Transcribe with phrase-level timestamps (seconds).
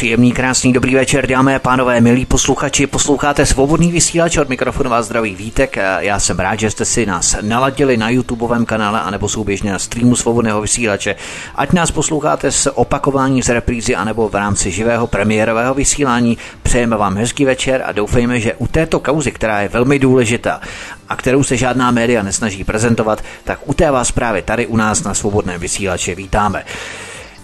[0.00, 2.86] Příjemný, krásný, dobrý večer, dámy a pánové, milí posluchači.
[2.86, 5.76] Posloucháte svobodný vysílač od mikrofonu vás zdraví Vítek.
[5.98, 10.16] Já jsem rád, že jste si nás naladili na YouTubeovém kanále anebo souběžně na streamu
[10.16, 11.16] svobodného vysílače.
[11.54, 17.16] Ať nás posloucháte z opakování z reprízy anebo v rámci živého premiérového vysílání, přejeme vám
[17.16, 20.60] hezký večer a doufejme, že u této kauzy, která je velmi důležitá
[21.08, 25.02] a kterou se žádná média nesnaží prezentovat, tak u té vás právě tady u nás
[25.02, 26.64] na svobodném vysílači vítáme.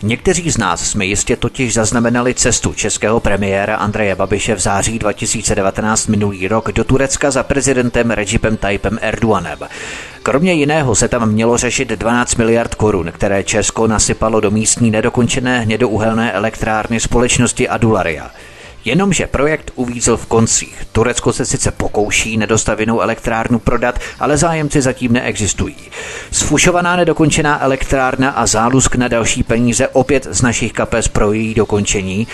[0.07, 6.07] Někteří z nás jsme jistě totiž zaznamenali cestu českého premiéra Andreje Babiše v září 2019
[6.07, 9.59] minulý rok do Turecka za prezidentem Recipem Tayyipem Erdoganem.
[10.23, 15.61] Kromě jiného se tam mělo řešit 12 miliard korun, které Česko nasypalo do místní nedokončené
[15.61, 18.31] hnědouhelné elektrárny společnosti Adularia.
[18.87, 20.87] Jenomže projekt uvízl v koncích.
[20.93, 25.77] Turecko se sice pokouší nedostavěnou elektrárnu prodat, ale zájemci zatím neexistují.
[26.31, 32.27] Sfušovaná nedokončená elektrárna a zálusk na další peníze opět z našich kapes pro její dokončení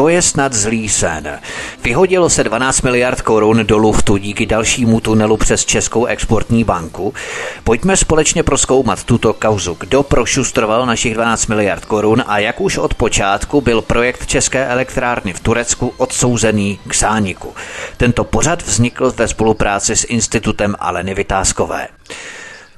[0.00, 1.40] to je snad zlý sen.
[1.84, 7.14] Vyhodilo se 12 miliard korun do luftu díky dalšímu tunelu přes Českou exportní banku.
[7.64, 9.76] Pojďme společně proskoumat tuto kauzu.
[9.80, 15.32] Kdo prošustroval našich 12 miliard korun a jak už od počátku byl projekt České elektrárny
[15.32, 17.54] v Turecku odsouzený k zániku.
[17.96, 21.88] Tento pořad vznikl ve spolupráci s institutem Aleny Vytázkové.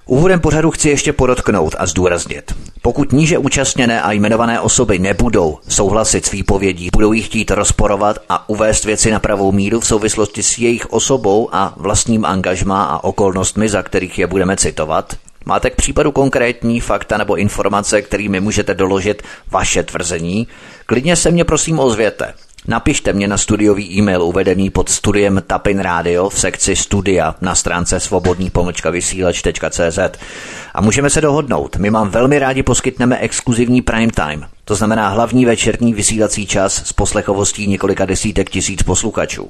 [0.06, 2.55] Úvodem pořadu chci ještě podotknout a zdůraznit.
[2.83, 8.48] Pokud níže účastněné a jmenované osoby nebudou souhlasit s výpovědí, budou ji chtít rozporovat a
[8.48, 13.68] uvést věci na pravou míru v souvislosti s jejich osobou a vlastním angažmá a okolnostmi,
[13.68, 15.14] za kterých je budeme citovat,
[15.45, 20.48] Máte k případu konkrétní fakta nebo informace, kterými můžete doložit vaše tvrzení?
[20.86, 22.35] Klidně se mě prosím ozvěte.
[22.68, 28.00] Napište mě na studiový e-mail uvedený pod studiem Tapin Radio v sekci studia na stránce
[28.00, 28.50] svobodný
[28.90, 29.98] vysílač.cz
[30.74, 31.77] a můžeme se dohodnout.
[31.77, 34.46] My vám velmi rádi poskytneme exkluzivní prime time.
[34.72, 39.48] To znamená hlavní večerní vysílací čas s poslechovostí několika desítek tisíc posluchačů.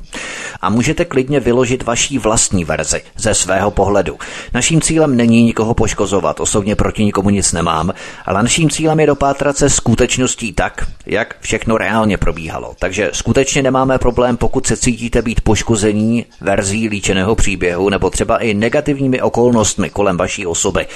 [0.61, 4.19] A můžete klidně vyložit vaší vlastní verzi ze svého pohledu.
[4.55, 7.93] Naším cílem není nikoho poškozovat, osobně proti nikomu nic nemám,
[8.27, 12.75] ale naším cílem je dopátrat se skutečností tak, jak všechno reálně probíhalo.
[12.79, 18.55] Takže skutečně nemáme problém, pokud se cítíte být poškození verzí líčeného příběhu nebo třeba i
[18.55, 20.87] negativními okolnostmi kolem vaší osoby.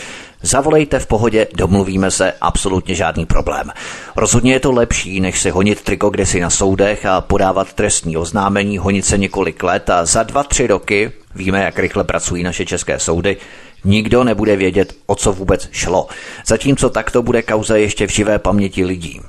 [0.42, 3.70] Zavolejte v pohodě, domluvíme se, absolutně žádný problém.
[4.16, 8.16] Rozhodně je to lepší, než si honit triko kde si na soudech a podávat trestní
[8.16, 12.66] oznámení, honit se několik let a za dva, tři roky, víme, jak rychle pracují naše
[12.66, 13.36] české soudy,
[13.84, 16.08] nikdo nebude vědět, o co vůbec šlo.
[16.46, 19.20] Zatímco takto bude kauza ještě v živé paměti lidí.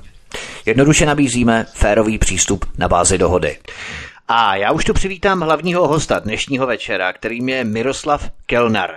[0.66, 3.56] Jednoduše nabízíme férový přístup na bázi dohody.
[4.28, 8.90] A já už tu přivítám hlavního hosta dnešního večera, kterým je Miroslav Kelnar.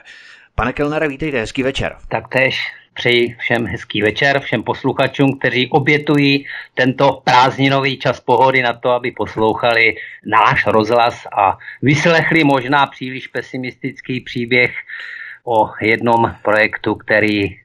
[0.62, 1.96] Pane Kelnere, vítejte, hezký večer.
[2.08, 8.74] Tak tež přeji všem hezký večer, všem posluchačům, kteří obětují tento prázdninový čas pohody na
[8.74, 9.96] to, aby poslouchali
[10.26, 14.72] náš rozhlas a vyslechli možná příliš pesimistický příběh
[15.44, 17.61] o jednom projektu, který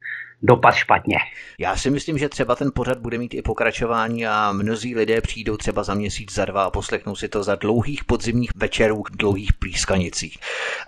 [0.46, 1.16] dopad špatně.
[1.58, 5.56] Já si myslím, že třeba ten pořad bude mít i pokračování a mnozí lidé přijdou
[5.56, 10.38] třeba za měsíc, za dva a poslechnou si to za dlouhých podzimních večerů dlouhých plískanicích.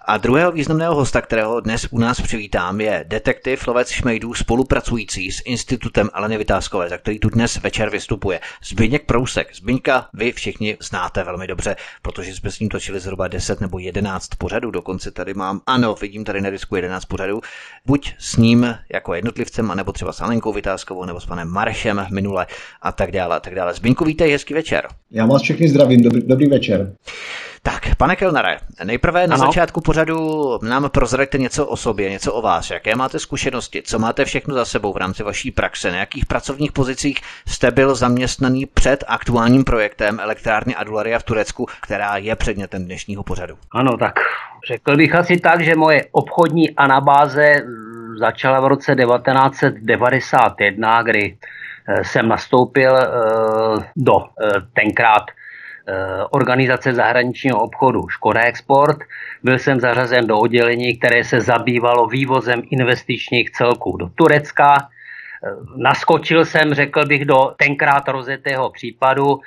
[0.04, 5.42] A druhého významného hosta, kterého dnes u nás přivítám, je detektiv Lovec Šmejdů spolupracující s
[5.44, 8.40] Institutem Aleny Vytázkové, za který tu dnes večer vystupuje.
[8.64, 9.54] Zbyněk Prousek.
[9.54, 14.28] Zbyňka vy všichni znáte velmi dobře, protože jsme s ním točili zhruba 10 nebo 11
[14.38, 17.40] pořadů, dokonce tady mám, ano, vidím tady na disku 11 pořadů,
[17.86, 22.06] buď s ním jako jednotlivý jednotlivcem, anebo třeba s Alenkou Vytázkovou, nebo s panem Maršem
[22.10, 22.47] minule
[22.82, 23.75] a tak dále a tak dále.
[23.75, 24.88] Zbyňku, vítej, hezký večer.
[25.11, 26.93] Já vás všechny zdravím, dobrý, dobrý večer.
[27.62, 29.46] Tak, pane Kelnare, nejprve na ano.
[29.46, 30.19] začátku pořadu
[30.62, 32.70] nám prozraďte něco o sobě, něco o vás.
[32.70, 36.73] Jaké máte zkušenosti, co máte všechno za sebou v rámci vaší praxe, na jakých pracovních
[36.73, 43.23] pozicích jste byl zaměstnaný před aktuálním projektem elektrárny Adularia v Turecku, která je předmětem dnešního
[43.23, 43.55] pořadu.
[43.70, 44.14] Ano, tak
[44.69, 47.55] řekl bych asi tak, že moje obchodní anabáze
[48.19, 51.37] začala v roce 1991, kdy
[51.88, 53.06] eh, jsem nastoupil eh,
[53.97, 54.25] do eh,
[54.75, 55.23] tenkrát
[56.31, 58.99] organizace zahraničního obchodu Škoda Export.
[59.43, 64.88] Byl jsem zařazen do oddělení, které se zabývalo vývozem investičních celků do Turecka
[65.76, 69.41] naskočil jsem, řekl bych, do tenkrát rozetého případu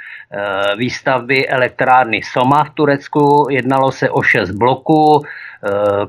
[0.77, 3.47] výstavby elektrárny Soma v Turecku.
[3.49, 5.23] Jednalo se o šest bloků,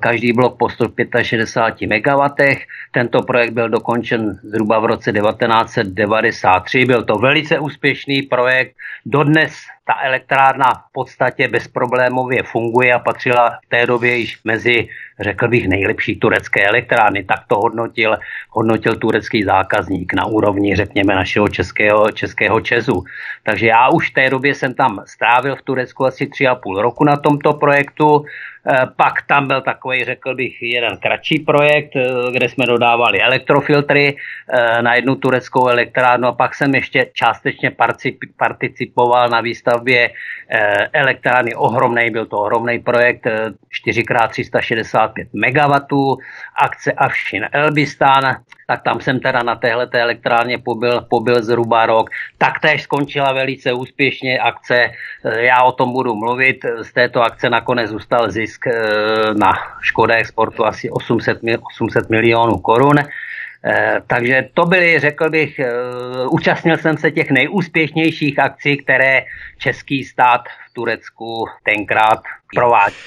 [0.00, 2.24] každý blok po 165 MW.
[2.92, 6.84] Tento projekt byl dokončen zhruba v roce 1993.
[6.84, 8.76] Byl to velice úspěšný projekt.
[9.06, 9.52] Dodnes
[9.84, 14.88] ta elektrárna v podstatě bezproblémově funguje a patřila v té době již mezi,
[15.20, 17.24] řekl bych, nejlepší turecké elektrárny.
[17.24, 18.16] Tak to hodnotil,
[18.50, 23.04] hodnotil turecký zákazník na úrovni, řekněme, našeho českého, českého Česu.
[23.42, 26.82] Takže já už v té době jsem tam strávil v Turecku asi tři a půl
[26.82, 28.24] roku na tomto projektu.
[28.66, 34.16] Eh, pak tam byl takový, řekl bych, jeden kratší projekt, eh, kde jsme dodávali elektrofiltry
[34.16, 37.72] eh, na jednu tureckou elektrárnu a pak jsem ještě částečně
[38.36, 40.10] participoval na výstavbě
[40.92, 43.26] elektrárny ohromnej, byl to ohromný projekt
[43.86, 45.74] 4x365 MW,
[46.56, 48.36] akce Avšin Elbistan,
[48.66, 52.10] tak tam jsem teda na téhle elektrárně pobyl, pobyl zhruba rok.
[52.38, 54.90] Taktéž skončila velice úspěšně akce,
[55.24, 60.14] já o tom budu mluvit, z této akce nakonec zůstal zisk zisk eh, na Škoda
[60.14, 62.98] Exportu asi 800, 800 milionů korun.
[62.98, 65.72] Eh, takže to byly, řekl bych, eh,
[66.30, 69.24] účastnil jsem se těch nejúspěšnějších akcí, které
[69.58, 72.20] český stát v Turecku tenkrát
[72.54, 72.98] prováděl.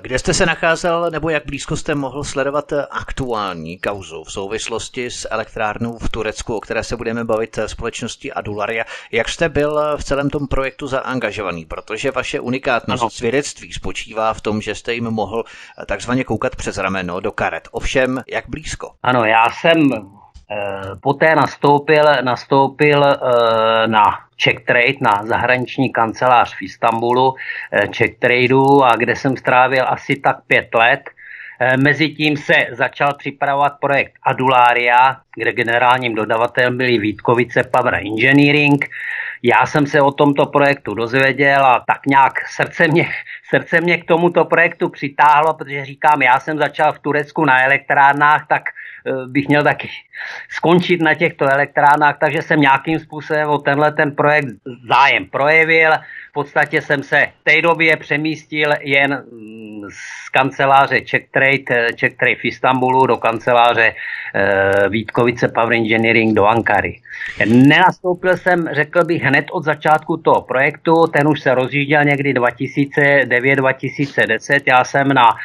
[0.00, 5.28] Kde jste se nacházel nebo jak blízko jste mohl sledovat aktuální kauzu v souvislosti s
[5.30, 8.84] elektrárnou v Turecku, o které se budeme bavit společnosti Adularia?
[9.12, 11.64] Jak jste byl v celém tom projektu zaangažovaný?
[11.64, 13.10] Protože vaše unikátnost ano.
[13.10, 15.44] svědectví spočívá v tom, že jste jim mohl
[15.86, 17.68] takzvaně koukat přes rameno do karet.
[17.70, 18.90] Ovšem, jak blízko?
[19.02, 19.90] Ano, já jsem
[20.50, 24.02] Eh, poté nastoupil, nastoupil eh, na
[24.36, 27.34] Czech Trade, na zahraniční kancelář v Istanbulu,
[27.72, 31.00] eh, Czech Tradeu, a kde jsem strávil asi tak pět let.
[31.76, 38.84] Mezitím se začal připravovat projekt Adularia, kde generálním dodavatelem byli Vítkovice Power Engineering.
[39.42, 43.08] Já jsem se o tomto projektu dozvěděl a tak nějak srdce mě,
[43.50, 48.46] srdce mě k tomuto projektu přitáhlo, protože říkám, já jsem začal v Turecku na elektrárnách,
[48.48, 48.70] tak Eh,
[49.26, 49.88] bych měl taky
[50.48, 54.48] skončit na těchto elektrárnách, takže jsem nějakým způsobem o tenhle ten projekt
[54.88, 55.92] zájem projevil.
[56.34, 61.92] V podstatě jsem se v té době přemístil jen mm, z kanceláře Czech Trade, eh,
[61.92, 63.98] Czech Trade v Istanbulu do kanceláře uh,
[64.88, 67.00] Vítkovice Power Engineering do Ankary.
[67.46, 74.60] Nenastoupil jsem, řekl bych, hned od začátku toho projektu, ten už se rozjížděl někdy 2009-2010.
[74.66, 75.36] Já jsem na uh,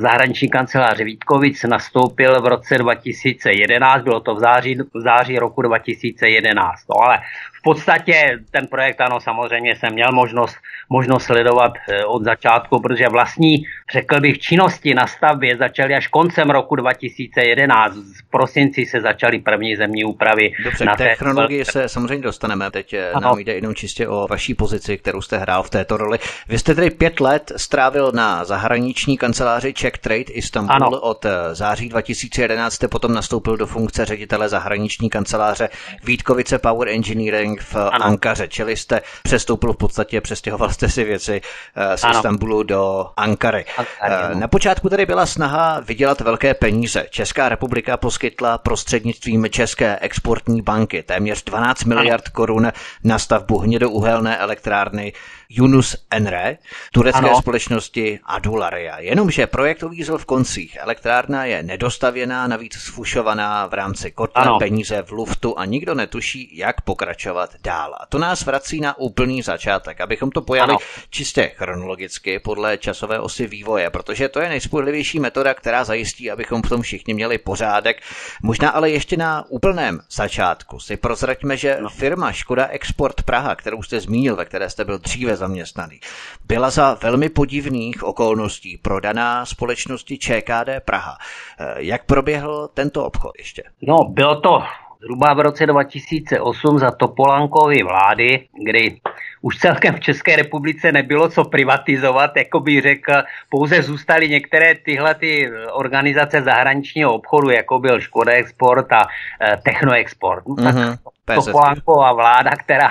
[0.00, 6.84] zahraniční kanceláři Vítkovic nastoupil v roce 2011, bylo to v září, v září roku 2011.
[6.90, 7.18] No ale
[7.58, 10.56] v podstatě ten projekt, ano, samozřejmě jsem měl možnost,
[10.88, 13.56] možnost sledovat eh, od začátku, protože vlastní,
[13.92, 17.94] řekl bych, činnosti na stavbě začaly až koncem roku 2011.
[17.94, 20.52] V prosinci se začaly první zemní úpravy.
[20.64, 22.70] Dobře, na k té chronologii se samozřejmě dostaneme.
[22.70, 23.28] Teď eh, ano.
[23.28, 26.18] nám jde jenom čistě o vaší pozici, kterou jste hrál v této roli.
[26.48, 31.00] Vy jste tedy pět let strávil na zahraniční kanceláři Czech Trade Istanbul ano.
[31.00, 35.68] od eh, září 2011, jste potom nastoupil do funkce ředitele zahraniční kanceláře
[36.04, 38.04] Vítkovice Power Engineering v ano.
[38.04, 41.40] Ankaře, čili jste přestoupil v podstatě, přestěhoval jste si věci
[41.76, 42.14] eh, z ano.
[42.14, 43.64] Istanbulu do Ankary.
[43.78, 44.34] Ankary eh.
[44.34, 47.06] Na počátku tady byla snaha vydělat velké peníze.
[47.10, 52.32] Česká republika poskytla prostřednictvím České exportní banky téměř 12 miliard ano.
[52.34, 52.72] korun
[53.04, 55.12] na stavbu hnědouhelné elektrárny
[55.50, 56.58] Yunus Enre,
[56.92, 57.40] turecké ano.
[57.40, 58.98] společnosti Adularia.
[58.98, 60.76] Jenomže projekt uvízl v koncích.
[60.80, 64.58] Elektrárna je nedostavěná, navíc sfušovaná v rámci kotle, ano.
[64.58, 67.94] peníze v luftu a nikdo netuší, jak pokračovat dál.
[68.00, 70.78] A to nás vrací na úplný začátek, abychom to pojali ano.
[71.10, 76.68] čistě chronologicky podle časové osy vývoje, protože to je nejspůrlivější metoda, která zajistí, abychom v
[76.68, 78.02] tom všichni měli pořádek.
[78.42, 81.88] Možná ale ještě na úplném začátku si prozraďme, že no.
[81.88, 86.00] firma Škoda Export Praha, kterou jste zmínil, ve které jste byl dříve zaměstnaný.
[86.46, 91.18] Byla za velmi podivných okolností prodaná společnosti ČKD Praha.
[91.60, 93.62] Eh, jak proběhl tento obchod ještě?
[93.82, 94.62] No, bylo to
[95.00, 99.00] zhruba v roce 2008 za Topolánkovy vlády, kdy
[99.42, 103.12] už celkem v České republice nebylo co privatizovat, jako bych řekl,
[103.48, 109.02] pouze zůstaly některé tyhle ty organizace zahraničního obchodu, jako byl Škoda Export a
[109.42, 110.48] e, Technoexport.
[110.48, 110.98] No, tak mm-hmm.
[111.34, 112.90] Topolánková vláda, která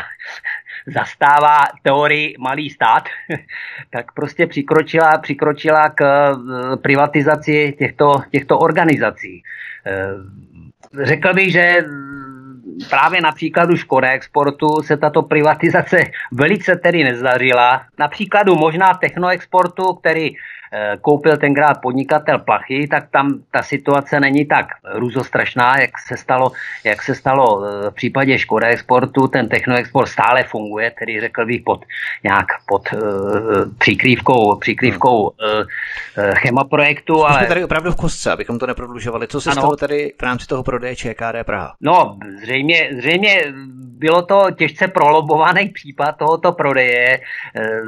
[0.87, 3.03] zastává teorii malý stát,
[3.89, 9.43] tak prostě přikročila, přikročila k eh, privatizaci těchto, těchto organizací.
[9.85, 11.85] Eh, řekl bych, že
[12.89, 15.97] právě na příkladu Škoda Exportu se tato privatizace
[16.31, 17.85] velice tedy nezdařila.
[17.99, 20.37] Na příkladu možná Technoexportu, který Eh,
[21.01, 26.51] koupil tenkrát podnikatel Plachy, tak tam ta situace není tak růzostrašná, jak se stalo,
[26.83, 29.27] jak se stalo eh, v případě Škoda Exportu.
[29.27, 31.85] Ten Technoexport stále funguje, tedy řekl bych pod
[32.23, 32.99] nějak pod uh,
[33.77, 35.29] přikrývkou, přikrývkou uh,
[36.33, 37.25] Chema projektu.
[37.25, 37.37] Ale...
[37.37, 39.27] Jsme tady opravdu v kostce, abychom to neprodlužovali.
[39.27, 39.61] Co se ano.
[39.61, 41.75] stalo tady v rámci toho prodeje ČKD Praha?
[41.81, 43.43] No, zřejmě, zřejmě
[43.97, 47.21] bylo to těžce prolobovaný případ tohoto prodeje.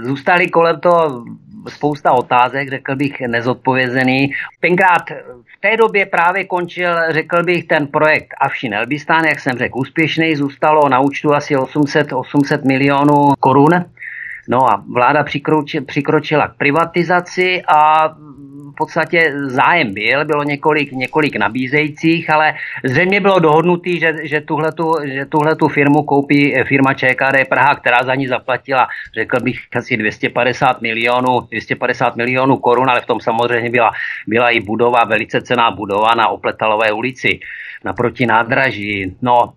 [0.04, 1.24] Zůstali kolem toho
[1.68, 4.32] spousta otázek, řekl bych, nezodpovězený.
[4.60, 5.10] Tenkrát
[5.58, 10.36] v té době právě končil, řekl bych, ten projekt Avšin Elbistán, jak jsem řekl, úspěšný,
[10.36, 13.86] zůstalo na účtu asi 800, 800 milionů korun.
[14.48, 15.26] No a vláda
[15.86, 18.10] přikročila k privatizaci a
[18.80, 25.26] podstatě zájem byl, bylo několik, několik nabízejících, ale zřejmě bylo dohodnutý, že, že tuhletu, že
[25.26, 31.52] tuhletu firmu koupí firma ČKD Praha, která za ní zaplatila, řekl bych, asi 250 milionů,
[31.52, 33.92] 250 milionů korun, ale v tom samozřejmě byla,
[34.28, 37.40] byla i budova, velice cená budova na Opletalové ulici
[37.84, 39.16] naproti nádraží.
[39.22, 39.54] No,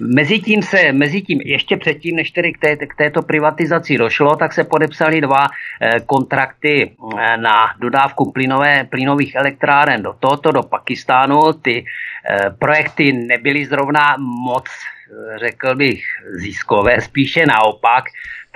[0.00, 4.64] Mezitím se, mezitím ještě předtím, než tedy k, té, k této privatizaci došlo, tak se
[4.64, 11.52] podepsali dva eh, kontrakty eh, na dodávku plynové, plynových elektráren do tohoto, do Pakistánu.
[11.52, 14.64] Ty eh, projekty nebyly zrovna moc
[15.40, 18.04] řekl bych, ziskové, spíše naopak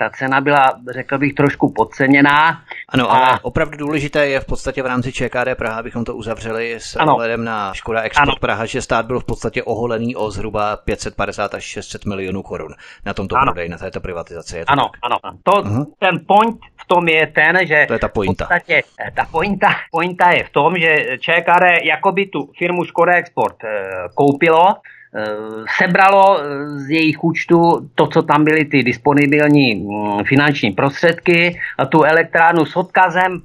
[0.01, 2.63] ta cena byla, řekl bych, trošku podceněná.
[2.89, 3.39] Ano, ale a...
[3.41, 7.13] opravdu důležité je v podstatě v rámci ČKD Praha, abychom to uzavřeli s ano.
[7.13, 8.35] ohledem na Škoda Export ano.
[8.41, 12.73] Praha, že stát byl v podstatě oholený o zhruba 550 až 600 milionů korun
[13.05, 13.45] na tomto ano.
[13.45, 14.57] prodeji, na této privatizaci.
[14.57, 14.99] Je to ano, tak?
[15.03, 15.17] ano.
[15.43, 15.85] To, uh-huh.
[15.99, 18.45] Ten point v tom je ten, že to je ta pointa.
[18.45, 23.13] v podstatě eh, ta pointa, pointa je v tom, že ČKD jakoby tu firmu Škoda
[23.13, 23.69] Export eh,
[24.15, 24.75] koupilo,
[25.77, 31.59] sebralo eh, z jejich účtu to, co tam byly ty disponibilní mm, finanční prostředky.
[31.89, 33.41] Tu elektrárnu s odkazem,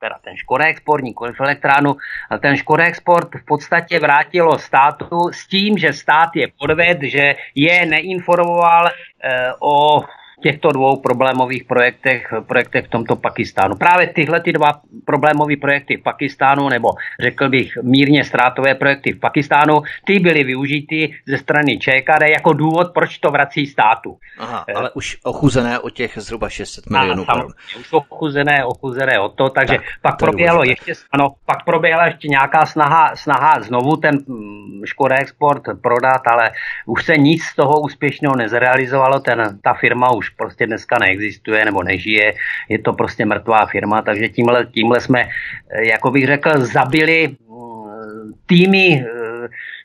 [0.00, 1.96] teda ten Škoda Export, nikoliv elektránu,
[2.30, 7.34] a ten Škoda Export v podstatě vrátilo státu s tím, že stát je podved, že
[7.54, 10.02] je neinformoval eh, o
[10.42, 13.76] těchto dvou problémových projektech, projektech v tomto Pakistánu.
[13.76, 16.88] Právě tyhle ty dva problémové projekty v Pakistánu, nebo
[17.20, 22.92] řekl bych mírně ztrátové projekty v Pakistánu, ty byly využity ze strany ČKD jako důvod,
[22.94, 24.18] proč to vrací státu.
[24.38, 27.52] Aha, ale už ochuzené o těch zhruba 600 milionů korun.
[27.80, 32.28] Už ochuzené, ochuzené o to, takže tak, pak to proběhlo ještě, ano, pak proběhla ještě
[32.28, 36.50] nějaká snaha, snaha znovu ten mm, Škoda Export prodat, ale
[36.86, 41.82] už se nic z toho úspěšného nezrealizovalo, ten, ta firma už prostě dneska neexistuje nebo
[41.82, 42.32] nežije,
[42.68, 48.32] je to prostě mrtvá firma, takže tímhle, tímhle jsme, eh, jako bych řekl, zabili mm,
[48.46, 49.24] týmy eh,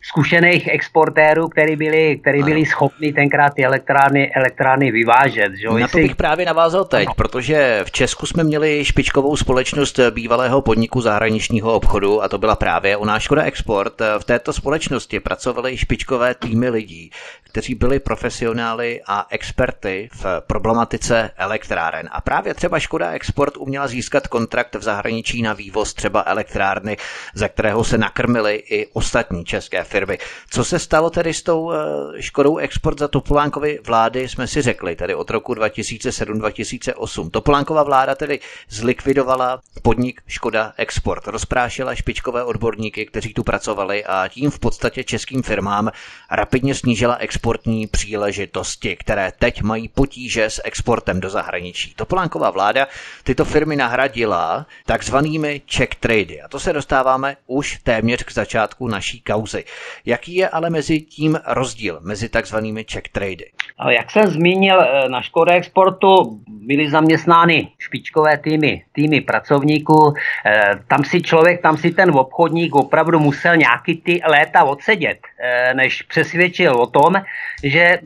[0.02, 5.54] zkušených exportérů, který byli, který byli schopni tenkrát ty elektrárny, elektrárny vyvážet.
[5.56, 5.68] Že?
[5.68, 7.14] Na to bych právě navázal teď, no.
[7.14, 12.98] protože v Česku jsme měli špičkovou společnost bývalého podniku zahraničního obchodu a to byla právě
[12.98, 14.02] u náš Škoda Export.
[14.20, 17.12] V této společnosti pracovaly špičkové týmy lidí,
[17.52, 22.10] kteří byli profesionály a experty v problematice elektráren.
[22.12, 26.98] A právě třeba Škoda Export uměla získat kontrakt v zahraničí na vývoz třeba elektrárny,
[27.34, 30.18] za kterého se nakrmili i ostatní české firmy.
[30.50, 34.96] Co se stalo tedy s tou eh, Škodou Export za Topolánkovy vlády, jsme si řekli,
[34.96, 37.30] tedy od roku 2007-2008.
[37.30, 38.40] Topolánkova vláda tedy
[38.70, 45.44] zlikvidovala podnik Škoda Export, rozprášila špičkové odborníky, kteří tu pracovali a tím v podstatě českým
[45.44, 45.92] firmám
[46.32, 51.94] rapidně snížila exportní příležitosti, které teď mají potíže s exportem do zahraničí.
[51.96, 52.88] Topolánková vláda
[53.24, 59.22] tyto firmy nahradila takzvanými check trady a to se dostáváme už téměř k začátku naší
[59.22, 59.64] kauzy.
[60.06, 63.52] Jaký je ale mezi tím rozdíl mezi takzvanými check trady?
[63.90, 70.14] Jak jsem zmínil, eh, na Škoda Exportu byly zaměstnány špičkové týmy, týmy pracovníků.
[70.46, 75.74] Eh, tam si člověk, tam si ten obchodník opravdu musel nějaký ty léta odsedět, eh,
[75.74, 77.16] než přesvědčil o tom,
[77.64, 78.00] že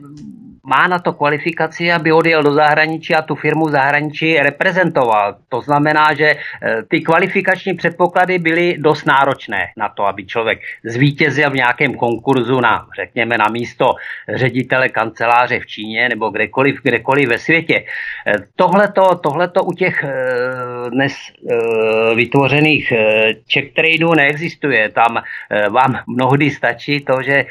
[0.64, 5.36] má na to kvalifikaci, aby odjel do zahraničí a tu firmu v zahraničí reprezentoval.
[5.48, 11.50] To znamená, že eh, ty kvalifikační předpoklady byly dost náročné na to, aby člověk zvítězil
[11.50, 13.94] v nějakém konkurzu na, řekněme, na místo
[14.34, 17.84] ředitele kanceláře v Číně nebo kdekoliv, kdekoliv ve světě.
[18.26, 21.12] Eh, tohleto, tohleto u těch eh, dnes
[22.14, 22.92] vytvořených
[23.52, 24.88] check tradeů neexistuje.
[24.88, 25.22] Tam
[25.70, 27.46] vám mnohdy stačí to, že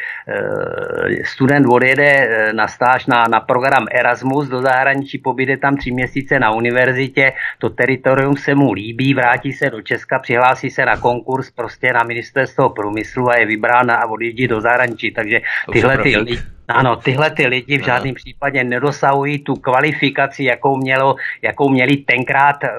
[1.23, 6.39] student odjede na stáž až na, na program Erasmus do zahraničí, pobyde tam tři měsíce
[6.39, 11.51] na univerzitě, to teritorium se mu líbí, vrátí se do Česka, přihlásí se na konkurs
[11.51, 15.11] prostě na ministerstvo průmyslu a je vybrán a odjíždí do zahraničí.
[15.11, 15.41] Takže
[15.71, 21.15] tyhle ty lidi Ano, tyhle ty lidi v žádném případě nedosahují tu kvalifikaci, jakou, mělo,
[21.41, 22.69] jakou měli tenkrát, eh,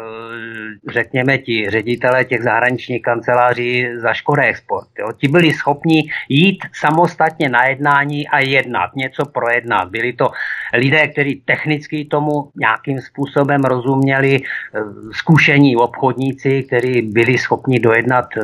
[0.88, 4.88] řekněme, ti ředitele těch zahraničních kanceláří za Škoda Export.
[4.98, 5.12] Jo.
[5.12, 9.88] Ti byli schopni jít samostatně na jednání a jednat, něco projednat.
[9.88, 10.30] Byli to
[10.72, 14.80] lidé, kteří technicky tomu nějakým způsobem rozuměli, eh,
[15.12, 18.40] zkušení obchodníci, kteří byli schopni dojednat eh,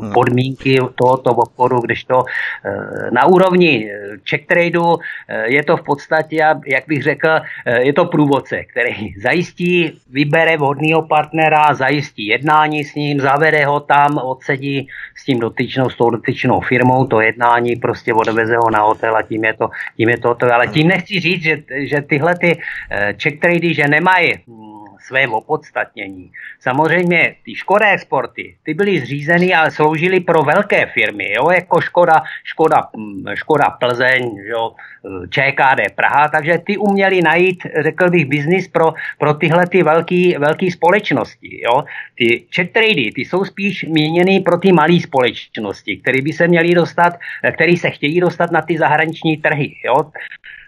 [0.00, 0.12] hmm.
[0.12, 2.24] podmínky tohoto obchodu, když to
[3.10, 3.90] na úrovni
[4.30, 7.28] check tradu eh, je to v podstatě, jak bych řekl,
[7.66, 13.80] eh, je to průvodce, který zajistí, vybere vhodného partnera, zajistí jednání s ním, zavede ho
[13.80, 18.80] tam, odsedí s tím dotyčnou, s tou dotyčnou firmou, to jednání prostě odveze ho na
[18.80, 22.02] hotel a tím je to, tím je to, to ale tím nechci říct, že, že
[22.02, 22.58] tyhle ty
[22.90, 24.73] eh, check trady, že nemají hm,
[25.06, 26.32] své opodstatnění.
[26.60, 32.22] Samozřejmě ty Škoda exporty, ty byly zřízeny, ale sloužily pro velké firmy, jo, jako Škoda,
[32.44, 34.74] Škoda, mm, Škoda Plzeň, jo,
[35.30, 40.70] ČKD Praha, takže ty uměli najít, řekl bych, biznis pro, pro tyhle ty velké velký
[40.70, 41.60] společnosti.
[41.62, 41.84] Jo.
[42.14, 47.18] Ty trady, ty jsou spíš míněny pro ty malé společnosti, které by se měly dostat,
[47.54, 49.76] které se chtějí dostat na ty zahraniční trhy.
[49.84, 50.10] Jo.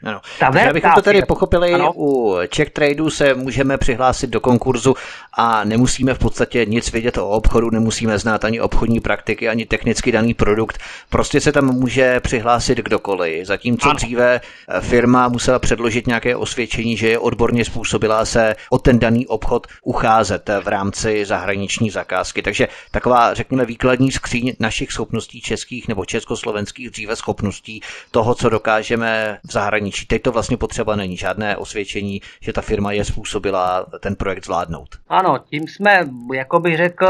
[0.05, 0.21] Ano.
[0.41, 1.93] Takže abychom to tedy pochopili, ano.
[1.97, 4.95] u check tradeu se můžeme přihlásit do konkurzu
[5.33, 10.12] a nemusíme v podstatě nic vědět o obchodu, nemusíme znát ani obchodní praktiky, ani technicky
[10.12, 10.79] daný produkt.
[11.11, 13.47] Prostě se tam může přihlásit kdokoliv.
[13.47, 13.97] Zatímco ano.
[13.97, 19.26] dříve eh, firma musela předložit nějaké osvědčení, že je odborně způsobila se o ten daný
[19.26, 22.43] obchod ucházet v rámci zahraniční zakázky.
[22.43, 29.38] Takže taková, řekněme, výkladní skříň našich schopností českých nebo československých dříve schopností toho, co dokážeme
[29.49, 30.07] v zahraničí zahraničí.
[30.07, 34.88] Teď to vlastně potřeba není, žádné osvědčení, že ta firma je způsobila ten projekt zvládnout.
[35.09, 37.07] Ano, tím jsme, jako bych řekl,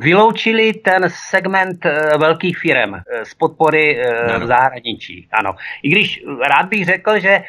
[0.00, 4.34] vyloučili ten segment eh, velkých firm eh, z podpory ano.
[4.34, 5.28] Eh, v zahraničí.
[5.32, 5.54] Ano.
[5.82, 7.42] I když rád bych řekl, že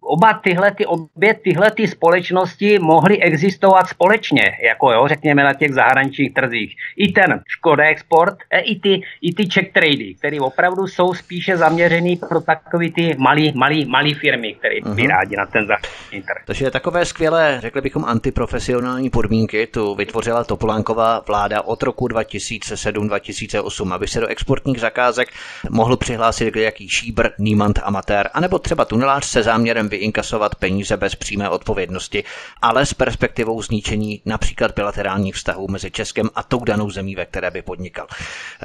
[0.00, 5.74] oba tyhle, ty, obě tyhle ty společnosti mohly existovat společně, jako jo, řekněme na těch
[5.74, 6.76] zahraničních trzích.
[6.96, 12.16] I ten Škoda Export, i ty, i ty Czech Trady, které opravdu jsou spíše zaměřený
[12.16, 14.94] pro takový ty malý malý, malý firmy, které uh-huh.
[14.94, 16.42] by rádi na ten zahraniční trh.
[16.46, 24.08] Takže takové skvělé, řekli bychom, antiprofesionální podmínky tu vytvořila Topolánková vláda od roku 2007-2008, aby
[24.08, 25.28] se do exportních zakázek
[25.70, 31.48] mohl přihlásit jaký šíbr, nímant, amatér, anebo třeba tunelář se záměrem vyinkasovat peníze bez přímé
[31.48, 32.24] odpovědnosti,
[32.62, 37.50] ale s perspektivou zničení například bilaterálních vztahů mezi Českem a tou danou zemí, ve které
[37.50, 38.06] by podnikal.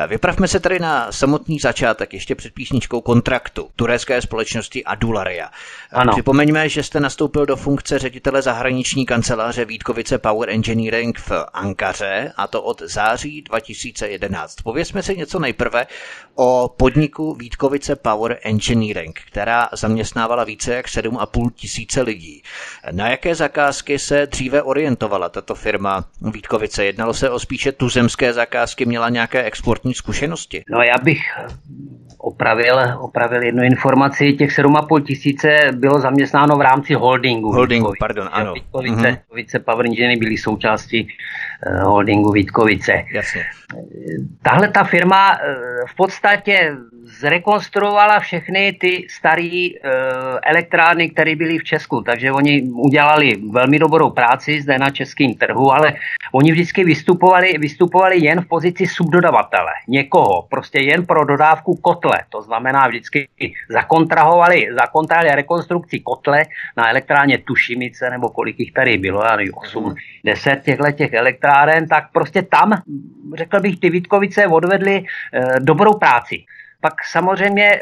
[0.07, 5.49] Vypravme se tedy na samotný začátek, ještě před písničkou kontraktu turecké společnosti společnosti Adularia.
[5.91, 6.11] Ano.
[6.11, 12.47] Připomeňme, že jste nastoupil do funkce ředitele zahraniční kanceláře Vítkovice Power Engineering v Ankaře, a
[12.47, 14.55] to od září 2011.
[14.55, 15.87] Povězme si něco nejprve
[16.35, 22.43] o podniku Vítkovice Power Engineering, která zaměstnávala více jak 7,5 tisíce lidí.
[22.91, 26.85] Na jaké zakázky se dříve orientovala tato firma Vítkovice?
[26.85, 30.63] Jednalo se o spíše tuzemské zakázky, měla nějaké exportní zkušenosti?
[30.69, 31.21] No já bych
[32.17, 34.33] opravil, opravil jednu informaci.
[34.33, 37.51] Těch 7,5 tisíce bylo zaměstnáno v rámci holdingu.
[37.51, 37.99] Holdingu, Vítkovice.
[37.99, 38.53] pardon, ano.
[38.53, 39.11] Vítkovice, mm-hmm.
[39.11, 41.07] Vítkovice Power Engineering byly součástí
[41.83, 43.03] holdingu Vítkovice.
[43.13, 43.43] Jasně.
[44.41, 45.37] Tahle ta firma uh,
[45.87, 46.75] v podstatě
[47.19, 52.01] zrekonstruovala všechny ty staré uh, elektrárny, které byly v Česku.
[52.01, 55.93] Takže oni udělali velmi dobrou práci zde na českém trhu, ale
[56.31, 59.71] oni vždycky vystupovali, vystupovali jen v pozici subdodavatele.
[59.87, 62.17] Někoho, prostě jen pro dodávku kotle.
[62.29, 63.27] To znamená vždycky
[63.69, 66.43] zakontrahovali, zakontrahovali rekonstrukci kotle
[66.77, 71.13] na elektrárně Tušimice, nebo kolik jich tady bylo, já nevím, 8, 10 těchto těch
[71.47, 72.81] elektráren, tak prostě tam,
[73.37, 76.45] řekl bych, ty Vítkovice odvedly e, dobrou práci.
[76.81, 77.79] Pak samozřejmě e,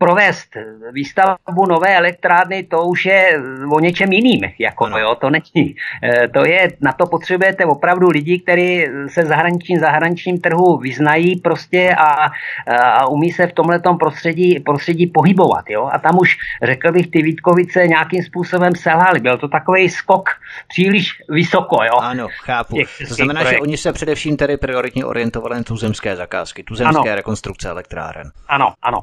[0.00, 0.56] provést
[0.92, 4.40] výstavbu nové elektrárny, to už je o něčem jiným.
[4.58, 4.98] Jako, no.
[4.98, 5.76] jo, to není.
[6.02, 11.94] E, to je, na to potřebujete opravdu lidi, kteří se zahraničním zahraničním trhu vyznají prostě
[11.94, 12.30] a,
[12.76, 15.64] a umí se v tomhletom prostředí, prostředí pohybovat.
[15.68, 15.90] Jo?
[15.92, 19.20] A tam už, řekl bych, ty Vítkovice nějakým způsobem selhaly.
[19.20, 20.30] Byl to takový skok
[20.68, 21.84] příliš vysoko.
[21.84, 22.00] Jo?
[22.00, 22.76] Ano, chápu.
[23.08, 23.56] To znamená, projekt.
[23.56, 27.14] že oni se především tedy prioritně orientovali na tuzemské zakázky, tuzemské ano.
[27.14, 28.30] rekonstrukce elektráren.
[28.48, 28.98] Ano, ano.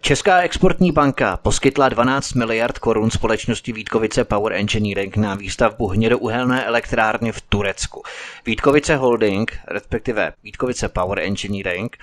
[0.00, 7.32] Česká exportní banka poskytla 12 miliard korun společnosti Vítkovice Power Engineering na výstavbu hnědouhelné elektrárny
[7.32, 8.02] v Turecku.
[8.46, 11.96] Vítkovice Holding, respektive Vítkovice Power Engineering,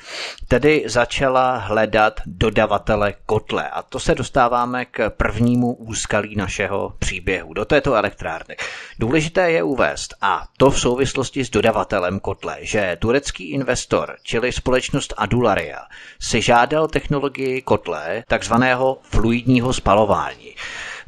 [0.48, 3.70] tedy začala hledat dodavatele kotle.
[3.70, 8.56] A to se dostáváme k prvnímu úskalí našeho příběhu do této elektrárny.
[9.00, 15.14] Důležité je uvést, a to v souvislosti s dodavatelem kotle, že turecký investor, čili společnost
[15.18, 15.80] Adularia,
[16.20, 20.56] si žádal technologii kotle kotle takzvaného fluidního spalování.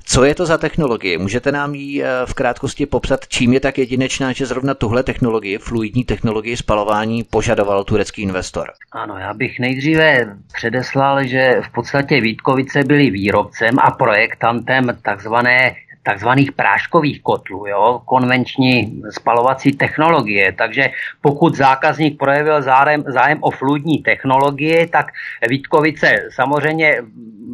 [0.08, 1.18] Co je to za technologie?
[1.18, 5.58] Můžete nám ji eh, v krátkosti popsat, čím je tak jedinečná, že zrovna tuhle technologii,
[5.58, 8.72] fluidní technologii spalování, požadoval turecký investor?
[8.92, 16.52] Ano, já bych nejdříve předeslal, že v podstatě Vítkovice byli výrobcem a projektantem takzvané takzvaných
[16.52, 20.54] práškových kotlů, jo, konvenční spalovací technologie.
[20.54, 25.10] Takže pokud zákazník projevil zájem, zájem o fluidní technologie, tak
[25.50, 27.02] Vítkovice samozřejmě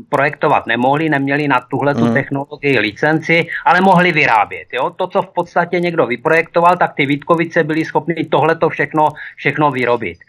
[0.09, 2.13] projektovat nemohli, neměli na tuhle mm.
[2.13, 4.67] technologii licenci, ale mohli vyrábět.
[4.73, 4.89] Jo?
[4.89, 10.19] To, co v podstatě někdo vyprojektoval, tak ty Vítkovice byli schopni tohleto všechno, všechno vyrobit.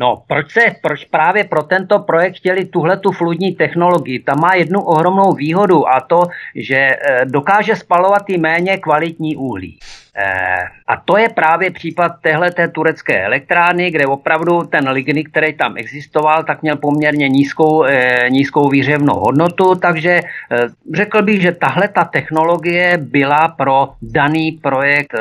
[0.00, 4.18] No, proč, se, proč právě pro tento projekt chtěli tuhle tu fludní technologii?
[4.18, 6.22] Ta má jednu ohromnou výhodu a to,
[6.54, 9.78] že eh, dokáže spalovat i méně kvalitní uhlí.
[10.16, 15.52] Eh, a to je právě případ téhle té turecké elektrárny, kde opravdu ten ligny, který
[15.52, 20.20] tam existoval, tak měl poměrně nízkou, eh, nízkou výřevnou hodnotu, takže
[20.94, 25.14] řekl bych, že tahle ta technologie byla pro daný projekt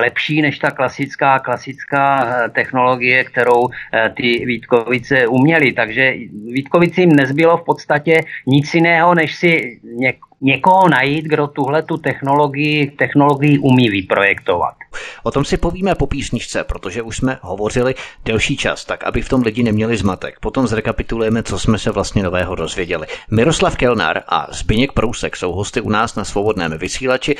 [0.00, 3.68] lepší než ta klasická, klasická technologie, kterou
[4.16, 5.72] ty Vítkovice uměli.
[5.72, 6.14] Takže
[6.52, 12.90] Vítkovicím nezbylo v podstatě nic jiného, než si něk, někoho najít, kdo tuhle tu technologii,
[12.90, 14.74] technologii umí vyprojektovat.
[15.22, 17.94] O tom si povíme po písničce, protože už jsme hovořili
[18.24, 20.40] delší čas, tak aby v tom lidi neměli zmatek.
[20.40, 23.06] Potom zrekapitulujeme, co jsme se vlastně nového dozvěděli.
[23.30, 27.36] Miroslav Kelnar a Zbyněk Prousek jsou hosty u nás na svobodném vysílači.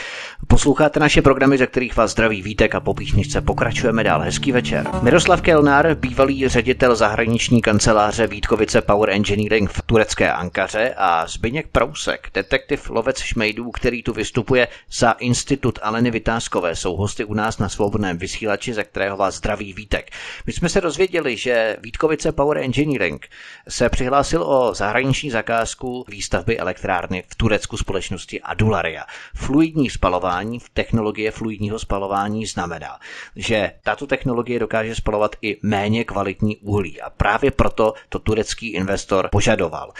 [0.46, 4.20] Posloucháte naše programy, ze kterých vás zdraví Vítek a po písničce pokračujeme dál.
[4.20, 4.86] Hezký večer.
[5.02, 12.28] Miroslav Kelnar, bývalý ředitel zahraniční kanceláře Vítkovice Power Engineering v turecké Ankaře a Zbyněk Prousek,
[12.34, 17.68] detektiv lovec šmejdů, který tu vystupuje za Institut Aleny Vytázkové, jsou hosty u nás na
[17.68, 20.10] svobodném vysílači, ze kterého vás zdraví Vítek.
[20.46, 23.26] My jsme se dozvěděli, že Vítkovice Power Engineering
[23.68, 29.04] se přihlásil o zahraniční zakázku výstavby elektrárny v Turecku společnosti Adularia.
[29.34, 32.98] Fluidní spalování, technologie fluidního spalování znamená,
[33.36, 39.28] že tato technologie dokáže spalovat i méně kvalitní uhlí a právě proto to turecký investor
[39.32, 39.92] požadoval.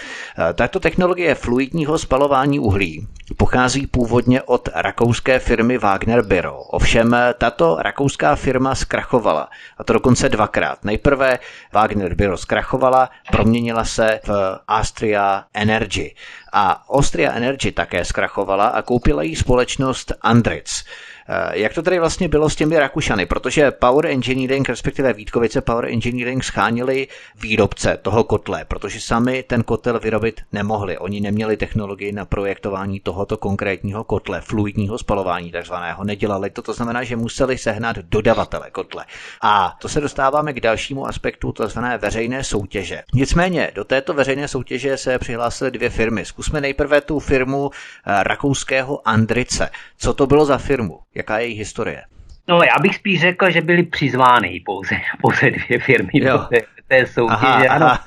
[0.55, 3.07] Tato technologie fluidního spalování uhlí uhlí
[3.37, 6.57] pochází původně od rakouské firmy Wagner Biro.
[6.59, 10.85] Ovšem tato rakouská firma zkrachovala, a to dokonce dvakrát.
[10.85, 11.39] Nejprve
[11.73, 14.31] Wagner Biro zkrachovala, proměnila se v
[14.69, 16.15] Austria Energy.
[16.53, 20.85] A Austria Energy také zkrachovala a koupila jí společnost Andritz.
[21.29, 23.27] Eh, jak to tady vlastně bylo s těmi Rakušany?
[23.27, 27.09] Protože Power Engineering, respektive Vítkovice Power Engineering schánili
[27.41, 30.99] výrobce toho kotle, protože sami ten kotel vyrobit nemohli.
[30.99, 36.05] Oni neměli technologii na projektování tohoto konkrétního kotle, fluidního spalování takzvaného.
[36.05, 39.05] Nedělali to, to znamená, že museli sehnat dodavatele kotle.
[39.43, 43.03] A to se dostáváme k dalšímu aspektu, to znamená veřejné soutěže.
[43.15, 46.25] Nicméně do této veřejné soutěže se přihlásily dvě firmy.
[46.25, 49.71] Zkusme nejprve tu firmu eh, rakouského Andrice.
[49.99, 51.01] Co to bylo za firmu?
[51.15, 52.03] Jaká je její historie?
[52.49, 56.33] No, já bych spíš řekl, že byly přizvány pouze, pouze dvě firmy jo.
[56.33, 57.37] do té, té soutěže.
[57.41, 58.05] Aha, ano, aha.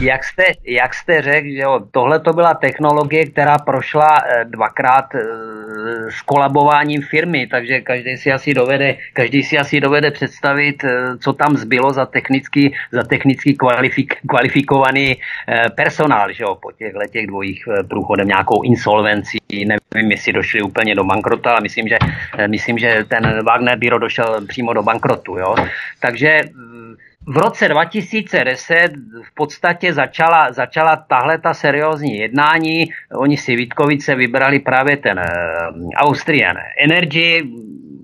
[0.00, 5.14] Jak jste, jak jste řekl, že jo, tohle to byla technologie, která prošla eh, dvakrát
[5.14, 5.20] eh,
[6.10, 11.32] s kolabováním firmy, takže každý si asi dovede, každý si asi dovede představit, eh, co
[11.32, 15.16] tam zbylo za technicky, za technicky kvalifik, kvalifikovaný
[15.76, 21.04] personál, že jo, po těch letech dvojích průchodem nějakou insolvencí, nevím, jestli došli úplně do
[21.04, 21.98] bankrota, ale myslím, že,
[22.46, 25.54] myslím, že ten Wagner Biro došel přímo do bankrotu, jo.
[26.00, 26.40] Takže
[27.26, 28.88] v roce 2010
[29.22, 32.84] v podstatě začala, začala tahle ta seriózní jednání.
[33.14, 37.42] Oni si Vítkovice vybrali právě ten uh, Austrian Energy,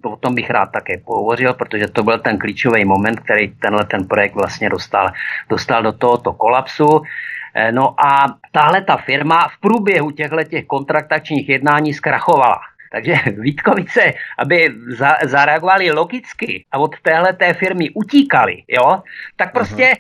[0.05, 4.07] o tom bych rád také pohovořil, protože to byl ten klíčový moment, který tenhle ten
[4.07, 5.11] projekt vlastně dostal,
[5.49, 7.03] dostal do tohoto kolapsu.
[7.55, 12.61] Eh, no a tahle ta firma v průběhu těchto těch kontraktačních jednání zkrachovala.
[12.93, 19.03] Takže Vítkovice, aby za, zareagovali logicky a od téhle té firmy utíkali, jo,
[19.37, 19.93] tak prostě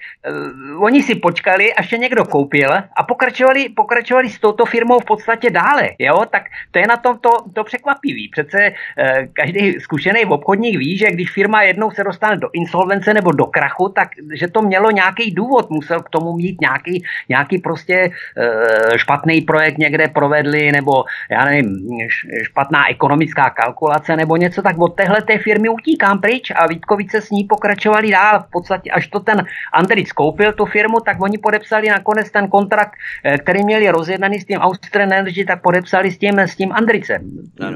[0.72, 5.04] uh, oni si počkali, až je někdo koupil a pokračovali, pokračovali s touto firmou v
[5.04, 8.28] podstatě dále, jo, tak to je na tom to, to překvapivý.
[8.28, 13.32] Přece uh, každý zkušený obchodník ví, že když firma jednou se dostane do insolvence nebo
[13.32, 18.10] do krachu, tak že to mělo nějaký důvod, musel k tomu mít nějaký, nějaký prostě
[18.10, 21.88] uh, špatný projekt někde provedli, nebo já nevím,
[22.42, 27.20] špatná špatná ekonomická kalkulace nebo něco, tak od téhle té firmy utíkám pryč a Vítkovice
[27.20, 28.42] s ní pokračovali dál.
[28.42, 32.92] V podstatě až to ten Andric koupil tu firmu, tak oni podepsali nakonec ten kontrakt,
[33.24, 37.22] eh, který měli rozjednaný s tím Austrian Energy, tak podepsali s tím, s tím Andricem.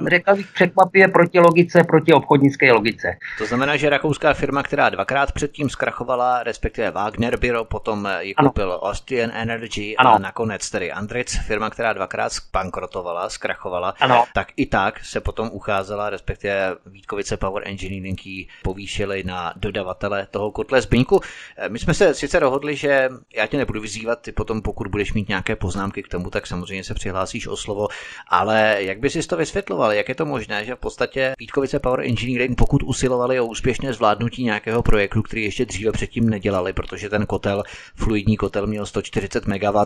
[0.09, 3.17] Řekl bych překvapivě proti logice, proti obchodnické logice.
[3.39, 8.73] To znamená, že rakouská firma, která dvakrát předtím zkrachovala, respektive Wagner Biro, potom ji koupil
[8.73, 8.81] ano.
[8.81, 10.15] Austrian Energy ano.
[10.15, 14.25] a nakonec tedy Andric, firma, která dvakrát bankrotovala, zkrachovala, ano.
[14.35, 18.21] tak i tak se potom ucházela, respektive Vítkovice Power Engineering
[18.63, 21.21] povýšili na dodavatele toho kotle Zbyňku.
[21.57, 25.13] Eh, my jsme se sice dohodli, že já tě nebudu vyzývat, ty potom pokud budeš
[25.13, 27.89] mít nějaké poznámky k tomu, tak samozřejmě se přihlásíš o slovo,
[28.29, 32.01] ale jak bys si to vysvětloval, jak je to možné, že v podstatě Vítkovice Power
[32.01, 37.27] Engineering, pokud usilovali o úspěšné zvládnutí nějakého projektu, který ještě dříve předtím nedělali, protože ten
[37.27, 37.63] kotel,
[37.95, 39.85] fluidní kotel měl 140 MW,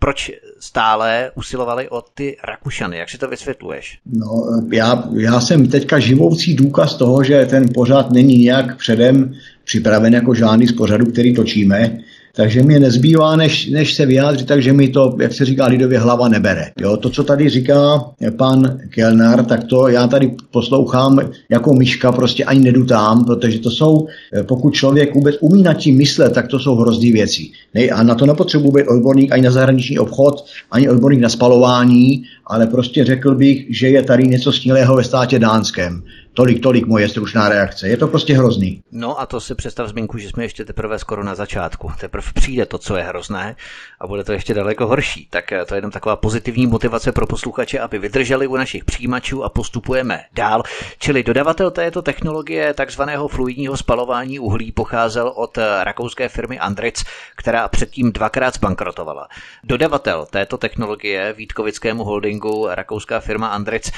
[0.00, 2.98] proč stále usilovali o ty Rakušany?
[2.98, 4.00] Jak si to vysvětluješ?
[4.06, 9.34] No, já, já jsem teďka živoucí důkaz toho, že ten pořád není nějak předem
[9.64, 11.98] připraven jako žádný z pořadů, který točíme.
[12.34, 16.28] Takže mi nezbývá, než, než se vyjádřit, takže mi to, jak se říká lidově, hlava
[16.28, 16.70] nebere.
[16.80, 18.04] Jo, to, co tady říká
[18.36, 21.18] pan Kelnar, tak to já tady poslouchám
[21.48, 24.06] jako myška, prostě ani nedutám, protože to jsou,
[24.42, 27.42] pokud člověk vůbec umí nad tím myslet, tak to jsou hrozný věci.
[27.74, 32.22] Ne, a na to nepotřebuje být odborník ani na zahraniční obchod, ani odborník na spalování,
[32.46, 36.02] ale prostě řekl bych, že je tady něco snílého ve státě dánském.
[36.34, 37.88] Tolik, tolik moje stručná reakce.
[37.88, 38.82] Je to prostě hrozný.
[38.92, 41.92] No a to si představ zmínku, že jsme ještě teprve skoro na začátku.
[42.00, 43.56] Teprve přijde to, co je hrozné
[44.00, 45.26] a bude to ještě daleko horší.
[45.30, 49.44] Tak eh, to je jenom taková pozitivní motivace pro posluchače, aby vydrželi u našich přijímačů
[49.44, 50.62] a postupujeme dál.
[50.98, 57.04] Čili dodavatel této technologie takzvaného fluidního spalování uhlí pocházel od eh, rakouské firmy Andritz,
[57.36, 59.28] která předtím dvakrát zbankrotovala.
[59.64, 63.90] Dodavatel této technologie Vítkovickému holdingu rakouská firma Andritz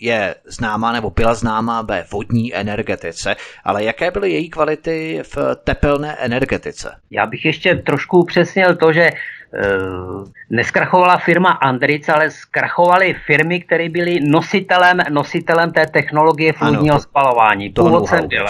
[0.00, 6.16] je známá nebo byla známá ve vodní energetice, ale jaké byly její kvality v tepelné
[6.18, 6.96] energetice?
[7.10, 9.10] Já bych ještě trošku upřesnil to, že
[9.48, 17.70] Uh, neskrachovala firma Andric, ale zkrachovaly firmy, které byly nositelem, nositelem té technologie fluidního spalování.
[17.70, 18.46] Původcem byl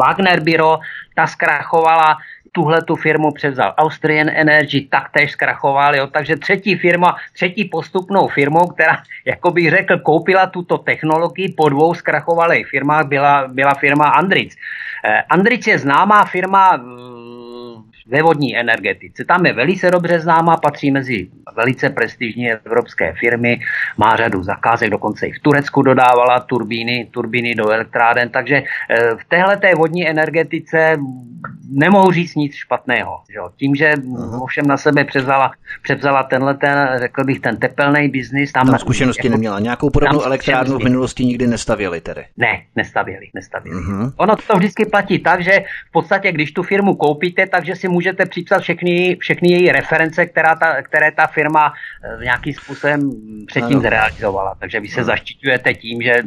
[0.00, 0.78] Wagner Biro,
[1.14, 2.16] ta zkrachovala,
[2.52, 8.66] tuhle tu firmu převzal Austrian Energy, taktéž zkrachoval, jo, takže třetí firma, třetí postupnou firmou,
[8.66, 14.56] která, jako bych řekl, koupila tuto technologii po dvou zkrachovalých firmách, byla, byla firma Andritz.
[15.04, 16.80] Eh, Andritz je známá firma
[18.06, 19.24] ve vodní energetice.
[19.24, 23.60] Tam je velice dobře známá, patří mezi velice prestižní evropské firmy,
[23.96, 29.24] má řadu zakázek, dokonce i v Turecku dodávala turbíny, turbíny do elektráden, takže eh, v
[29.28, 30.98] téhle té vodní energetice
[31.72, 33.20] nemohu říct nic špatného.
[33.32, 33.38] Že?
[33.56, 33.94] Tím, že
[34.40, 35.50] ovšem na sebe převzala,
[35.82, 38.52] převzala tenhle ten, řekl bych, ten tepelný biznis.
[38.52, 39.60] Tam, tam zkušenosti jako, neměla.
[39.60, 42.24] Nějakou podobnou elektrárnu v minulosti nikdy nestavěli tedy?
[42.36, 43.80] Ne, nestavěli, nestavěli.
[43.80, 44.12] Uh-huh.
[44.16, 48.26] Ono to vždycky platí tak, že v podstatě, když tu firmu koupíte, takže si můžete
[48.26, 53.10] připsat všechny, všechny její reference, která ta, které ta firma eh, nějakým způsobem
[53.46, 53.80] předtím ano.
[53.80, 54.54] zrealizovala.
[54.60, 55.04] Takže vy se uh-huh.
[55.04, 56.22] zaštiťujete tím, že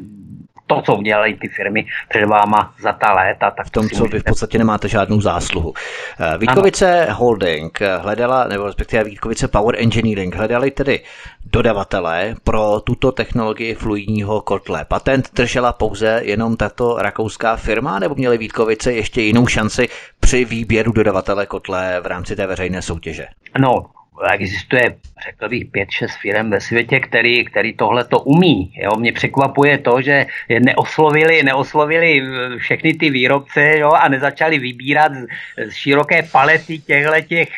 [0.68, 3.52] to, co udělali ty firmy před váma za ta léta.
[3.52, 5.74] Tak v tom, co vy v podstatě nemáte žádnou zásluhu.
[6.20, 7.16] Eh, Vítkovice ano.
[7.16, 11.00] Holding hledala, nebo respektive Vítkovice Power Engineering hledali tedy
[11.46, 14.86] dodavatele pro tuto technologii fluidního kotle.
[14.86, 20.92] Patent držela pouze jenom tato rakouská firma, nebo měli Vítkovice ještě jinou šanci při výběru
[20.92, 23.28] dodavatele kotle v rámci té veřejné soutěže?
[23.60, 23.86] No,
[24.34, 28.74] existuje, řekl bych, pět, šest firm ve světě, který, který tohle to umí.
[28.76, 28.92] Jo?
[28.96, 30.26] Mě překvapuje to, že
[30.60, 32.22] neoslovili, neoslovili
[32.58, 33.92] všechny ty výrobce jo?
[33.92, 35.26] a nezačali vybírat z,
[35.72, 37.50] z široké palety těchto těch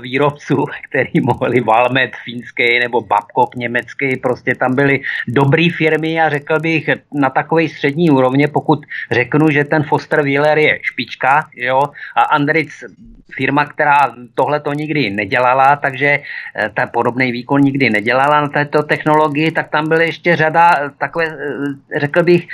[0.00, 6.60] výrobců, který mohli Valmet finský nebo Babcock německý, prostě tam byly dobré firmy a řekl
[6.60, 11.82] bych na takové střední úrovně, pokud řeknu, že ten Foster Wheeler je špička, jo,
[12.16, 12.84] a Andritz
[13.34, 13.98] firma, která
[14.34, 16.18] tohle to nikdy nedělala, takže
[16.56, 21.26] eh, ta podobný výkon nikdy nedělala na této technologii, tak tam byly ještě řada takové,
[21.26, 22.48] eh, řekl bych,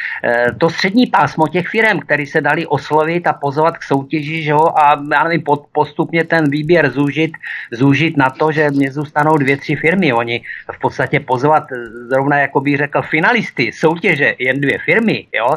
[0.58, 4.60] to střední pásmo těch firm, které se dali oslovit a pozvat k soutěži, že jo,
[4.60, 7.32] a já nevím, postupně ten výběr zůžil zúžit,
[7.72, 10.12] zúžit na to, že mě zůstanou dvě, tři firmy.
[10.12, 10.42] Oni
[10.72, 11.64] v podstatě pozvat
[12.08, 15.48] zrovna, jako bych řekl, finalisty soutěže jen dvě firmy, jo,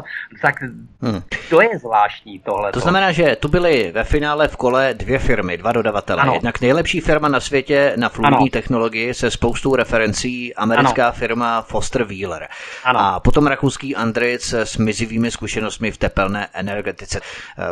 [0.42, 0.62] tak
[1.02, 1.22] hmm.
[1.50, 2.72] to je zvláštní tohle.
[2.72, 6.22] To znamená, že tu byly ve finále v kole dvě firmy, dva dodavatele.
[6.22, 6.34] Ano.
[6.34, 11.12] Jednak nejlepší firma na světě na fluidní technologii se spoustou referencí, americká ano.
[11.12, 12.48] firma Foster Wheeler.
[12.84, 13.00] Ano.
[13.00, 17.20] A potom rakouský Andritz s mizivými zkušenostmi v tepelné energetice.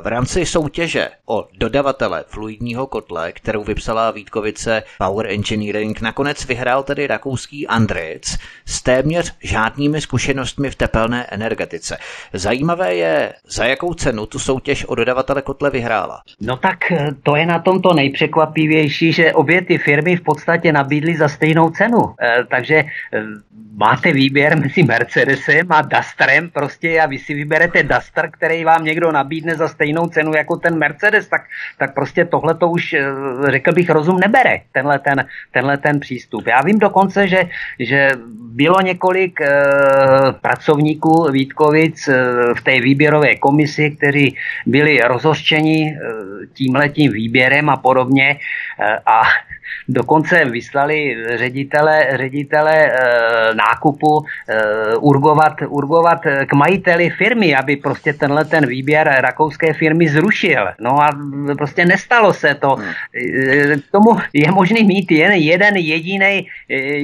[0.00, 7.06] V rámci soutěže o dodavatele fluidního kotle, kterou vypsala Vítkovice Power Engineering, nakonec vyhrál tedy
[7.06, 11.96] rakouský Andritz s téměř žádnými zkušenostmi v tepelné energetice.
[12.32, 16.22] Zajímavé je, za jakou cenu tu soutěž o dodavatele kotle vyhrála.
[16.40, 21.16] No tak eh, to je na tomto nejpřekvapivější, že obě ty firmy v podstatě nabídly
[21.16, 22.14] za stejnou cenu.
[22.22, 22.86] E, takže e,
[23.76, 29.12] máte výběr mezi Mercedesem a Dusterem prostě a vy si vyberete Duster, který vám někdo
[29.12, 31.42] nabídne za stejnou cenu jako ten Mercedes, tak,
[31.78, 32.94] tak prostě tohle to už,
[33.62, 36.46] řekl bych, rozum nebere, tenhle ten, tenhle ten přístup.
[36.46, 37.48] Já vím dokonce, že,
[37.78, 38.10] že
[38.58, 39.46] bylo několik e,
[40.40, 42.14] pracovníků Vítkovic e,
[42.54, 45.96] v té výběrové komisi, kteří byli rozhořčeni e,
[46.52, 48.38] tímhletím výběrem a podobně e,
[49.06, 49.22] a
[49.92, 52.92] Dokonce vyslali ředitele, ředitele e,
[53.54, 60.68] nákupu e, urgovat, urgovat k majiteli firmy, aby prostě tenhle ten výběr rakouské firmy zrušil.
[60.80, 61.08] No a
[61.56, 62.76] prostě nestalo se to.
[63.14, 66.46] E, k tomu je možný mít jen jeden jediný,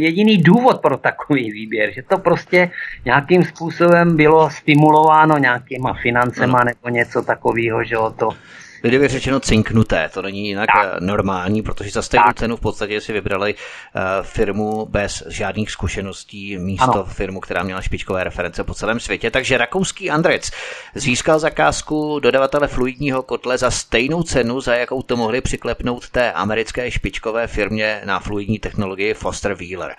[0.09, 2.71] jediný důvod pro takový výběr, že to prostě
[3.05, 8.31] nějakým způsobem bylo stimulováno nějakýma financema nebo něco takového, že to
[8.85, 10.11] lidově řečeno cinknuté.
[10.15, 10.87] To není jinak tak.
[10.97, 12.37] Eh, normální, protože za stejnou tak.
[12.37, 17.05] cenu v podstatě si vybrali uh, firmu bez žádných zkušeností místo ano.
[17.05, 19.31] firmu, která měla špičkové reference po celém světě.
[19.31, 20.51] Takže rakouský Andrec
[20.95, 26.91] získal zakázku dodavatele fluidního kotle za stejnou cenu, za jakou to mohli přiklepnout té americké
[26.91, 29.95] špičkové firmě na fluidní technologii Foster Wheeler.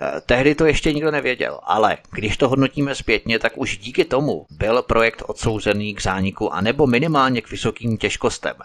[0.00, 4.46] Eh, tehdy to ještě nikdo nevěděl, ale když to hodnotíme zpětně, tak už díky tomu
[4.50, 8.56] byl projekt odsouzený k zániku a nebo minimálně k vysokým těžkostem.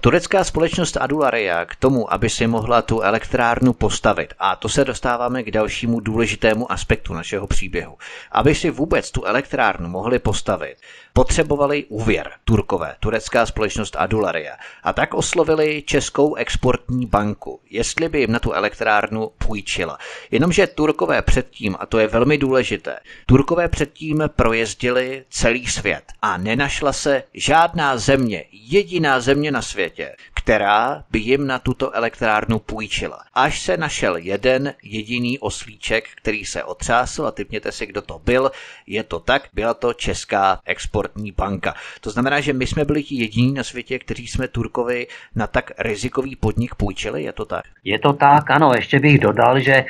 [0.00, 5.42] Turecká společnost Adularia k tomu, aby si mohla tu elektrárnu postavit, a to se dostáváme
[5.42, 7.96] k dalšímu důležitému aspektu našeho příběhu,
[8.32, 10.76] aby si vůbec tu elektrárnu mohli postavit,
[11.12, 18.32] potřebovali úvěr Turkové, turecká společnost Adularia, a tak oslovili Českou exportní banku, jestli by jim
[18.32, 19.98] na tu elektrárnu půjčila.
[20.30, 26.92] Jenomže Turkové předtím, a to je velmi důležité, Turkové předtím projezdili celý svět a nenašla
[26.92, 33.18] se žádná země, jediná země na světě, která by jim na tuto elektrárnu půjčila.
[33.34, 38.50] Až se našel jeden jediný oslíček, který se otřásl a typněte si, kdo to byl,
[38.86, 41.74] je to tak, byla to Česká exportní banka.
[42.00, 45.70] To znamená, že my jsme byli ti jediní na světě, kteří jsme Turkovi na tak
[45.78, 47.64] rizikový podnik půjčili, je to tak?
[47.84, 49.84] Je to tak, ano, ještě bych dodal, že eh,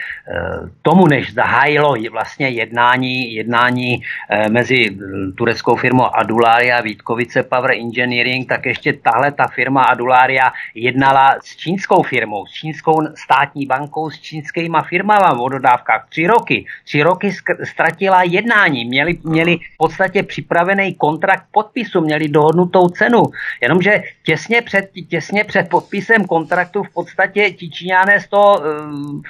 [0.83, 8.49] tomu, než zahájilo vlastně jednání, jednání eh, mezi eh, tureckou firmou Adularia Vítkovice Power Engineering,
[8.49, 14.21] tak ještě tahle ta firma Adularia jednala s čínskou firmou, s čínskou státní bankou, s
[14.21, 16.07] čínskýma firmama v dodávkách.
[16.09, 16.67] Tři roky.
[16.85, 17.33] Tři roky
[17.65, 18.85] ztratila jednání.
[18.85, 23.23] Měli, měli v podstatě připravený kontrakt podpisu, měli dohodnutou cenu.
[23.63, 29.23] Jenomže těsně před, těsně před podpisem kontraktu v podstatě ti Číňané z toho uh,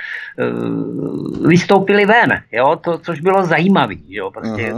[1.46, 2.76] vystoupili ven, jo?
[2.76, 3.94] To, což bylo zajímavé.
[4.32, 4.74] Prostě.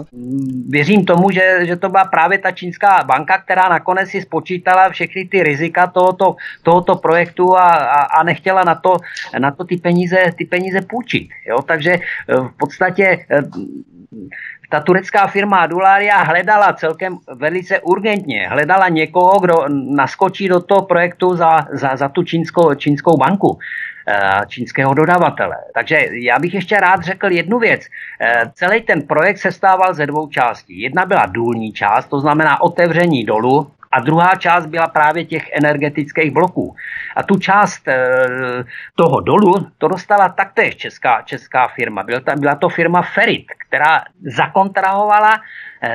[0.69, 5.25] Věřím tomu, že, že to byla právě ta čínská banka, která nakonec si spočítala všechny
[5.25, 8.97] ty rizika tohoto, tohoto projektu a, a, a nechtěla na to,
[9.39, 11.29] na to ty, peníze, ty peníze půjčit.
[11.47, 11.63] Jo?
[11.63, 13.43] Takže eh, v podstatě eh,
[14.71, 21.37] ta turecká firma Adularia hledala celkem velice urgentně, hledala někoho, kdo naskočí do toho projektu
[21.37, 23.59] za, za, za tu čínskou, čínskou banku
[24.47, 25.57] čínského dodavatele.
[25.75, 27.83] Takže já bych ještě rád řekl jednu věc.
[28.55, 30.81] Celý ten projekt se stával ze dvou částí.
[30.81, 36.31] Jedna byla důlní část, to znamená otevření dolu, a druhá část byla právě těch energetických
[36.31, 36.77] bloků.
[37.17, 37.97] A tu část e,
[38.95, 42.03] toho dolu to dostala taktéž česká, česká firma.
[42.03, 44.03] Byla, ta, byla to firma Ferit, která
[44.37, 45.41] zakontrahovala Eh,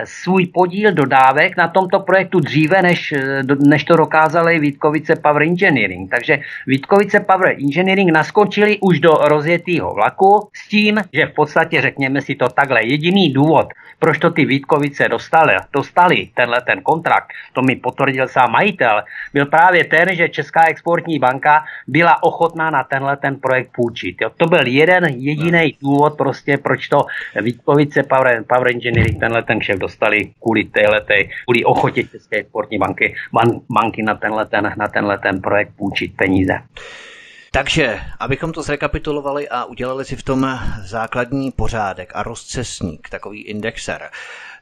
[0.06, 6.12] svůj podíl dodávek na tomto projektu dříve, než, eh, než to dokázali Vítkovice Power Engineering.
[6.12, 12.22] Takže Vítkovice Power Engineering naskočili už do rozjetého vlaku s tím, že v podstatě, řekněme
[12.22, 13.68] si to takhle, jediný důvod,
[14.00, 19.46] proč to ty Vítkovice dostali, dostali tenhle ten kontrakt, to mi potvrdil sám majitel, byl
[19.46, 24.22] právě ten, že Česká exportní banka byla ochotná na tenhle ten projekt půjčit.
[24.22, 24.30] Jo.
[24.38, 27.06] To byl jeden jediný důvod prostě, proč to
[27.42, 33.16] Vítkovice Power, Power Engineering tenhle ten kšef dostali kvůli téhletej, kvůli ochotě České exportní banky,
[33.34, 36.54] ban, banky na tenhle, ten, na tenhle ten projekt půjčit peníze.
[37.52, 44.10] Takže, abychom to zrekapitulovali a udělali si v tom základní pořádek a rozcesník, takový indexer.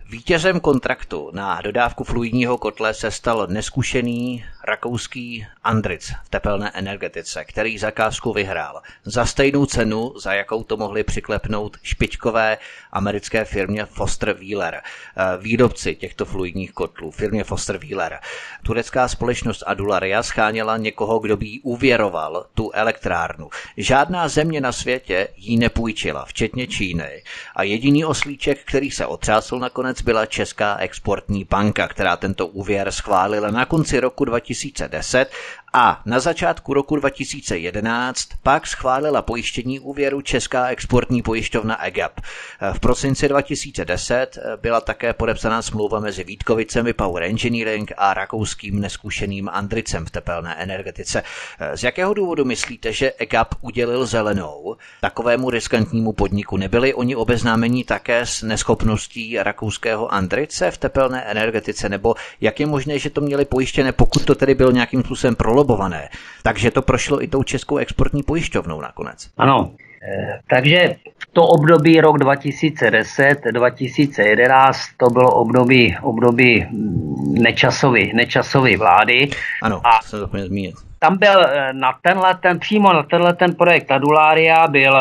[0.09, 7.77] Vítězem kontraktu na dodávku fluidního kotle se stal neskušený rakouský Andric v tepelné energetice, který
[7.77, 12.57] zakázku vyhrál za stejnou cenu, za jakou to mohli přiklepnout špičkové
[12.91, 18.19] americké firmě Foster Wheeler, eh, výrobci těchto fluidních kotlů, firmě Foster Wheeler.
[18.63, 23.49] Turecká společnost Adularia scháněla někoho, kdo by jí uvěroval tu elektrárnu.
[23.77, 27.23] Žádná země na světě jí nepůjčila, včetně Číny.
[27.55, 33.51] A jediný oslíček, který se otřásl nakonec, byla Česká exportní banka, která tento úvěr schválila
[33.51, 35.29] na konci roku 2010
[35.75, 42.19] a na začátku roku 2011 pak schválila pojištění úvěru Česká exportní pojišťovna EGAP.
[42.73, 50.05] V prosinci 2010 byla také podepsaná smlouva mezi Vítkovicemi Power Engineering a rakouským neskušeným Andricem
[50.05, 51.23] v tepelné energetice.
[51.75, 56.57] Z jakého důvodu myslíte, že EGAP udělil zelenou takovému riskantnímu podniku?
[56.57, 61.89] Nebyli oni obeznámení také s neschopností rakouského Andrice v tepelné energetice?
[61.89, 65.62] Nebo jak je možné, že to měli pojištěné, pokud to tedy byl nějakým způsobem prolo
[65.63, 66.11] lobované.
[66.43, 69.29] Takže to prošlo i tou českou exportní pojišťovnou nakonec.
[69.37, 69.71] Ano,
[70.03, 70.95] eh, takže
[71.33, 76.67] to období rok 2010-2011, to bylo období, období
[77.39, 79.29] nečasový, nečasový vlády.
[79.63, 80.75] Ano, a se to zmínit.
[80.99, 84.99] Tam byl eh, na tenhle ten, přímo na tenhle ten projekt Adulária byl uh,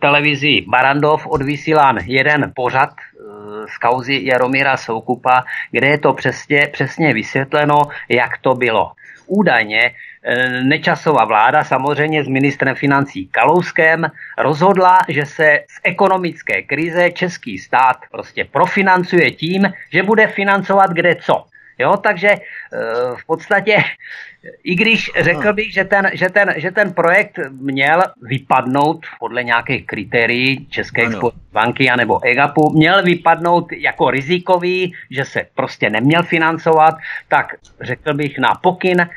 [0.00, 7.14] televizí Barandov odvysílán jeden pořad uh, z kauzy Jaromíra Soukupa, kde je to přesně, přesně
[7.14, 7.78] vysvětleno,
[8.08, 8.90] jak to bylo
[9.26, 9.90] údajně
[10.22, 14.06] eh, Nečasová vláda samozřejmě s ministrem financí Kalouskem
[14.38, 21.14] rozhodla, že se z ekonomické krize český stát prostě profinancuje tím, že bude financovat kde
[21.14, 21.44] co.
[21.78, 22.40] Jo, takže eh,
[23.16, 23.76] v podstatě
[24.64, 29.86] i když řekl bych, že ten, že, ten, že ten projekt měl vypadnout podle nějakých
[29.86, 36.94] kritérií České exportní banky anebo EGAPu, měl vypadnout jako rizikový, že se prostě neměl financovat,
[37.28, 39.08] tak řekl bych na pokyn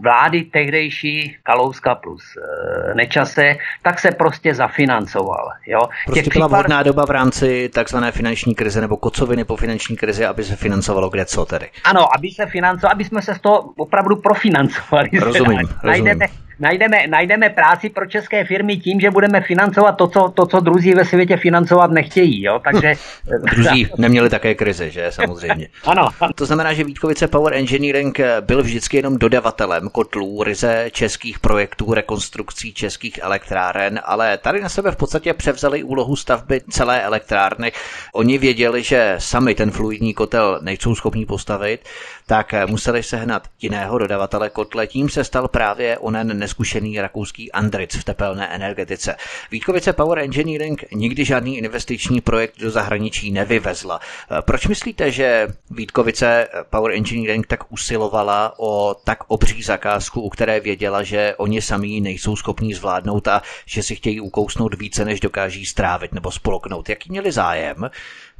[0.00, 5.48] vlády tehdejší Kalouska plus eh, Nečase, tak se prostě zafinancoval.
[5.66, 5.80] Jo?
[6.04, 6.58] Prostě byla případ...
[6.58, 11.10] vhodná doba v rámci takzvané finanční krize nebo kocoviny po finanční krizi, aby se financovalo
[11.10, 11.70] kde co tedy.
[11.84, 15.10] Ano, aby se financovalo, aby jsme se z toho opravdu profi financovali.
[15.20, 16.26] Rozumím, najdeme,
[16.62, 20.94] najdeme, najdeme práci pro české firmy tím, že budeme financovat to, co, to, co druzí
[20.94, 22.42] ve světě financovat nechtějí.
[22.42, 22.60] Jo?
[22.64, 22.94] Takže,
[23.54, 25.68] druzí neměli také krize, že samozřejmě.
[25.84, 26.08] ano.
[26.34, 32.72] To znamená, že Vítkovice Power Engineering byl vždycky jenom dodavatelem kotlů, ryze českých projektů, rekonstrukcí
[32.74, 37.72] českých elektráren, ale tady na sebe v podstatě převzali úlohu stavby celé elektrárny.
[38.14, 41.80] Oni věděli, že sami ten fluidní kotel nejsou schopní postavit,
[42.26, 44.86] tak museli sehnat jiného dodavatele kotle.
[44.86, 49.16] Tím se stal právě onen neskušený rakouský Andric v tepelné energetice.
[49.50, 54.00] Vítkovice Power Engineering nikdy žádný investiční projekt do zahraničí nevyvezla.
[54.40, 61.02] Proč myslíte, že Vítkovice Power Engineering tak usilovala o tak obří zakázku, u které věděla,
[61.02, 66.12] že oni sami nejsou schopní zvládnout a že si chtějí ukousnout více, než dokáží strávit
[66.12, 66.88] nebo spolknout?
[66.88, 67.90] Jaký měli zájem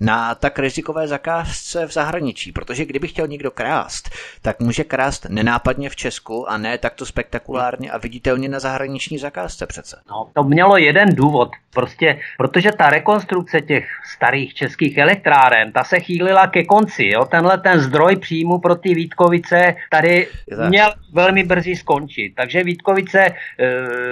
[0.03, 4.11] na tak rizikové zakázce v zahraničí, protože kdyby chtěl někdo krást,
[4.42, 9.66] tak může krást nenápadně v Česku a ne takto spektakulárně a viditelně na zahraniční zakázce
[9.66, 9.96] přece.
[10.11, 16.00] No, to mělo jeden důvod, prostě, protože ta rekonstrukce těch starých českých elektráren, ta se
[16.00, 17.24] chýlila ke konci, jo?
[17.24, 20.28] tenhle ten zdroj příjmu pro ty Vítkovice tady
[20.68, 23.34] měl velmi brzy skončit, takže Vítkovice e,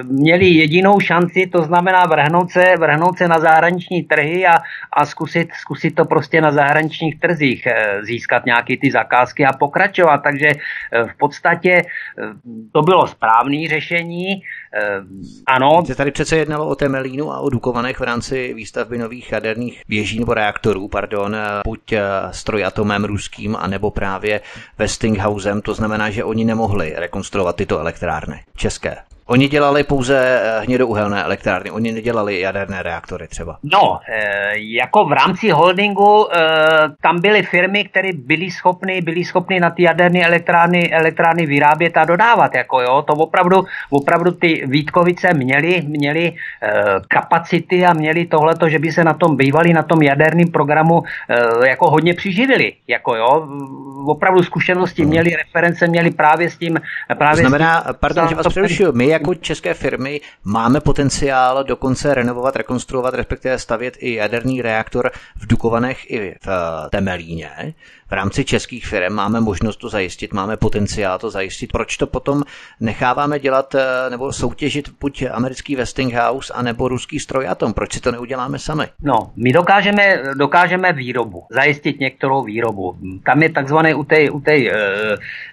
[0.03, 4.59] měli jedinou šanci, to znamená vrhnout se, vrhnout se na zahraniční trhy a,
[4.93, 9.53] a zkusit, zkusit zkusit to prostě na zahraničních trzích eh, získat nějaké ty zakázky a
[9.53, 10.19] pokračovat.
[10.19, 11.85] Takže eh, v podstatě eh,
[12.73, 14.43] to bylo správné řešení.
[15.47, 15.83] Ano.
[15.87, 20.19] Se tady přece jednalo o Temelínu a o Dukovanech v rámci výstavby nových jaderných věží
[20.21, 21.95] nebo reaktorů, pardon, buď
[22.31, 24.41] strojatomem ruským, anebo právě
[24.79, 25.63] Westinghousem.
[25.63, 28.97] To znamená, že oni nemohli rekonstruovat tyto elektrárny české.
[29.31, 33.59] Oni dělali pouze eh, hnědouhelné elektrárny, oni nedělali jaderné reaktory třeba.
[33.63, 36.39] No, e, jako v rámci holdingu e,
[37.03, 42.05] tam byly firmy, které byly schopny, byly schopny na ty jaderné elektrárny, elektrárny vyrábět a
[42.05, 42.55] dodávat.
[42.55, 46.33] Jako jo, to opravdu, opravdu ty Vítkovice měly, měly
[47.09, 51.03] kapacity a měly tohleto, že by se na tom bývali, na tom jaderném programu
[51.67, 52.73] jako hodně přiživili.
[52.89, 53.49] Jako jo,
[54.07, 56.81] opravdu zkušenosti měli, reference měli právě s tím.
[57.19, 60.81] Právě to znamená, s tím, pardon, že vás přerušuju, my jak jako české firmy máme
[60.81, 67.75] potenciál dokonce renovovat, rekonstruovat, respektive stavět i jaderný reaktor v Dukovanech i v eh, Temelíně
[68.11, 71.73] v rámci českých firm máme možnost to zajistit, máme potenciál to zajistit.
[71.73, 72.43] Proč to potom
[72.81, 77.73] necháváme dělat eh, nebo soutěžit buď americký Westinghouse, anebo ruský strojatom?
[77.73, 78.85] Proč si to neuděláme sami?
[79.03, 82.97] No, my dokážeme, dokážeme výrobu, zajistit některou výrobu.
[83.25, 84.71] Tam je takzvaný u té, u e,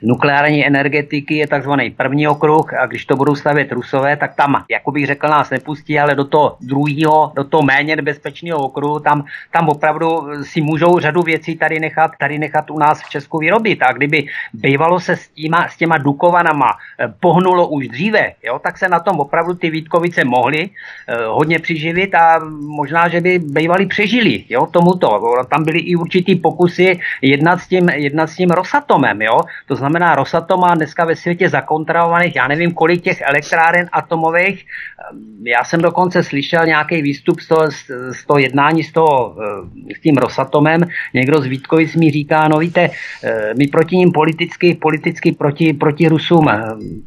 [0.02, 4.92] nukleární energetiky je takzvaný první okruh a když to budou stavět rusové, tak tam, jako
[4.92, 9.70] bych řekl, nás nepustí, ale do toho druhého, do toho méně nebezpečného okruhu, tam, tam
[9.70, 13.84] opravdu si můžou řadu věcí tady nechat, tady nechat nechat u nás v Česku vyrobit.
[13.84, 18.78] A kdyby bývalo se s, týma, s těma Dukovanama eh, pohnulo už dříve, jo, tak
[18.78, 22.40] se na tom opravdu ty Vítkovice mohly eh, hodně přiživit a
[22.80, 25.08] možná, že by bývali přežili jo, tomuto.
[25.50, 29.22] Tam byly i určitý pokusy jednat s tím, jednat s tím Rosatomem.
[29.22, 29.42] Jo.
[29.68, 34.66] To znamená, Rosatom má dneska ve světě zakontrahovaných, já nevím, kolik těch elektráren atomových.
[35.44, 37.64] Já jsem dokonce slyšel nějaký výstup z toho,
[38.12, 40.82] z toho jednání s, toho, eh, s tím Rosatomem.
[41.14, 42.90] Někdo z Vítkovic mi říká, říká, no víte,
[43.24, 46.62] eh, my proti ním politicky, politicky proti, proti Rusům eh,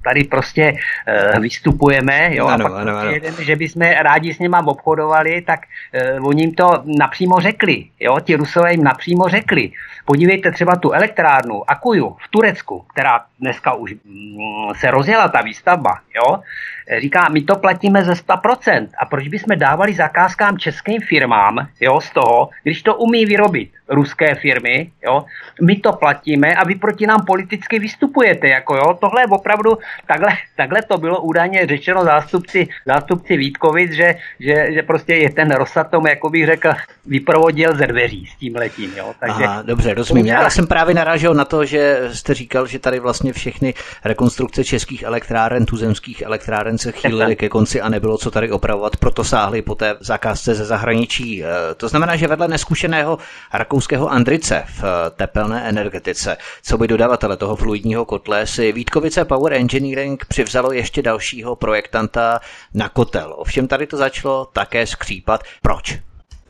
[0.04, 0.74] tady prostě
[1.06, 3.10] eh, vystupujeme, jo, ano, a pak ano, ano.
[3.10, 5.60] Jeden, že bychom rádi s nima obchodovali, tak
[6.22, 9.72] oni jim to napřímo řekli, jo, ti Rusové jim napřímo řekli.
[10.04, 16.00] Podívejte třeba tu elektrárnu Akuju v Turecku, která dneska už mm, se rozjela ta výstavba,
[16.16, 16.42] jo,
[16.98, 18.88] říká, my to platíme ze 100%.
[18.98, 24.34] A proč bychom dávali zakázkám českým firmám, jo, z toho, když to umí vyrobit ruské
[24.34, 25.24] firmy, jo,
[25.62, 30.28] my to platíme a vy proti nám politicky vystupujete, jako jo, tohle je opravdu, takhle,
[30.56, 36.06] takhle to bylo údajně řečeno zástupci, zástupci Vítkovic, že, že, že prostě je ten Rosatom,
[36.06, 36.70] jako bych řekl,
[37.06, 39.14] vyprovodil ze dveří s tím letím, jo.
[39.20, 40.26] Takže, Aha, dobře, rozumím.
[40.26, 43.74] Já jsem právě narážel na to, že jste říkal, že tady vlastně všechny
[44.04, 49.24] rekonstrukce českých elektráren, tuzemských elektráren se chýlili ke konci a nebylo co tady opravovat, proto
[49.24, 51.44] sáhli po té zakázce ze zahraničí.
[51.44, 53.18] Eh, to znamená, že vedle neskušeného
[53.52, 59.52] rakouského Andrice v eh, tepelné energetice, co by dodavatele toho fluidního kotle, si Vítkovice Power
[59.52, 62.40] Engineering přivzalo ještě dalšího projektanta
[62.74, 63.34] na kotel.
[63.36, 65.40] Ovšem tady to začalo také skřípat.
[65.62, 65.98] Proč?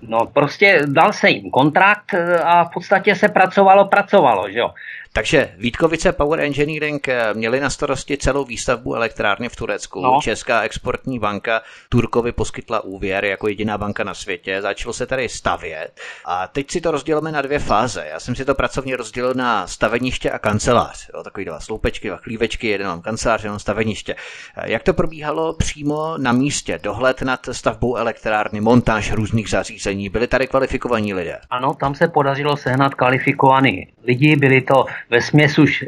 [0.03, 4.71] No prostě dal se jim kontrakt eh, a v podstatě se pracovalo, pracovalo, že jo.
[5.13, 10.01] Takže Vítkovice Power Engineering eh, měli na starosti celou výstavbu elektrárny v Turecku.
[10.01, 10.19] No.
[10.23, 14.63] Česká exportní banka Turkovi poskytla úvěr jako jediná banka na světě.
[14.63, 16.01] Začalo se tady stavět.
[16.25, 18.07] A teď si to rozdělíme na dvě fáze.
[18.11, 21.11] Já jsem si to pracovně rozdělil na staveniště a kancelář.
[21.15, 24.15] Jo, takový dva sloupečky, dva chlívečky, jeden mám kancelář, jenom staveniště.
[24.57, 26.81] Eh, jak to probíhalo přímo na místě?
[26.83, 30.09] Dohled nad stavbou elektrárny, montáž různých zařízení.
[30.09, 31.39] Byli tady kvalifikovaní lidé?
[31.51, 34.37] Ano, tam se podařilo sehnat kvalifikovaný lidi.
[34.37, 35.87] Byli to ve směs už e,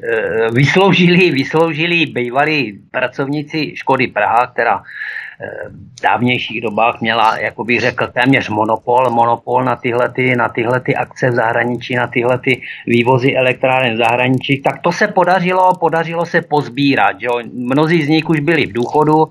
[0.51, 8.07] vysloužili, vysloužili bývalí pracovníci Škody Praha, která eh, v dávnějších dobách měla, jako bych řekl,
[8.07, 12.63] téměř monopol, monopol na tyhle, ty, na tyhle ty akce v zahraničí, na tyhle ty
[12.87, 17.17] vývozy elektráren v zahraničí, tak to se podařilo, podařilo se pozbírat.
[17.21, 17.41] Jo.
[17.53, 19.31] Mnozí z nich už byli v důchodu,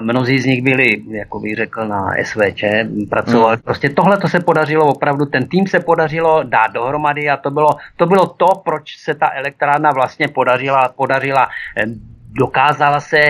[0.00, 2.64] Mnozí z nich byli, jako bych řekl, na SVČ,
[3.10, 3.56] pracovali.
[3.56, 3.62] Hmm.
[3.62, 7.68] Prostě tohle to se podařilo opravdu, ten tým se podařilo dát dohromady a to bylo
[7.96, 11.84] to, bylo to proč se ta elektrárna vlastně podařila, podařila eh,
[12.32, 13.20] dokázala se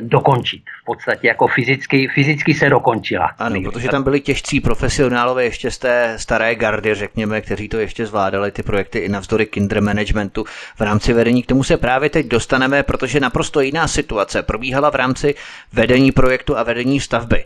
[0.00, 0.62] dokončit.
[0.82, 3.30] V podstatě jako fyzicky, fyzicky se dokončila.
[3.38, 8.06] Ano, protože tam byli těžcí profesionálové ještě z té staré gardy, řekněme, kteří to ještě
[8.06, 10.44] zvládali, ty projekty i navzdory kinder managementu
[10.76, 11.42] v rámci vedení.
[11.42, 15.34] K tomu se právě teď dostaneme, protože naprosto jiná situace probíhala v rámci
[15.72, 17.44] vedení projektu a vedení stavby.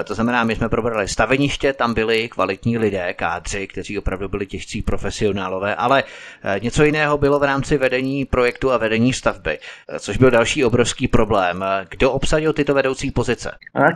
[0.00, 4.46] E, to znamená, my jsme probrali staveniště, tam byli kvalitní lidé, kádři, kteří opravdu byli
[4.46, 6.04] těžcí profesionálové, ale
[6.42, 9.58] e, něco jiného bylo v rámci vedení projektu a vedení stavby,
[9.98, 11.57] což byl další obrovský problém.
[11.90, 13.50] Kdo obsadil tyto vedoucí pozice?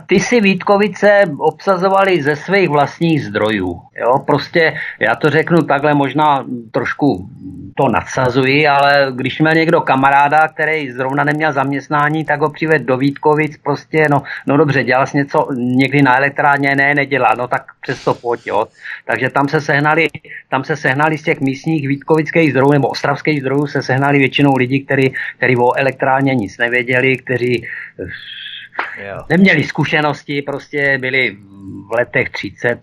[0.07, 3.81] Ty si Vítkovice obsazovali ze svých vlastních zdrojů.
[3.95, 4.19] Jo?
[4.27, 7.29] Prostě, já to řeknu takhle, možná trošku
[7.75, 12.97] to nadsazuji, ale když měl někdo kamaráda, který zrovna neměl zaměstnání, tak ho přived do
[12.97, 17.63] Vítkovic, prostě, no, no dobře, dělal jsi něco někdy na elektrárně, ne, nedělal, no tak
[17.81, 18.67] přesto pojď, jo.
[19.05, 20.07] Takže tam se sehnali,
[20.49, 24.79] tam se sehnali z těch místních vítkovických zdrojů nebo ostravských zdrojů se sehnali většinou lidi,
[24.79, 27.52] kteří, kteří o elektrárně nic nevěděli, kteří
[29.05, 29.17] jo.
[29.29, 31.37] neměli zkušenosti, prostě byli
[31.87, 32.81] v letech 30,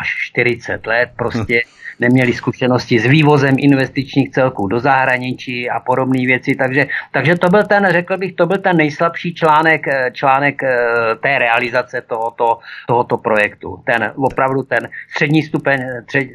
[0.00, 1.62] až 40 let, prostě
[2.00, 7.64] neměli zkušenosti s vývozem investičních celků do zahraničí a podobné věci, takže, takže to byl
[7.64, 10.76] ten, řekl bych, to byl ten nejslabší článek, eh, článek eh,
[11.22, 13.82] té realizace tohoto, tohoto projektu.
[13.84, 15.80] Ten opravdu ten střední stupeň,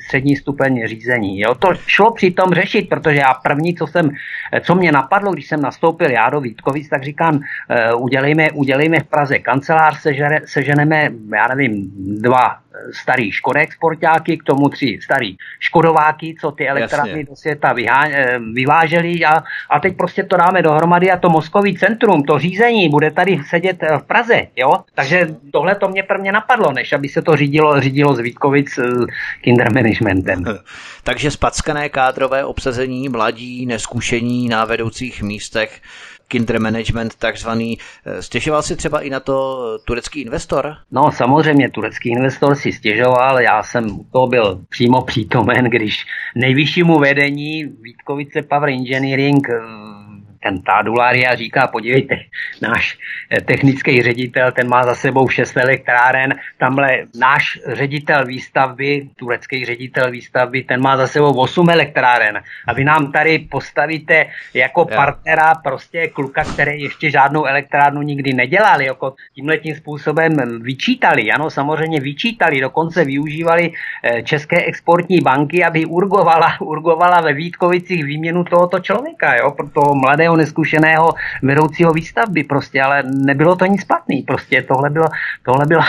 [0.05, 1.39] střední stupeň řízení.
[1.39, 1.55] Jo?
[1.55, 4.09] To šlo přitom řešit, protože já první, co jsem,
[4.61, 7.39] co mě napadlo, když jsem nastoupil já do Vítkovic, tak říkám,
[7.97, 11.91] udělejme, udělejme v Praze kancelář, sežere, seženeme, já nevím,
[12.21, 17.25] dva starý Škodek sportáky, k tomu tři starý Škodováky, co ty elektrárny Jasně.
[17.25, 21.77] do světa vyhá, eh, vyvážely a, a teď prostě to dáme dohromady a to mozkový
[21.77, 24.71] centrum, to řízení bude tady sedět eh, v Praze, jo?
[24.95, 29.05] Takže tohle to mě prvně napadlo, než aby se to řídilo, řídilo z Vítkovic uh,
[29.41, 30.43] kinder managementem.
[31.03, 35.81] Takže spackané kádrové obsazení, mladí, neskušení na vedoucích místech,
[36.27, 37.77] kinder management takzvaný.
[38.05, 40.75] Eh, stěžoval si třeba i na to turecký investor?
[40.91, 46.05] No samozřejmě, turecký investor si stěžoval, já jsem to byl přímo přítomen, když
[46.35, 49.47] nejvyššímu vedení Vítkovice Power Engineering
[50.45, 52.15] ten Tadulária říká, podívejte,
[52.61, 52.97] náš
[53.29, 60.11] eh, technický ředitel, ten má za sebou šest elektráren, tamhle náš ředitel výstavby, turecký ředitel
[60.11, 62.43] výstavby, ten má za sebou osm elektráren.
[62.67, 68.81] A vy nám tady postavíte jako partnera prostě kluka, který ještě žádnou elektrárnu nikdy nedělal,
[68.81, 73.71] jako tímhle tím způsobem vyčítali, ano, samozřejmě vyčítali, dokonce využívali
[74.03, 79.95] eh, České exportní banky, aby urgovala, urgovala ve Vítkovicích výměnu tohoto člověka, jo, pro toho
[79.95, 81.09] mladého neskušeného
[81.43, 85.05] vedoucího výstavby prostě, ale nebylo to nic špatný, prostě tohle bylo,
[85.43, 85.81] tohle bylo,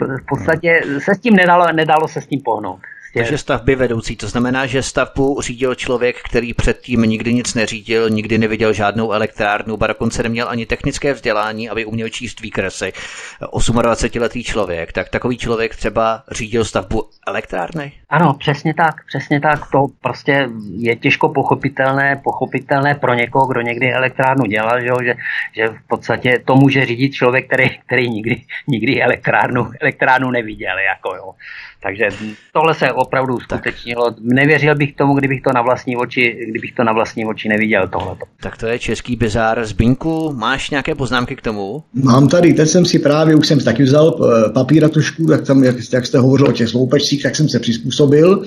[0.00, 2.80] v podstatě se s tím nedalo, nedalo se s tím pohnout.
[3.12, 3.18] Prostě...
[3.18, 8.38] Takže stavby vedoucí, to znamená, že stavbu řídil člověk, který předtím nikdy nic neřídil, nikdy
[8.38, 12.92] neviděl žádnou elektrárnu, ba dokonce neměl ani technické vzdělání, aby uměl číst výkresy.
[13.40, 17.92] 28-letý člověk, tak takový člověk třeba řídil stavbu elektrárny?
[18.08, 19.70] Ano, přesně tak, přesně tak.
[19.72, 25.14] To prostě je těžko pochopitelné, pochopitelné pro někoho, kdo někdy elektrárnu dělal, že, že,
[25.52, 30.78] že v podstatě to může řídit člověk, který, který nikdy, nikdy elektrárnu, elektrárnu neviděl.
[30.78, 31.34] Jako jo.
[31.82, 32.04] Takže
[32.52, 34.14] tohle se opravdu uskutečnilo.
[34.20, 38.24] Nevěřil bych tomu, kdybych to na vlastní oči, kdybych to na vlastní oči neviděl tohleto.
[38.42, 39.64] Tak to je český bizár.
[39.64, 41.82] Zbinku, máš nějaké poznámky k tomu?
[41.94, 45.64] Mám tady, teď jsem si právě, už jsem taky vzal eh, papír tušku, tak tam,
[45.64, 48.44] jak, jak jste hovořil o těch sloupečcích, tak jsem se přizpůsobil.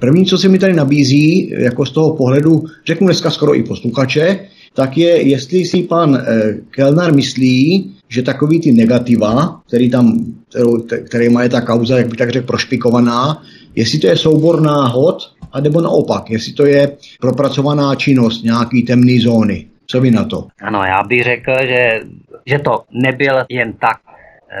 [0.00, 4.48] První, co se mi tady nabízí, jako z toho pohledu, řeknu dneska skoro i posluchače,
[4.78, 10.18] tak je, jestli si pan eh, Kellner myslí, že takový ty negativa, který tam,
[10.48, 13.42] kterou, který má je ta kauza, jak bych tak řekl, prošpikovaná,
[13.74, 19.66] jestli to je soubor náhod, anebo naopak, jestli to je propracovaná činnost, nějaký temné zóny.
[19.86, 20.46] Co vy na to?
[20.62, 22.00] Ano, já bych řekl, že,
[22.46, 23.98] že to nebyl jen tak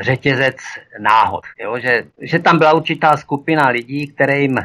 [0.00, 0.56] řetězec
[0.98, 1.44] náhod.
[1.62, 1.78] Jo?
[1.78, 4.64] Že, že tam byla určitá skupina lidí, kterým eh,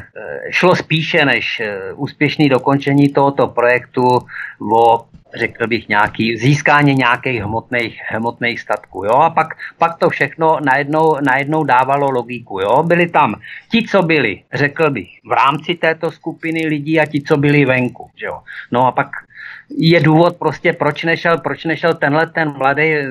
[0.50, 4.02] šlo spíše než eh, úspěšný dokončení tohoto projektu
[4.76, 5.04] o
[5.38, 9.04] řekl bych, nějaký, získání nějakých hmotných, hmotných statků.
[9.04, 9.12] Jo?
[9.12, 12.60] A pak, pak to všechno najednou, najednou dávalo logiku.
[12.60, 12.82] Jo?
[12.82, 13.34] Byli tam
[13.70, 18.10] ti, co byli, řekl bych, v rámci této skupiny lidí a ti, co byli venku.
[18.16, 18.40] Jo?
[18.72, 19.08] No a pak
[19.70, 23.06] je důvod prostě, proč nešel, proč nešel tenhle ten mladý e,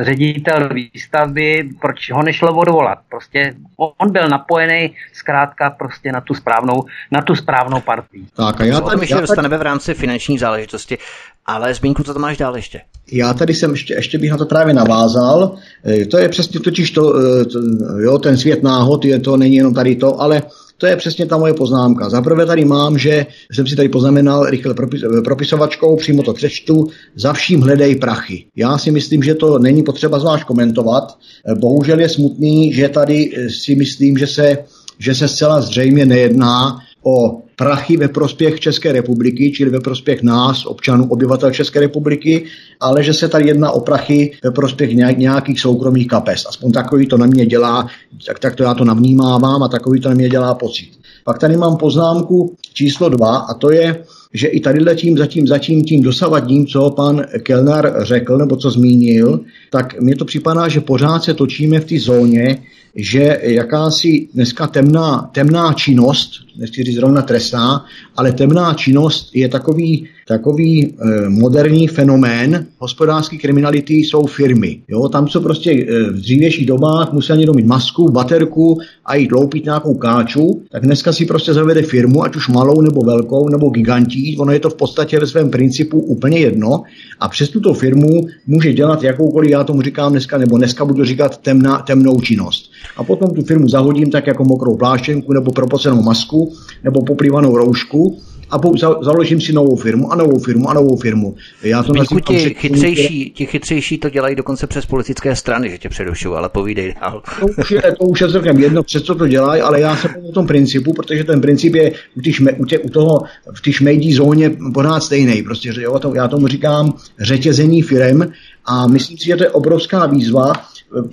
[0.00, 2.98] ředitel výstavby, proč ho nešlo odvolat.
[3.08, 8.26] Prostě on byl napojený zkrátka prostě na tu správnou, na tu správnou partii.
[8.36, 10.98] Tak a já tam ještě dostaneme v rámci finanční záležitosti.
[11.46, 12.80] Ale Zbínku, co to máš dál ještě?
[13.12, 15.54] Já tady jsem ještě, ještě bych na to právě navázal.
[15.86, 17.58] E, to je přesně totiž to, e, to,
[17.98, 20.42] jo, ten svět náhod, je to, není jenom tady to, ale
[20.78, 22.10] to je přesně ta moje poznámka.
[22.10, 26.86] Zaprvé tady mám, že jsem si tady poznamenal rychle propis, propisovačkou, přímo to přečtu,
[27.16, 28.44] za vším hledej prachy.
[28.56, 31.18] Já si myslím, že to není potřeba zvlášť komentovat.
[31.54, 33.30] Bohužel je smutný, že tady
[33.64, 34.58] si myslím, že se,
[34.98, 40.66] že se zcela zřejmě nejedná o prachy ve prospěch České republiky, čili ve prospěch nás,
[40.66, 42.44] občanů, obyvatel České republiky,
[42.80, 46.44] ale že se tady jedná o prachy ve prospěch nějakých soukromých kapes.
[46.48, 47.86] Aspoň takový to na mě dělá,
[48.26, 50.88] tak, tak to já to navnímávám a takový to na mě dělá pocit.
[51.24, 55.84] Pak tady mám poznámku číslo dva a to je, že i tady letím zatím, zatím
[55.84, 59.40] tím dosavadním, co pan Kellner řekl nebo co zmínil,
[59.70, 62.58] tak mně to připadá, že pořád se točíme v té zóně,
[62.96, 67.84] že jakási dneska temná, temná činnost, nechci říct zrovna trestná,
[68.16, 72.66] ale temná činnost je takový takový e, moderní fenomén.
[72.78, 74.80] Hospodářské kriminality jsou firmy.
[74.88, 79.32] Jo, tam jsou prostě e, v dřívějších dobách museli někdo mít masku, baterku a jít
[79.32, 83.70] loupit nějakou káču, tak dneska si prostě zavede firmu, ať už malou nebo velkou nebo
[83.70, 86.82] gigantí, ono je to v podstatě ve svém principu úplně jedno.
[87.20, 91.38] A přes tuto firmu může dělat jakoukoliv, já tomu říkám dneska, nebo dneska budu říkat
[91.38, 92.70] temná, temnou činnost.
[92.96, 96.41] A potom tu firmu zahodím tak jako mokrou pláštěnku nebo propocenou masku
[96.84, 98.18] nebo poplývanou roušku
[98.52, 98.60] a
[99.02, 101.34] založím si novou firmu a novou firmu a novou firmu.
[101.62, 105.88] Já to nazývám, ti, chytřejší, ti chytřejší to dělají dokonce přes politické strany, že tě
[105.88, 107.22] předušují, ale povídej dál.
[107.40, 110.08] To už je, to už je celkem jedno, přes co to dělají, ale já se
[110.28, 113.22] o tom principu, protože ten princip je u, tý u, tě, u toho
[113.54, 115.42] v té šmejdí zóně pořád stejný.
[115.42, 118.32] Prostě, že jo, to, já tomu říkám řetězení firem
[118.64, 120.52] a myslím si, že to je obrovská výzva,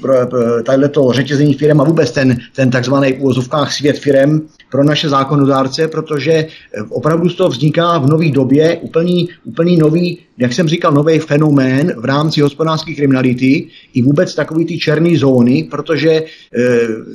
[0.02, 4.42] pro, pro tato řetězení firm a vůbec ten, ten takzvaný v úvozovkách svět firm
[4.72, 6.48] pro naše zákonodárce, protože eh,
[6.90, 11.94] opravdu z toho vzniká v nové době úplný, úplný nový, jak jsem říkal, nový fenomén
[11.98, 16.24] v rámci hospodářské kriminality i vůbec takový ty černé zóny, protože e,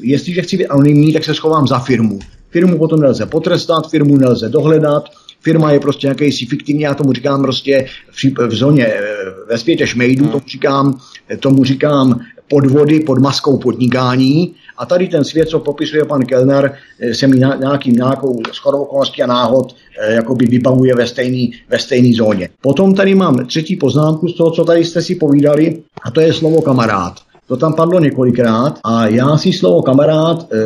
[0.00, 2.18] jestliže chci být anonymní, tak se schovám za firmu.
[2.50, 5.04] Firmu potom nelze potrestat, firmu nelze dohledat,
[5.40, 9.00] firma je prostě jakýsi fiktivní, já tomu říkám prostě v, v zóně, eh,
[9.48, 10.98] ve světě šmejdů, tomu říkám,
[11.40, 17.14] tomu říkám podvody pod maskou podnikání a tady ten svět, co popisuje pan Kellner, eh,
[17.14, 22.14] se mi nějaký, nějakou shodou okolností a náhod eh, jakoby vybavuje ve stejné ve stejný
[22.14, 22.48] zóně.
[22.60, 26.32] Potom tady mám třetí poznámku z toho, co tady jste si povídali, a to je
[26.32, 27.14] slovo kamarád.
[27.46, 30.56] To tam padlo několikrát a já si slovo kamarád e,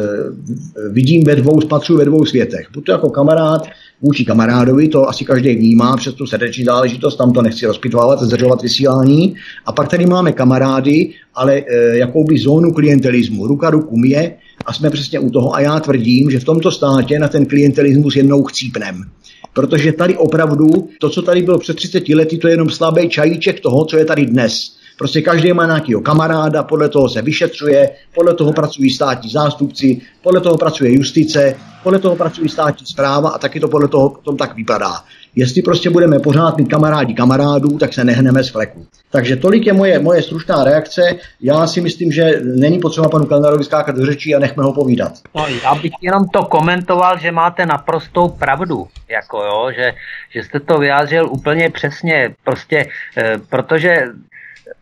[0.90, 2.66] vidím ve dvou, spatřuji ve dvou světech.
[2.74, 3.68] Buď to jako kamarád
[4.02, 8.62] vůči kamarádovi, to asi každý vnímá přes tu srdeční záležitost, tam to nechci rozpitvávat, zdržovat
[8.62, 9.34] vysílání.
[9.66, 14.90] A pak tady máme kamarády, ale e, jakouby zónu klientelismu, ruka ruku mě a jsme
[14.90, 19.04] přesně u toho a já tvrdím, že v tomto státě na ten klientelismus jednou chcípnem.
[19.52, 23.60] Protože tady opravdu, to, co tady bylo před 30 lety, to je jenom slabý čajíček
[23.60, 24.77] toho, co je tady dnes.
[24.98, 30.40] Prostě každý má nějakého kamaráda, podle toho se vyšetřuje, podle toho pracují státní zástupci, podle
[30.40, 34.56] toho pracuje justice, podle toho pracují státní zpráva a taky to podle toho tom tak
[34.56, 34.92] vypadá.
[35.36, 38.86] Jestli prostě budeme pořád mít kamarádi kamarádů, tak se nehneme z fleku.
[39.10, 41.02] Takže tolik je moje, moje stručná reakce.
[41.40, 45.12] Já si myslím, že není potřeba panu Kalnarovi skákat do řečí a nechme ho povídat.
[45.36, 49.92] No, já bych jenom to komentoval, že máte naprostou pravdu, jako jo, že,
[50.34, 52.86] že jste to vyjádřil úplně přesně, prostě,
[53.16, 54.02] e, protože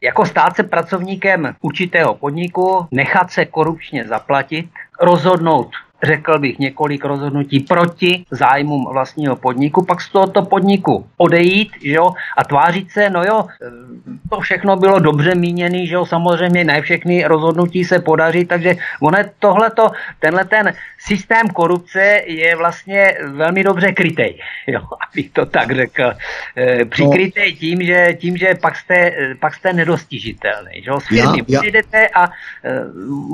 [0.03, 4.69] jako stát se pracovníkem určitého podniku, nechat se korupčně zaplatit,
[5.01, 5.71] rozhodnout
[6.07, 12.11] řekl bych, několik rozhodnutí proti zájmům vlastního podniku, pak z tohoto podniku odejít, že jo,
[12.39, 13.47] a tvářit se, no jo,
[14.31, 19.19] to všechno bylo dobře míněný, že jo, samozřejmě ne všechny rozhodnutí se podaří, takže ono
[19.39, 24.81] tohleto, tenhle ten systém korupce je vlastně velmi dobře krytej, jo,
[25.11, 26.13] abych to tak řekl.
[26.57, 27.59] E, přikrytej no.
[27.59, 32.31] tím, že, tím, že pak jste, pak jste nedostižitelný, že jo, s firmy přijdete a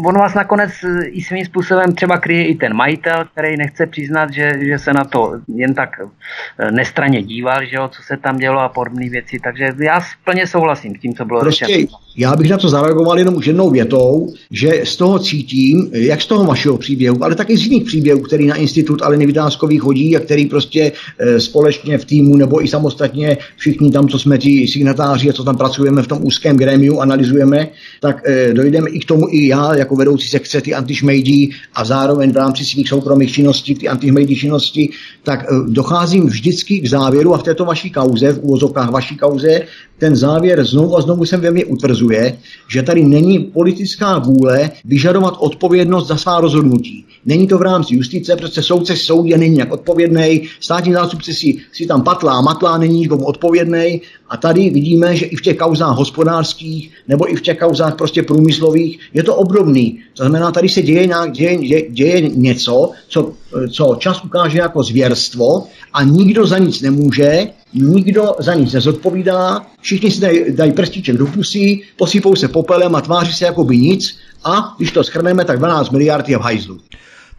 [0.07, 0.71] ono vás nakonec
[1.07, 5.05] i svým způsobem třeba kryje i ten majitel, který nechce přiznat, že, že se na
[5.05, 9.37] to jen tak e, nestraně díval, že jo, co se tam dělo a podobné věci,
[9.45, 11.99] takže já plně souhlasím s tím, co bylo prostě, řečeno.
[12.17, 16.27] Já bych na to zareagoval jenom už jednou větou, že z toho cítím, jak z
[16.27, 20.21] toho vašeho příběhu, ale taky z jiných příběhů, který na institut Aleny Vytázkový chodí a
[20.21, 25.31] který prostě e, společně v týmu nebo i samostatně všichni tam, co jsme ti signatáři
[25.31, 27.69] a co tam pracujeme v tom úzkém grémiu, analyzujeme,
[28.01, 28.17] tak
[28.53, 32.65] dojdeme i k tomu i já jako vedoucí sekce ty antišmejdí a zároveň v rámci
[32.65, 34.91] svých soukromých činností, ty antišmejdí činnosti,
[35.23, 39.61] tak e, docházím vždycky k závěru a v této vaší kauze, v úvozovkách vaší kauze,
[39.99, 42.39] ten závěr znovu a znovu jsem ve mně utvrzuje,
[42.69, 47.07] že tady není politická vůle vyžadovat odpovědnost za svá rozhodnutí.
[47.27, 51.87] Není to v rámci justice, protože soudce soudě není jak odpovědný, státní zástupce si, si
[51.87, 56.91] tam patlá, matlá, není nikomu odpovědný a tady vidíme, že i v těch kauzách hospodářských
[57.09, 59.99] nebo i v těch kauzách prostě průmyslových je to obdobný.
[60.15, 63.33] To znamená, tady se děje, nějak, děje, děje, děje něco, co,
[63.73, 70.11] co čas ukáže jako zvěrstvo a nikdo za nic nemůže, nikdo za nic nezodpovídá, všichni
[70.11, 74.17] si dají, dají prstíček do pusy, posypou se popelem a tváří se jako by nic
[74.45, 76.79] a když to schrneme, tak 12 miliard je v hajzlu.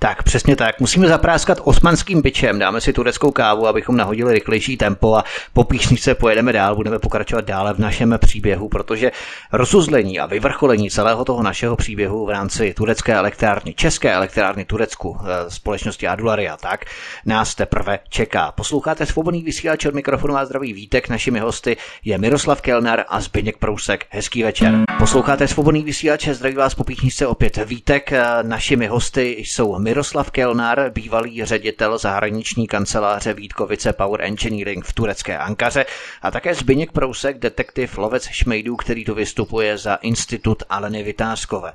[0.04, 0.80] Tak, přesně tak.
[0.80, 5.24] Musíme zapráskat osmanským byčem, dáme si tureckou kávu, abychom nahodili rychlejší tempo a
[5.54, 9.12] po píšničce pojedeme dál, budeme pokračovat dále v našem příběhu, protože
[9.52, 15.52] rozuzlení a vyvrcholení celého toho našeho příběhu v rámci turecké elektrárny, české elektrárny Turecku, eh,
[15.52, 16.86] společnosti Adularia, tak
[17.26, 18.52] nás teprve čeká.
[18.52, 21.10] Posloucháte svobodný vysílač od mikrofonu a zdraví vítek.
[21.10, 24.06] Našimi hosty je Miroslav Kelner a Zbyněk Prousek.
[24.10, 24.84] Hezký večer.
[25.00, 26.84] Posloucháte svobodný vysílač, zdraví vás po
[27.28, 28.12] opět vítek.
[28.12, 35.38] Eh, našimi hosty jsou Miroslav Kelnár, bývalý ředitel zahraniční kanceláře Vítkovice Power Engineering v turecké
[35.38, 35.86] Ankaře
[36.22, 41.74] a také Zbyněk Prousek, detektiv lovec šmejdů, který tu vystupuje za Institut Aleny Vytázkové.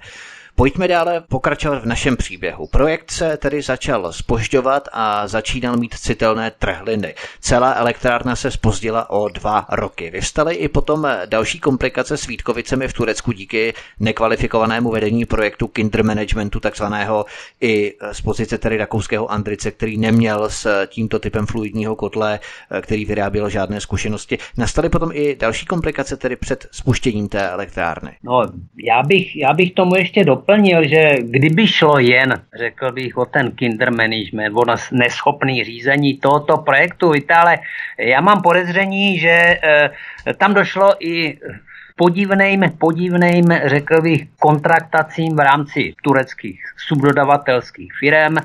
[0.59, 2.67] Pojďme dále pokračovat v našem příběhu.
[2.67, 7.15] Projekt se tedy začal spožďovat a začínal mít citelné trhliny.
[7.41, 10.11] Celá elektrárna se spozdila o dva roky.
[10.11, 16.61] Vyvstaly i potom další komplikace s Vítkovicemi v Turecku díky nekvalifikovanému vedení projektu Kinder Managementu,
[16.61, 17.25] takzvaného
[17.61, 22.41] i z pozice tedy rakouského Andrice, který neměl s tímto typem fluidního kotle,
[22.81, 24.39] který vyráběl žádné zkušenosti.
[24.57, 28.17] Nastaly potom i další komplikace tedy před spuštěním té elektrárny.
[28.23, 28.43] No,
[28.85, 33.25] já bych, já bych tomu ještě doplnil doplnil, že kdyby šlo jen, řekl bych, o
[33.25, 37.59] ten kinder management, o neschopný řízení tohoto projektu, víte, ale
[37.99, 39.91] já mám podezření, že e,
[40.39, 41.39] tam došlo i
[41.97, 48.39] podivným, podivným, řekl bych, kontraktacím v rámci tureckých subdodavatelských firm.
[48.39, 48.45] E,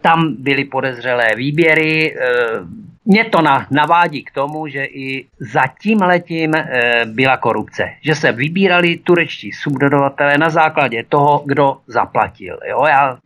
[0.00, 2.14] tam byly podezřelé výběry.
[3.10, 6.64] Mě to na, navádí k tomu, že i za tím letím e,
[7.04, 7.84] byla korupce.
[8.02, 12.58] Že se vybírali turečtí subdodavatelé na základě toho, kdo zaplatil.
[12.68, 13.18] Jo, já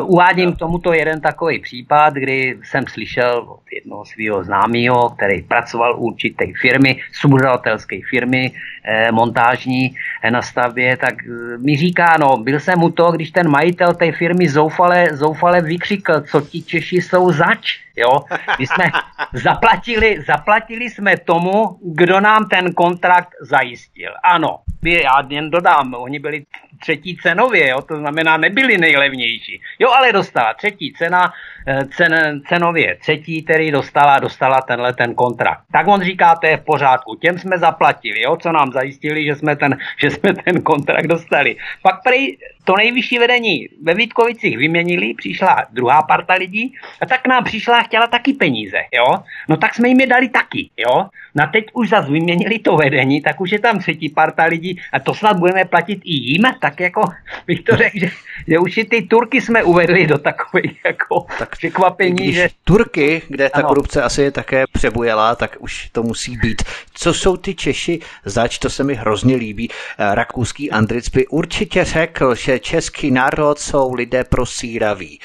[0.00, 5.94] Uvádím k tomuto jeden takový případ, kdy jsem slyšel od jednoho svého známého, který pracoval
[5.94, 8.52] u určité firmy, subdodatelské firmy
[8.84, 13.30] eh, montážní eh, na stavbě, tak eh, mi říká, no byl jsem u toho, když
[13.30, 17.86] ten majitel té firmy zoufale, zoufale vykřikl, co ti Češi jsou zač.
[17.96, 18.20] Jo?
[18.58, 18.84] My jsme
[19.32, 24.10] zaplatili, zaplatili jsme tomu, kdo nám ten kontrakt zajistil.
[24.24, 26.44] Ano, já jen dodám, oni byli
[26.80, 27.82] třetí cenově, jo?
[27.82, 29.45] to znamená nebyli nejlevnější.
[29.78, 31.32] Jo, ale dostala třetí cena,
[31.66, 35.60] eh, cen, cenově třetí, který dostala, dostala tenhle ten kontrakt.
[35.72, 39.34] Tak on říká, to je v pořádku, těm jsme zaplatili, jo, co nám zajistili, že
[39.34, 41.56] jsme ten, že jsme ten kontrakt dostali.
[41.82, 47.44] Pak prej to nejvyšší vedení ve Vítkovicích vyměnili, přišla druhá parta lidí a tak nám
[47.44, 49.22] přišla a chtěla taky peníze, jo.
[49.48, 51.08] No tak jsme jim je dali taky, jo.
[51.36, 54.80] No a teď už zase vyměnili to vedení, tak už je tam třetí parta lidí
[54.92, 57.02] a to snad budeme platit i jim, tak jako
[57.46, 58.08] bych to řekl, že,
[58.48, 62.48] že už i ty Turky jsme uvedli do takových jako tak překvapení, že...
[62.64, 63.68] Turky, kde ta ano.
[63.68, 66.62] korupce asi je také přebujela, tak už to musí být.
[66.94, 69.68] Co jsou ty Češi zač, to se mi hrozně líbí.
[69.98, 75.18] Rakouský Andric by určitě řekl, že český národ jsou lidé prosíraví.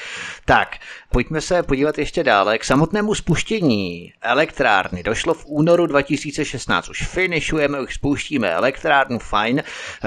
[0.44, 0.78] Tak,
[1.12, 2.58] Pojďme se podívat ještě dále.
[2.58, 6.88] K samotnému spuštění elektrárny došlo v únoru 2016.
[6.88, 9.62] Už finišujeme, už spouštíme elektrárnu, fajn.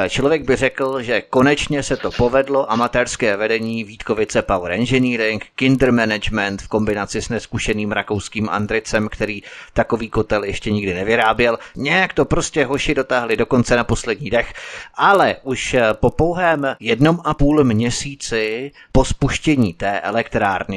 [0.09, 2.71] Člověk by řekl, že konečně se to povedlo.
[2.71, 9.41] Amatérské vedení Vítkovice Power Engineering, Kinder Management v kombinaci s neskušeným rakouským Andricem, který
[9.73, 11.57] takový kotel ještě nikdy nevyráběl.
[11.75, 14.53] Nějak to prostě hoši dotáhli dokonce na poslední dech.
[14.95, 20.24] Ale už po pouhém jednom a půl měsíci po spuštění té elektrárny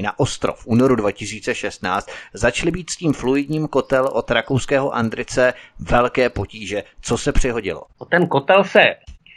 [0.02, 6.30] na ostrov v únoru 2016 začaly být s tím fluidním kotel od rakouského Andrice velké
[6.30, 6.82] potíže.
[7.00, 7.82] Co se přihodilo?
[8.10, 8.84] Ten kotel se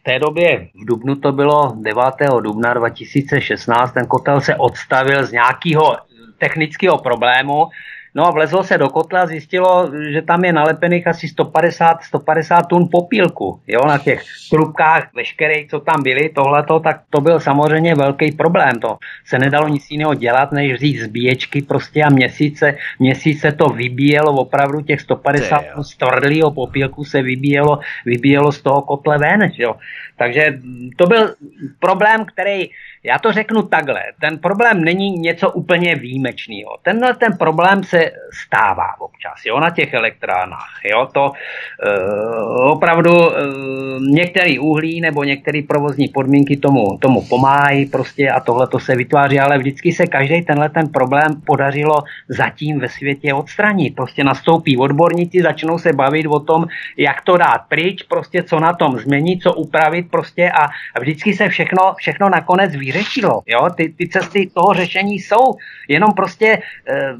[0.01, 2.03] v té době, v Dubnu to bylo 9.
[2.41, 5.97] dubna 2016, ten kotel se odstavil z nějakého
[6.37, 7.69] technického problému,
[8.15, 12.61] No a vlezlo se do kotle a zjistilo, že tam je nalepených asi 150, 150
[12.61, 13.59] tun popílku.
[13.67, 18.79] Jo, na těch trubkách veškerých, co tam byly, tohleto, tak to byl samozřejmě velký problém.
[18.79, 24.31] To se nedalo nic jiného dělat, než vzít zbíječky prostě a měsíce, měsíce to vybíjelo,
[24.31, 29.51] opravdu těch 150 tun stvrdlého popílku se vybíjelo, vybíjelo z toho kotle ven.
[29.57, 29.75] Jo.
[30.21, 30.59] Takže
[30.97, 31.35] to byl
[31.79, 32.69] problém, který
[33.03, 34.01] já to řeknu takhle.
[34.21, 36.77] Ten problém není něco úplně výjimečného.
[36.81, 38.11] Tenhle ten problém se
[38.45, 40.79] stává občas, jo, na těch elektrárnách.
[40.85, 41.89] Jo, to e,
[42.69, 43.41] opravdu e,
[43.99, 49.39] některé uhlí nebo některé provozní podmínky tomu, tomu pomáhají prostě a tohle to se vytváří,
[49.39, 51.95] ale vždycky se každý tenhle ten problém podařilo
[52.29, 53.95] zatím ve světě odstranit.
[53.95, 56.65] Prostě nastoupí odborníci, začnou se bavit o tom,
[56.97, 61.33] jak to dát pryč, prostě co na tom změnit, co upravit prostě a, a vždycky
[61.33, 63.41] se všechno, všechno nakonec vyřešilo.
[63.47, 63.69] Jo?
[63.75, 65.57] Ty, ty cesty toho řešení jsou.
[65.87, 67.13] Jenom prostě eh,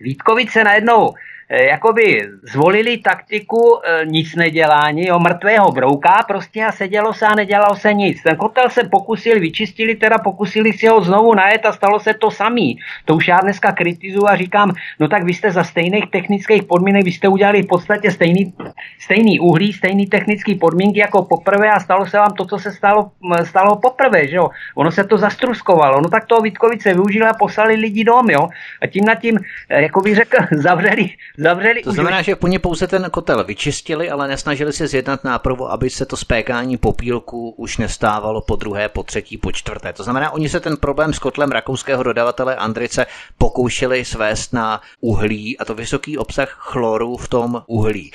[0.00, 1.14] Vítkovice najednou
[1.50, 7.76] jakoby zvolili taktiku e, nic nedělání, jo, mrtvého brouka prostě a sedělo se a nedělalo
[7.76, 8.22] se nic.
[8.22, 12.30] Ten kotel se pokusil, vyčistili, teda pokusili si ho znovu najet a stalo se to
[12.30, 12.78] samý.
[13.04, 17.04] To už já dneska kritizuju a říkám, no tak vy jste za stejných technických podmínek,
[17.04, 18.54] vy jste udělali v podstatě stejný,
[18.98, 23.10] stejný uhlí, stejný technický podmínky jako poprvé a stalo se vám to, co se stalo,
[23.44, 24.48] stalo poprvé, že jo.
[24.74, 28.48] Ono se to zastruskovalo, no tak toho Vítkovice využili a poslali lidi dom, jo.
[28.82, 29.38] A tím nad tím,
[29.70, 31.82] jako bych řekl, zavřeli, zavřeli.
[31.82, 35.90] To znamená, že po ně pouze ten kotel vyčistili, ale nesnažili se zjednat nápravu, aby
[35.90, 39.92] se to spékání popílku už nestávalo po druhé, po třetí, po čtvrté.
[39.92, 43.06] To znamená, oni se ten problém s kotlem rakouského dodavatele Andrice
[43.38, 48.12] pokoušeli svést na uhlí a to vysoký obsah chloru v tom uhlí.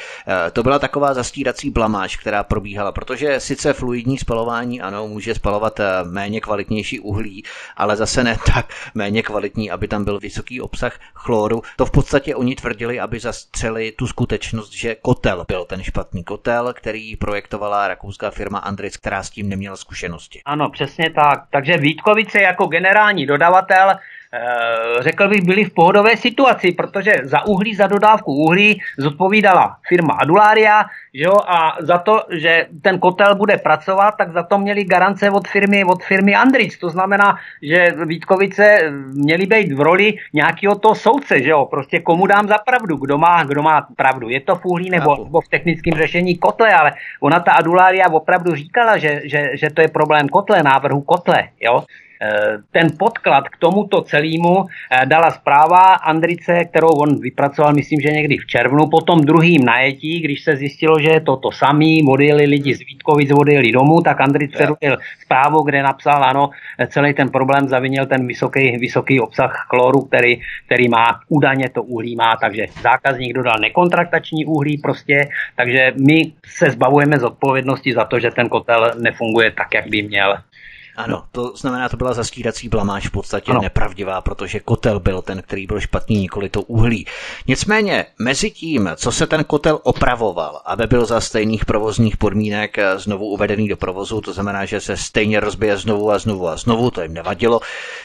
[0.47, 5.79] E, to byla taková zastírací blamáž, která probíhala, protože sice fluidní spalování, ano, může spalovat
[5.79, 7.43] e, méně kvalitnější uhlí,
[7.77, 11.61] ale zase ne tak méně kvalitní, aby tam byl vysoký obsah chloru.
[11.75, 16.73] To v podstatě oni tvrdili, aby zastřeli tu skutečnost, že kotel byl ten špatný kotel,
[16.73, 20.41] který projektovala rakouská firma Andritz, která s tím neměla zkušenosti.
[20.45, 21.43] Ano, přesně tak.
[21.51, 23.91] Takže Vítkovice jako generální dodavatel
[24.99, 30.85] řekl bych, byli v pohodové situaci, protože za uhlí, za dodávku uhlí zodpovídala firma Adularia,
[31.13, 35.29] že jo, a za to, že ten kotel bude pracovat, tak za to měli garance
[35.29, 36.77] od firmy, od firmy Andric.
[36.77, 42.27] To znamená, že Vítkovice měli být v roli nějakého toho soudce, že jo, prostě komu
[42.27, 44.29] dám za pravdu, kdo má, kdo má pravdu.
[44.29, 48.55] Je to v uhlí nebo, nebo v technickém řešení kotle, ale ona ta Adularia opravdu
[48.55, 51.83] říkala, že, že, že to je problém kotle, návrhu kotle, jo.
[52.21, 58.09] Eh, ten podklad k tomuto celému eh, dala zpráva Andrice, kterou on vypracoval, myslím, že
[58.09, 62.45] někdy v červnu, potom druhým najetí, když se zjistilo, že je to to samý, odjeli
[62.45, 66.49] lidi z Vítkovic, odjeli domů, tak Andrice předložil zprávu, kde napsal, ano,
[66.87, 72.15] celý ten problém zavinil ten vysoký, vysoký obsah chloru, který, který má, údajně to uhlí
[72.15, 78.19] má, takže zákazník dodal nekontraktační uhlí prostě, takže my se zbavujeme z odpovědnosti za to,
[78.19, 80.37] že ten kotel nefunguje tak, jak by měl.
[80.95, 83.61] Ano, to znamená, to byla zastírací blamáž v podstatě ano.
[83.61, 87.05] nepravdivá, protože kotel byl ten, který byl špatný, nikoli to uhlí.
[87.47, 93.25] Nicméně, mezi tím, co se ten kotel opravoval, aby byl za stejných provozních podmínek znovu
[93.25, 97.01] uvedený do provozu, to znamená, že se stejně rozbije znovu a znovu a znovu, to
[97.01, 97.59] jim nevadilo,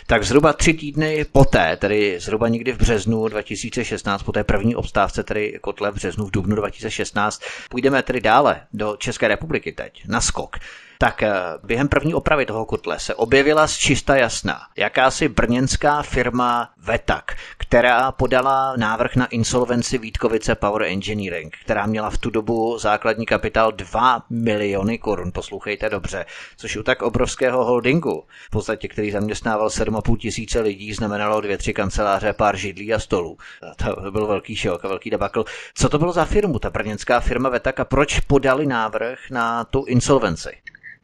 [0.06, 5.22] tak zhruba tři týdny poté, tedy zhruba někdy v březnu 2016, po té první obstávce,
[5.22, 10.20] tedy kotle v březnu v dubnu 2016, půjdeme tedy dále do České republiky teď, na
[10.20, 10.56] skok
[10.98, 11.32] tak eh,
[11.64, 18.12] během první opravy toho kotle se objevila z čista jasná jakási brněnská firma Vetak, která
[18.12, 24.22] podala návrh na insolvenci Vítkovice Power Engineering, která měla v tu dobu základní kapitál 2
[24.30, 26.26] miliony korun, poslouchejte dobře,
[26.56, 31.74] což u tak obrovského holdingu, v podstatě který zaměstnával 7,5 tisíce lidí, znamenalo dvě, tři
[31.74, 33.38] kanceláře, pár židlí a stolů.
[33.76, 35.44] To byl velký šok a velký debakl.
[35.74, 39.84] Co to bylo za firmu, ta brněnská firma Vetak a proč podali návrh na tu
[39.84, 40.50] insolvenci?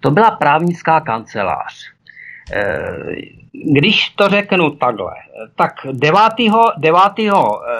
[0.02, 1.74] To byla právnická kancelář.
[2.52, 3.14] Eh,
[3.52, 5.14] když to řeknu takhle,
[5.56, 6.22] tak 9.
[6.78, 7.00] 9.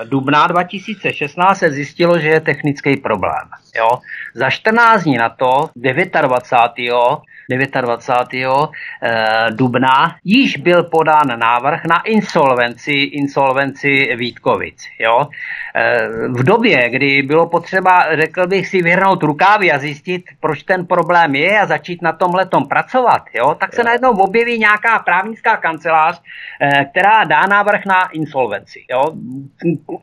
[0.05, 3.49] dubna 2016 se zjistilo, že je technický problém.
[3.77, 3.99] Jo?
[4.35, 7.19] Za 14 dní na to, 29.
[7.59, 8.71] 29.
[9.03, 14.85] Eh, dubna již byl podán návrh na insolvenci, insolvenci Vítkovic.
[14.99, 15.29] Jo?
[15.75, 20.87] Eh, v době, kdy bylo potřeba, řekl bych, si vyhrnout rukávy a zjistit, proč ten
[20.87, 23.55] problém je a začít na tom letom pracovat, jo?
[23.61, 26.23] tak se najednou objeví nějaká právnická kancelář,
[26.61, 28.85] eh, která dá návrh na insolvenci.
[28.91, 29.05] Jo?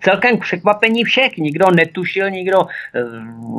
[0.02, 1.38] Celkem překvapení všech.
[1.38, 2.68] Nikdo netušil, nikdo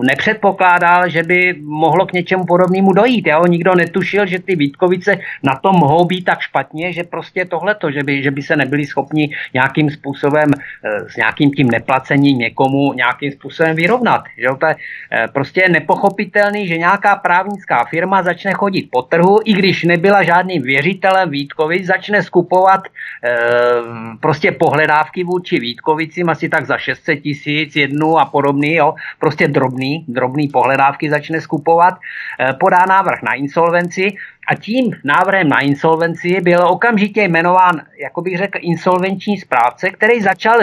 [0.02, 3.26] nepředpokládal, že by mohlo k něčemu podobnému dojít.
[3.26, 3.46] Jo?
[3.46, 8.04] Nikdo netušil, že ty Vítkovice na tom mohou být tak špatně, že prostě tohleto, že
[8.04, 13.32] by, že by se nebyli schopni nějakým způsobem eh, s nějakým tím neplacením někomu nějakým
[13.32, 14.28] způsobem vyrovnat.
[14.36, 19.52] Že to je eh, prostě nepochopitelný, že nějaká právnická firma začne chodit po trhu, i
[19.52, 23.34] když nebyla žádným věřitelem Vítkovic, začne skupovat eh,
[24.20, 30.04] prostě pohledávky vůči Vítkovicím asi tak za 600 tisíc, jednu a podobný, jo, prostě drobný,
[30.08, 31.94] drobný pohledávky začne skupovat,
[32.60, 34.16] podá návrh na insolvenci
[34.48, 40.58] a tím návrhem na insolvenci byl okamžitě jmenován, jako bych řekl, insolvenční správce, který začal,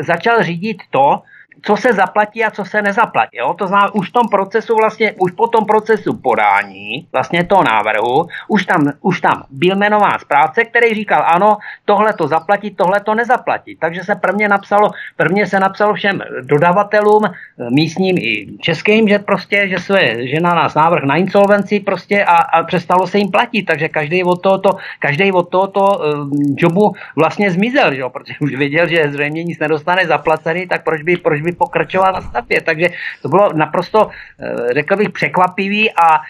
[0.00, 1.22] začal řídit to,
[1.62, 3.36] co se zaplatí a co se nezaplatí.
[3.36, 3.54] Jo?
[3.54, 8.28] To znamená, už v tom procesu vlastně, už po tom procesu podání vlastně toho návrhu,
[8.48, 13.14] už tam, už tam byl jmenován správce, který říkal, ano, tohle to zaplatí, tohle to
[13.14, 13.76] nezaplatí.
[13.76, 17.22] Takže se prvně napsalo, prvně se napsalo všem dodavatelům,
[17.70, 22.36] místním i českým, že prostě, že, se, že na nás návrh na insolvenci prostě a,
[22.36, 23.62] a přestalo se jim platit.
[23.62, 28.02] Takže každý od tohoto, každý od tohoto um, jobu vlastně zmizel, že?
[28.08, 32.12] protože už věděl, že zřejmě nic nedostane zaplacený, tak proč by, proč by by pokračoval
[32.12, 32.60] na stavbě.
[32.60, 32.86] Takže
[33.22, 36.20] to bylo naprosto, eh, řekl bych, překvapivý a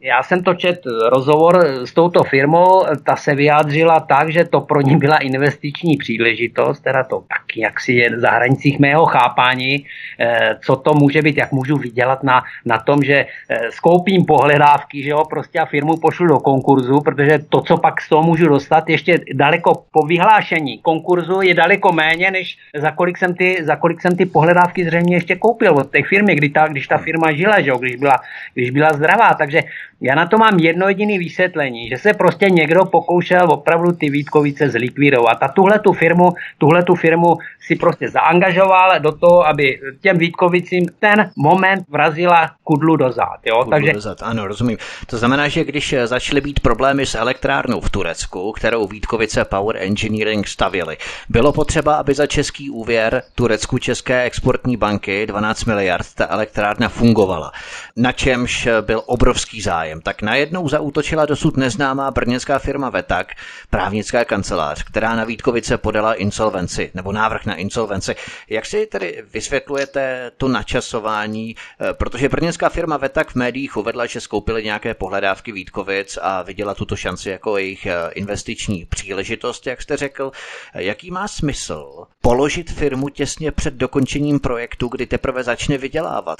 [0.00, 0.80] já jsem to čet
[1.12, 6.80] rozhovor s touto firmou, ta se vyjádřila tak, že to pro ní byla investiční příležitost,
[6.80, 9.84] teda to taky jaksi je za hranicích mého chápání,
[10.20, 15.02] eh, co to může být, jak můžu vydělat na, na tom, že eh, skoupím pohledávky,
[15.02, 18.48] že jo, prostě a firmu pošlu do konkurzu, protože to, co pak z toho můžu
[18.48, 23.76] dostat, ještě daleko po vyhlášení konkurzu je daleko méně, než za kolik jsem ty, za
[23.76, 27.32] kolik jsem ty pohledávky zřejmě ještě koupil od té firmy, kdy ta, když ta firma
[27.32, 28.16] žila, že jo, když byla,
[28.54, 29.34] když byla zdravá.
[29.34, 29.60] Takže
[30.00, 34.68] já na to mám jedno jediné vysvětlení, že se prostě někdo pokoušel opravdu ty Vítkovice
[34.68, 35.38] zlikvidovat.
[35.40, 40.86] A tuhle tu firmu, tuhle tu firmu si prostě zaangažoval do toho, aby těm Vítkovicím
[40.98, 43.40] ten moment vrazila kudlu do zád.
[43.46, 43.56] Jo?
[43.56, 43.92] Kudlu Takže...
[43.92, 44.78] do zád, ano, rozumím.
[45.06, 50.48] To znamená, že když začaly být problémy s elektrárnou v Turecku, kterou Vítkovice Power Engineering
[50.48, 50.96] stavili,
[51.28, 57.52] bylo potřeba, aby za český úvěr Turecku České exportní banky 12 miliard ta elektrárna fungovala.
[57.96, 60.00] Na čemž byl obrovský zájem.
[60.00, 63.32] Tak najednou zaútočila dosud neznámá brněnská firma Vetak,
[63.70, 68.14] právnická kancelář, která na Vítkovice podala insolvenci nebo návrh na insolvenci.
[68.50, 71.56] Jak si tedy vysvětlujete to načasování?
[71.80, 76.74] Eh, protože brněnská firma Vetak v médiích uvedla, že skoupili nějaké pohledávky Vítkovic a viděla
[76.74, 80.32] tuto šanci jako jejich eh, investiční příležitost, jak jste řekl.
[80.74, 86.38] Eh, jaký má smysl položit firmu těsně před dokončením projektu, kdy teprve začne vydělávat?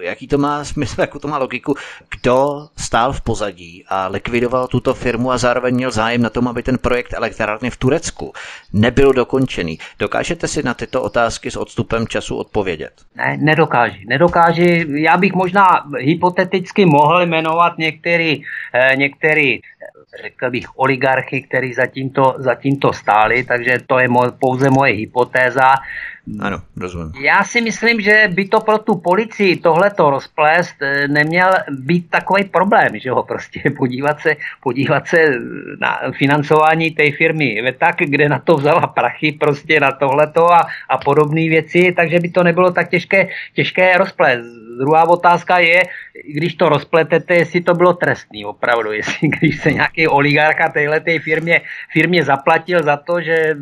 [0.00, 1.74] Jaký to má smysl, jakou to má logiku?
[2.10, 6.62] Kdo stál v pozadí a likvidoval tuto firmu a zároveň měl zájem na tom, aby
[6.62, 8.32] ten projekt elektrárny v Turecku
[8.72, 9.78] nebyl dokončený.
[9.98, 12.92] Dokážete si na tyto otázky s odstupem času odpovědět?
[13.16, 14.04] Ne, nedokáží.
[14.08, 15.02] Nedokáží.
[15.02, 15.66] Já bych možná
[15.98, 18.42] hypoteticky mohl jmenovat některý,
[18.74, 19.60] eh, některý
[20.22, 24.92] řekl bych, oligarchy, kteří za tímto, za tímto stáli, takže to je moje, pouze moje
[24.92, 25.74] hypotéza.
[26.40, 27.12] Ano, rozumím.
[27.22, 32.44] Já si myslím, že by to pro tu policii tohleto rozplést eh, neměl být takový
[32.44, 35.16] problém, že ho prostě podívat se, podívat se
[35.80, 40.98] na financování té firmy tak, kde na to vzala prachy prostě na tohleto a, a
[40.98, 44.46] podobné věci, takže by to nebylo tak těžké, těžké rozplést.
[44.78, 45.82] Druhá otázka je,
[46.34, 51.60] když to rozpletete, jestli to bylo trestný opravdu, jestli když se nějaký oligarcha téhle firmě,
[51.92, 53.56] firmě zaplatil za to, že,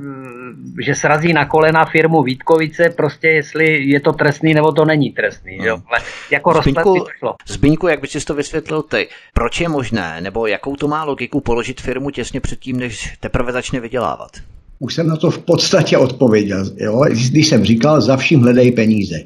[0.80, 5.10] že srazí na kolena firmu Vítko Vítkovice, prostě jestli je to trestný nebo to není
[5.10, 5.56] trestný.
[5.56, 5.78] Jo?
[5.86, 6.00] Ale
[6.30, 7.06] jako Zbyňku,
[7.46, 9.08] Zbyňku, jak bys si to vysvětlil ty?
[9.34, 13.80] Proč je možné, nebo jakou to má logiku položit firmu těsně předtím, než teprve začne
[13.80, 14.30] vydělávat?
[14.78, 16.64] Už jsem na to v podstatě odpověděl.
[16.76, 17.04] Jo?
[17.30, 19.16] Když jsem říkal, za vším hledej peníze.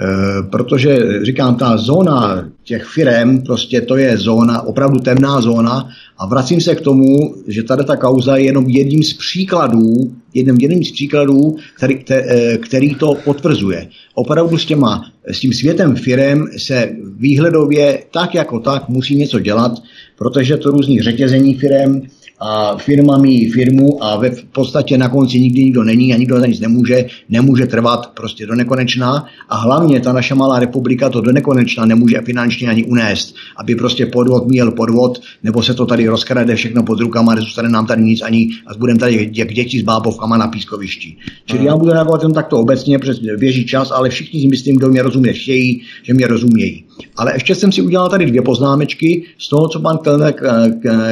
[0.00, 5.88] Eh, protože říkám, ta zóna těch firm, prostě to je zóna, opravdu temná zóna
[6.18, 10.56] a vracím se k tomu, že tady ta kauza je jenom jedním z příkladů, jedním,
[10.60, 13.88] jedním z příkladů, který, eh, který to potvrzuje.
[14.14, 19.72] Opravdu s, těma, s tím světem firm se výhledově tak jako tak musí něco dělat,
[20.18, 22.00] protože to různých řetězení firm,
[22.44, 26.40] a firma mý firmu a ve v podstatě na konci nikdy nikdo není a nikdo
[26.40, 31.20] za nic nemůže, nemůže trvat prostě do nekonečna a hlavně ta naše malá republika to
[31.20, 36.08] do nekonečna nemůže finančně ani unést, aby prostě podvod měl podvod, nebo se to tady
[36.08, 39.82] rozkrade všechno pod rukama, nezůstane nám tady nic ani a budeme tady jak děti s
[39.82, 41.16] bábovkama na pískovišti.
[41.44, 44.88] Čili já budu reagovat jen takto obecně, protože běží čas, ale všichni si myslím, kdo
[44.88, 46.84] mě rozumí, chtějí, že mě rozumějí.
[47.16, 50.34] Ale ještě jsem si udělal tady dvě poznámečky z toho, co pan Kellner,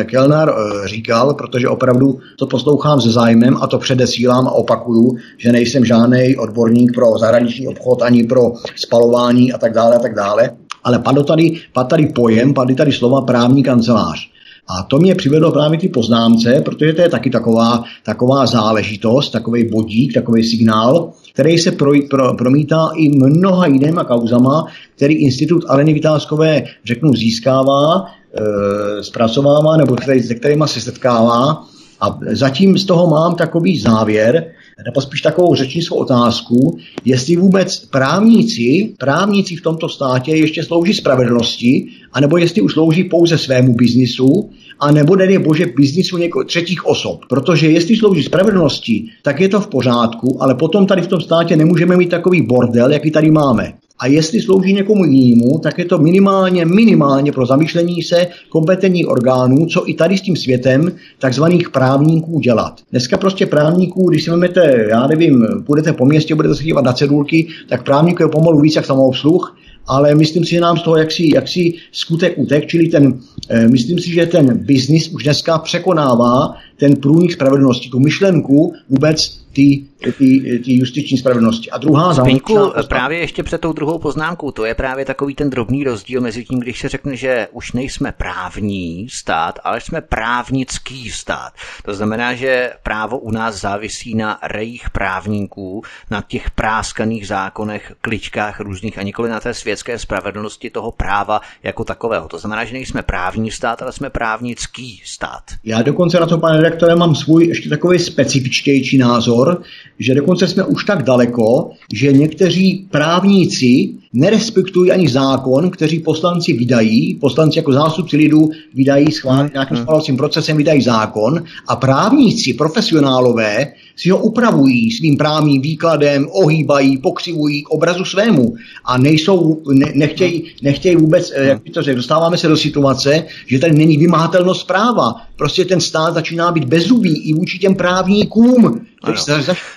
[0.05, 5.53] Kellner eh, říkal, protože opravdu to poslouchám se zájmem a to předesílám a opakuju, že
[5.53, 10.51] nejsem žádný odborník pro zahraniční obchod ani pro spalování a tak dále a tak dále.
[10.85, 14.31] Ale padl tady, padl tady pojem, padly tady slova právní kancelář.
[14.69, 19.69] A to mě přivedlo právě ty poznámce, protože to je taky taková, taková záležitost, takový
[19.71, 24.65] bodík, takový signál, který se pro, pro, promítá i mnoha jinýma kauzama,
[24.97, 31.65] který institut Aleny Vytázkové, řeknu, získává, e, zpracovává nebo který, se kterými se setkává.
[32.01, 34.53] A zatím z toho mám takový závěr,
[34.85, 41.87] nebo spíš takovou řečnickou otázku, jestli vůbec právníci, právníci v tomto státě ještě slouží spravedlnosti,
[42.13, 44.51] anebo jestli už slouží pouze svému biznisu,
[44.81, 47.21] a nebo je bože biznisu něko, třetích osob.
[47.29, 51.57] Protože jestli slouží spravedlnosti, tak je to v pořádku, ale potom tady v tom státě
[51.57, 53.73] nemůžeme mít takový bordel, jaký tady máme.
[53.99, 59.67] A jestli slouží někomu jinému, tak je to minimálně, minimálně pro zamýšlení se kompetentních orgánů,
[59.67, 62.81] co i tady s tím světem takzvaných právníků dělat.
[62.91, 66.93] Dneska prostě právníků, když si vezmete, já nevím, půjdete po městě, budete se dívat na
[66.93, 69.57] cedulky, tak právníků je pomalu víc jak samoobsluh
[69.91, 73.19] ale myslím si, že nám z toho jaksi, jaksi skutek utek, čili ten,
[73.51, 79.39] eh, myslím si, že ten biznis už dneska překonává ten průnik spravedlnosti, tu myšlenku vůbec
[79.53, 79.85] ty,
[80.19, 81.71] ty justiční spravedlnosti.
[81.71, 85.85] A druhá Zbyňku, právě ještě před tou druhou poznámkou, to je právě takový ten drobný
[85.85, 91.53] rozdíl mezi tím, když se řekne, že už nejsme právní stát, ale jsme právnický stát.
[91.85, 98.61] To znamená, že právo u nás závisí na rejích právníků, na těch práskaných zákonech, kličkách
[98.61, 102.29] různých a nikoli na té světské spravedlnosti toho práva jako takového.
[102.29, 105.43] To znamená, že nejsme právní stát, ale jsme právnický stát.
[105.65, 109.63] Já dokonce na to, pane redaktore, mám svůj ještě takový specifičtější názor,
[110.01, 117.15] že dokonce jsme už tak daleko, že někteří právníci nerespektují ani zákon, kteří poslanci vydají,
[117.15, 119.85] poslanci jako zástupci lidu vydají schválně nějakým hmm.
[119.85, 127.63] schvalovacím procesem vydají zákon a právníci, profesionálové si ho upravují svým právním výkladem, ohýbají, pokřivují
[127.63, 132.37] k obrazu svému a nejsou, ne, nechtějí, nechtějí vůbec, eh, jak by to řekl, dostáváme
[132.37, 135.15] se do situace, že tady není vymáhatelnost práva.
[135.37, 138.81] Prostě ten stát začíná být bezubý i vůči těm právníkům.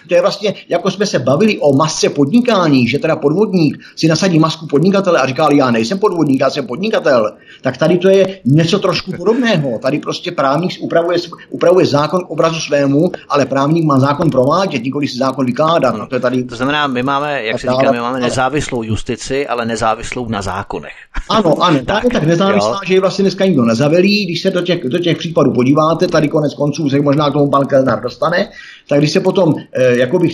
[0.08, 4.40] To je vlastně, jako jsme se bavili o masce podnikání, že teda podvodník si nasadí
[4.40, 8.80] masku podnikatele a říkal, já nejsem podvodník, já jsem podnikatel, tak tady to je něco
[8.80, 9.80] trošku podobného.
[9.80, 11.18] Tady prostě právník upravuje,
[11.50, 15.96] upravuje zákon k obrazu svému, ale právník má zákon provádět, nikoli si zákon vykládat.
[15.96, 16.44] No, to, je tady...
[16.44, 20.94] to znamená, my máme, jak se říká, my máme nezávislou justici, ale nezávislou na zákonech.
[21.30, 22.80] Ano, ano, tak, tak nezávislá, jo.
[22.88, 24.26] že ji vlastně dneska nikdo nezavelí.
[24.26, 27.50] Když se do těch, do těch případů podíváte, tady konec konců se možná k tomu
[27.50, 28.50] pan Kellner dostane,
[28.90, 30.30] tak když se potom eh, jakoby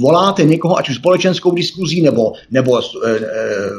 [0.00, 3.18] voláte někoho, ať už společenskou diskuzí nebo, nebo eh,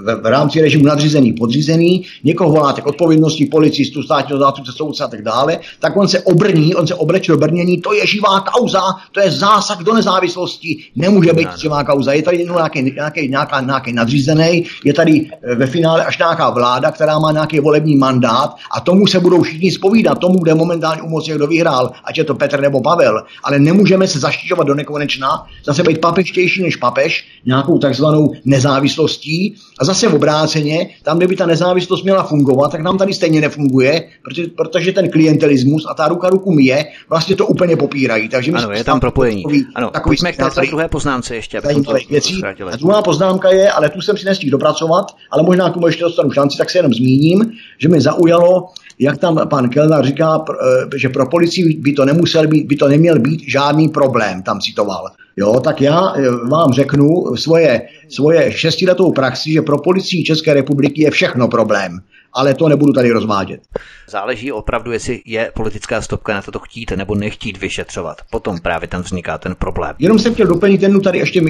[0.05, 5.07] v, v rámci režimu nadřízený, podřízený, někoho voláte k odpovědnosti policistů, státního zástupce, soudce a
[5.07, 8.81] tak dále, tak on se obrní, on se obleče do brnění, to je živá kauza,
[9.11, 13.93] to je zásah do nezávislosti, nemůže být živá kauza, je tady nějaký, nějaký, nějaká, nějaký
[13.93, 18.81] nadřízený, je tady eh, ve finále až nějaká vláda, která má nějaký volební mandát a
[18.81, 22.35] tomu se budou všichni spovídat, tomu bude momentálně u moci, kdo vyhrál, ať je to
[22.35, 27.79] Petr nebo Pavel, ale nemůžeme se zaštiťovat do nekonečna, zase být papeštější než papež, nějakou
[27.79, 32.97] takzvanou nezávislostí a zase v obráceně, tam, kde by ta nezávislost měla fungovat, tak nám
[32.97, 37.77] tady stejně nefunguje, protože, protože ten klientelismus a ta ruka ruku je, vlastně to úplně
[37.77, 38.29] popírají.
[38.29, 39.43] Takže ano, je tam propojení.
[39.43, 41.61] Takový, ano, takový pojďme k té druhé poznámce ještě.
[42.09, 42.41] Věcí.
[42.71, 46.03] A druhá poznámka je, ale tu jsem si nestihl dopracovat, ale možná k tomu ještě
[46.03, 48.69] dostanu šanci, tak se jenom zmíním, že mi zaujalo,
[48.99, 52.87] jak tam pan Kellner říká, eh, že pro policii by to nemusel být, by to
[52.87, 55.07] neměl být žádný problém, tam citoval.
[55.37, 61.03] Jo, tak já eh, vám řeknu svoje, svoje šestiletou praxi, že pro policii České republiky
[61.03, 61.99] je všechno problém
[62.35, 63.61] ale to nebudu tady rozvádět.
[64.09, 68.17] Záleží opravdu, jestli je politická stopka na to chtít nebo nechtít vyšetřovat.
[68.31, 69.95] Potom právě tam vzniká ten problém.
[69.99, 71.41] Jenom jsem chtěl doplnit jednu tady ještě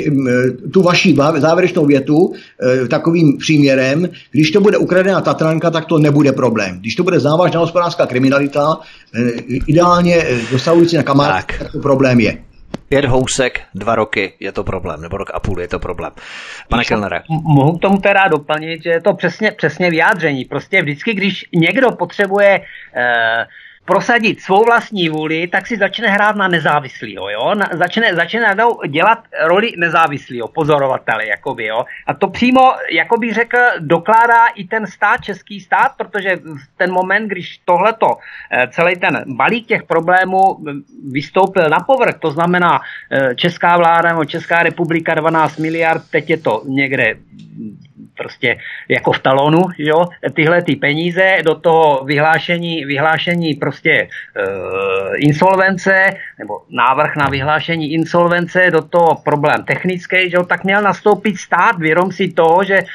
[0.74, 2.34] tu vaší závěrečnou větu
[2.84, 4.10] e, takovým příměrem.
[4.32, 6.80] Když to bude ukradená Tatranka, tak to nebude problém.
[6.80, 8.78] Když to bude závažná hospodářská kriminalita,
[9.68, 11.60] ideálně dosahující na kamarák, tak.
[11.60, 12.45] tak to problém je.
[12.96, 16.12] Pět housek, dva roky je to problém, nebo rok a půl je to problém.
[16.70, 17.22] Pane Kellnere.
[17.30, 20.46] Mohu k tomu teda doplnit, že je to přesně, přesně vyjádření.
[20.46, 22.62] Prostě vždycky, když někdo potřebuje
[22.96, 23.46] eh,
[23.86, 27.56] prosadit svou vlastní vůli, tak si začne hrát na nezávislýho, jo?
[27.56, 28.56] Na, začne, začne
[28.88, 31.86] dělat roli nezávislého pozorovatele, jakoby, jo?
[32.08, 36.92] A to přímo, jako bych řekl, dokládá i ten stát, český stát, protože v ten
[36.92, 38.18] moment, když tohleto,
[38.52, 40.72] eh, celý ten balík těch problémů eh,
[41.12, 42.82] vystoupil na povrch, to znamená
[43.12, 47.16] eh, Česká vláda nebo Česká republika 12 miliard, teď je to někde
[48.18, 48.58] prostě
[48.90, 54.08] jako v talonu, jo, tyhle ty peníze do toho vyhlášení, vyhlášení prostě e,
[55.18, 56.10] insolvence
[56.40, 61.78] nebo návrh na vyhlášení insolvence do toho problém technický, že jo, tak měl nastoupit stát,
[61.78, 62.86] vědom si toho, že e,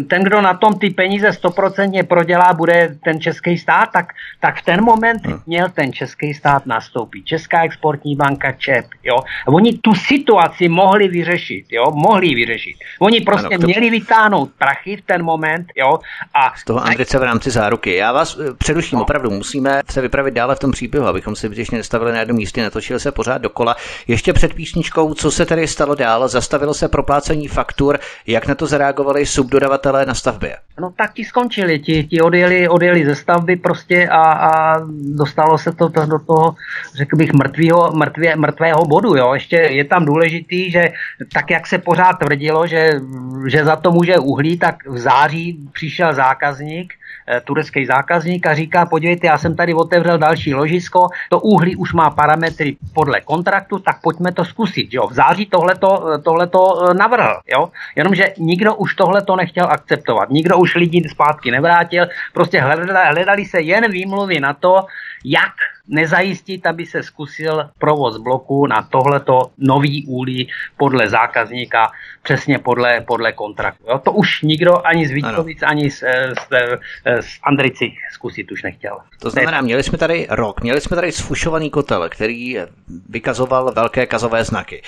[0.00, 4.64] ten, kdo na tom ty peníze stoprocentně prodělá, bude ten český stát, tak, tak v
[4.64, 5.40] ten moment hmm.
[5.46, 7.24] měl ten český stát nastoupit.
[7.24, 9.16] Česká exportní banka ČEP, jo.
[9.18, 12.76] A oni tu situaci mohli vyřešit, jo, mohli vyřešit.
[13.00, 13.66] Oni prostě ano, to...
[13.66, 15.98] měli vytáhnout prachy v ten moment, jo.
[16.34, 17.94] A z toho Andrice v rámci záruky.
[17.94, 19.02] Já vás eh, předuším, no.
[19.02, 22.62] opravdu musíme se vypravit dále v tom příběhu, abychom si zbytečně nestavili na jednom místě,
[22.62, 23.76] natočili se pořád dokola.
[24.06, 26.28] Ještě před písničkou, co se tedy stalo dál?
[26.28, 30.56] Zastavilo se proplácení faktur, jak na to zareagovali subdodavatelé na stavbě?
[30.80, 34.80] No tak ti skončili, ti, ti odjeli, odjeli ze stavby prostě a, a
[35.16, 36.54] dostalo se to, to do toho,
[36.94, 39.16] řekl bych, mrtvého, mrtvě, mrtvého bodu.
[39.16, 39.34] Jo.
[39.34, 40.92] Ještě je tam důležitý, že
[41.32, 43.00] tak, jak se pořád tvrdilo, že,
[43.46, 46.94] že za to může uhlí, tak v září přišel zákazník
[47.44, 52.10] turecký zákazník a říká, podívejte, já jsem tady otevřel další ložisko, to uhlí už má
[52.10, 54.88] parametry podle kontraktu, tak pojďme to zkusit.
[54.90, 55.06] Jo.
[55.06, 57.70] V září tohleto, tohleto navrhl, jo.
[57.96, 63.60] jenomže nikdo už tohleto nechtěl akceptovat, nikdo už lidi zpátky nevrátil, prostě hledali, hledali se
[63.60, 64.86] jen výmluvy na to,
[65.24, 65.54] jak
[65.88, 71.90] nezajistit, aby se zkusil provoz bloku na tohleto nový úlí podle zákazníka,
[72.22, 73.84] přesně podle, podle kontraktu.
[73.88, 73.98] Jo?
[73.98, 76.48] To už nikdo ani z Vítkovic, ani z, z,
[77.20, 78.98] z Andrici zkusit už nechtěl.
[79.20, 82.56] To znamená, měli jsme tady rok, měli jsme tady sfušovaný kotel, který
[83.08, 84.82] vykazoval velké kazové znaky.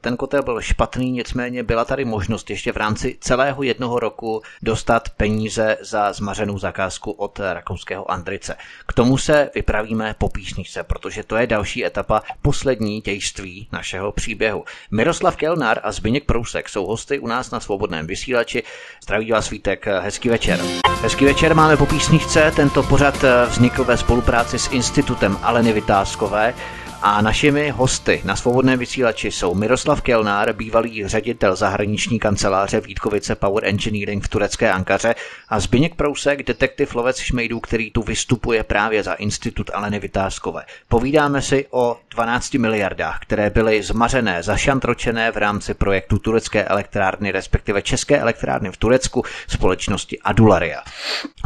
[0.00, 5.08] Ten kotel byl špatný, nicméně byla tady možnost ještě v rámci celého jednoho roku dostat
[5.08, 8.56] peníze za zmařenou zakázku od rakouského Andrice.
[8.86, 14.64] K tomu se vypravíme po písničce, protože to je další etapa, poslední dějství našeho příběhu.
[14.90, 18.62] Miroslav Kelnar a Zbyněk Prousek jsou hosty u nás na svobodném vysílači.
[19.02, 20.60] Zdraví vás Vítek, hezký večer.
[21.02, 22.52] Hezký večer máme po písničce.
[22.56, 26.54] Tento pořad vznikl ve spolupráci s Institutem Aleny Vytázkové.
[27.02, 33.64] A našimi hosty na svobodném vysílači jsou Miroslav Kelnár, bývalý ředitel zahraniční kanceláře Vítkovice Power
[33.64, 35.14] Engineering v turecké Ankaře
[35.48, 40.64] a Zbyněk Prousek, detektiv lovec Šmejdů, který tu vystupuje právě za Institut Aleny Vytázkové.
[40.88, 47.82] Povídáme si o 12 miliardách, které byly zmařené, zašantročené v rámci projektu turecké elektrárny, respektive
[47.82, 50.82] české elektrárny v Turecku společnosti Adularia.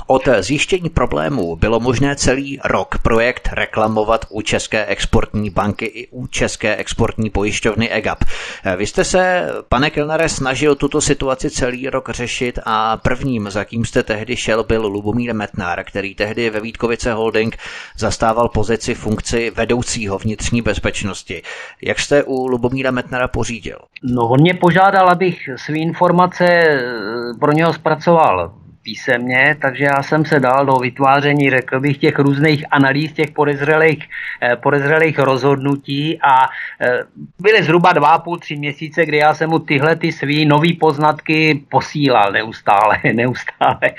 [0.07, 6.09] Od zjištění problémů bylo možné celý rok projekt reklamovat u české exportní exportní banky i
[6.10, 8.24] u České exportní pojišťovny EGAP.
[8.77, 13.85] Vy jste se, pane Kelnare, snažil tuto situaci celý rok řešit a prvním, za kým
[13.85, 17.56] jste tehdy šel, byl Lubomír Metnár, který tehdy ve Vítkovice Holding
[17.97, 21.43] zastával pozici funkci vedoucího vnitřní bezpečnosti.
[21.82, 23.78] Jak jste u Lubomíra Metnara pořídil?
[24.02, 26.81] No, on mě požádal, abych své informace eh,
[27.40, 32.64] pro něho zpracoval písemně, takže já jsem se dal do vytváření, řekl bych, těch různých
[32.70, 34.09] analýz, těch podezřelých,
[34.42, 36.48] eh, podezřelých rozhodnutí a
[36.80, 36.98] eh,
[37.40, 41.62] byly zhruba dva, půl, tři měsíce, kdy já jsem mu tyhle ty svý nový poznatky
[41.70, 43.94] posílal neustále, neustále,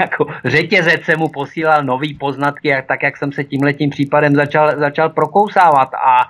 [0.00, 5.08] jako řetězec jsem mu posílal nový poznatky, tak jak jsem se tímhletím případem začal, začal
[5.08, 5.94] prokousávat.
[5.94, 6.28] A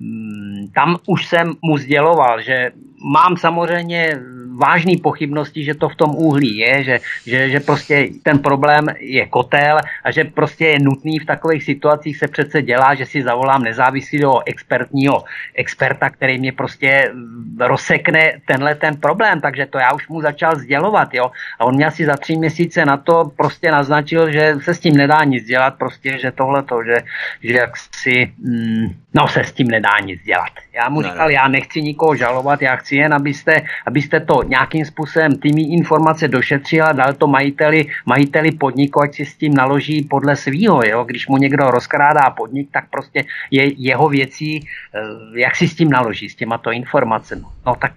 [0.00, 2.70] mm, tam už jsem mu sděloval, že
[3.00, 4.20] mám samozřejmě
[4.60, 6.96] vážné pochybnosti, že to v tom úhlí je, že,
[7.26, 12.16] že, že prostě ten problém je kotel a že prostě je nutný v takových situacích
[12.16, 15.24] se přece dělá, že si zavolám nezávislého expertního
[15.54, 17.12] experta, který mě prostě
[17.60, 21.30] rozsekne tenhle ten problém, takže to já už mu začal sdělovat, jo.
[21.58, 24.96] A on mě asi za tři měsíce na to prostě naznačil, že se s tím
[24.96, 26.96] nedá nic dělat, prostě, že tohle to, že,
[27.42, 30.52] že jak si, mm, no se s tím nedá nic dělat.
[30.72, 35.38] Já mu říkal, já nechci nikoho žalovat, já chci jen, abyste, abyste to nějakým způsobem
[35.38, 40.02] ty mý informace došetřil a dal to majiteli, majiteli podniku, ať si s tím naloží
[40.02, 40.80] podle svýho.
[40.86, 41.04] Jo?
[41.04, 45.90] Když mu někdo rozkrádá podnik, tak prostě je jeho věcí, eh, jak si s tím
[45.90, 47.44] naloží, s těma to informacemi.
[47.66, 47.92] No tak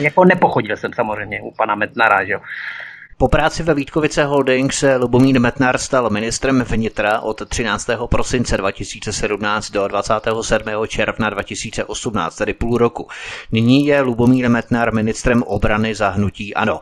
[0.00, 2.40] jako nepochodil jsem samozřejmě u pana Metnara, že jo.
[3.20, 7.88] Po práci ve Vítkovice Holding se Lubomír Metnar stal ministrem vnitra od 13.
[8.06, 10.86] prosince 2017 do 27.
[10.88, 13.08] června 2018, tedy půl roku.
[13.52, 16.80] Nyní je Lubomír Metnar ministrem obrany za hnutí ANO.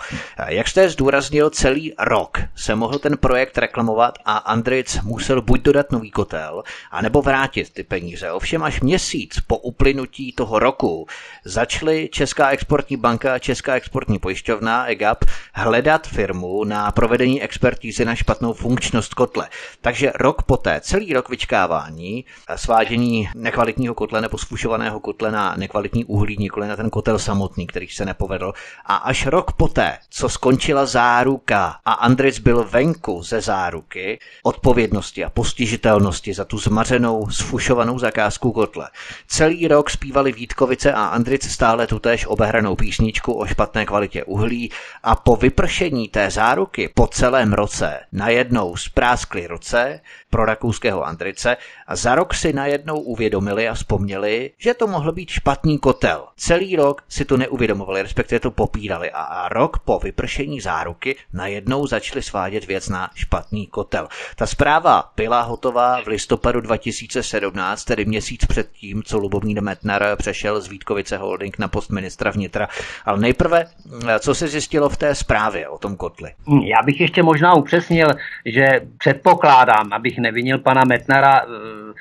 [0.48, 5.92] Jak jste zdůraznil, celý rok se mohl ten projekt reklamovat a Andric musel buď dodat
[5.92, 8.32] nový kotel, anebo vrátit ty peníze.
[8.32, 11.06] Ovšem až měsíc po uplynutí toho roku
[11.44, 15.24] začaly Česká exportní banka a Česká exportní pojišťovna EGAP
[15.54, 19.48] hledat firmy, firmu na provedení expertízy na špatnou funkčnost kotle.
[19.80, 22.24] Takže rok poté, celý rok vyčkávání,
[22.56, 27.88] svádění nekvalitního kotle nebo sfušovaného kotle na nekvalitní uhlí, nikoli na ten kotel samotný, který
[27.88, 28.52] se nepovedl.
[28.84, 35.30] A až rok poté, co skončila záruka a Andric byl venku ze záruky odpovědnosti a
[35.30, 38.88] postižitelnosti za tu zmařenou, sfušovanou zakázku kotle.
[39.26, 44.70] Celý rok zpívali Vítkovice a Andric stále tutéž obehranou písničku o špatné kvalitě uhlí
[45.02, 50.00] a po vypršení té záruky po celém roce najednou spráskly roce
[50.30, 55.30] pro rakouského Andrice a za rok si najednou uvědomili a vzpomněli, že to mohl být
[55.30, 56.26] špatný kotel.
[56.36, 61.86] Celý rok si to neuvědomovali, respektive to popírali a, a rok po vypršení záruky najednou
[61.86, 64.08] začali svádět věc na špatný kotel.
[64.36, 70.60] Ta zpráva byla hotová v listopadu 2017, tedy měsíc před tím, co Lubomír Metnar přešel
[70.60, 72.68] z Vítkovice Holding na post ministra vnitra.
[73.04, 73.66] Ale nejprve,
[74.18, 76.30] co se zjistilo v té zprávě o tom kotli?
[76.64, 78.08] Já bych ještě možná upřesnil,
[78.46, 81.92] že předpokládám, abych nevinil pana Metnara, eh,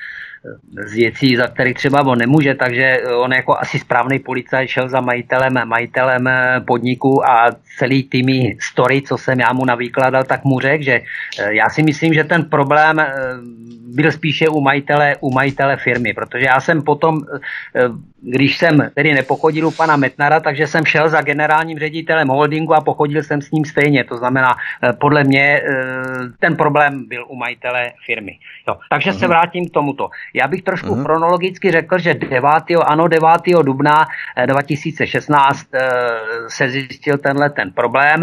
[0.86, 5.00] z věcí, za který třeba on nemůže, takže on jako asi správný policajt šel za
[5.00, 6.30] majitelem, majitelem
[6.66, 11.00] podniku a celý tými story, co jsem já mu navýkladal, tak mu řekl, že
[11.50, 13.02] já si myslím, že ten problém
[13.94, 17.26] byl spíše u majitele, u majitele firmy, protože já jsem potom,
[18.22, 22.80] když jsem tedy nepochodil u pana Metnara, takže jsem šel za generálním ředitelem holdingu a
[22.80, 24.04] pochodil jsem s ním stejně.
[24.04, 24.56] To znamená,
[25.00, 25.62] podle mě
[26.38, 28.38] ten problém byl u majitele firmy.
[28.68, 28.76] Jo.
[28.90, 29.18] Takže uh-huh.
[29.18, 29.28] se mhm.
[29.28, 30.10] vrátím k tomuto.
[30.34, 31.02] Já bych trošku uh-huh.
[31.02, 32.42] chronologicky řekl, že 9.
[32.86, 33.28] ano 9.
[33.62, 34.06] dubna
[34.46, 35.90] 2016 eh, eh,
[36.48, 38.20] se zjistil tenhle ten problém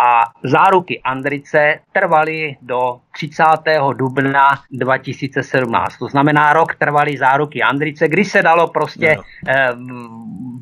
[0.00, 3.44] a záruky Andrice trvaly do 30.
[3.92, 5.98] dubna 2017.
[5.98, 9.22] To znamená, rok trvaly záruky Andrice, kdy se dalo prostě no.
[9.48, 9.68] eh,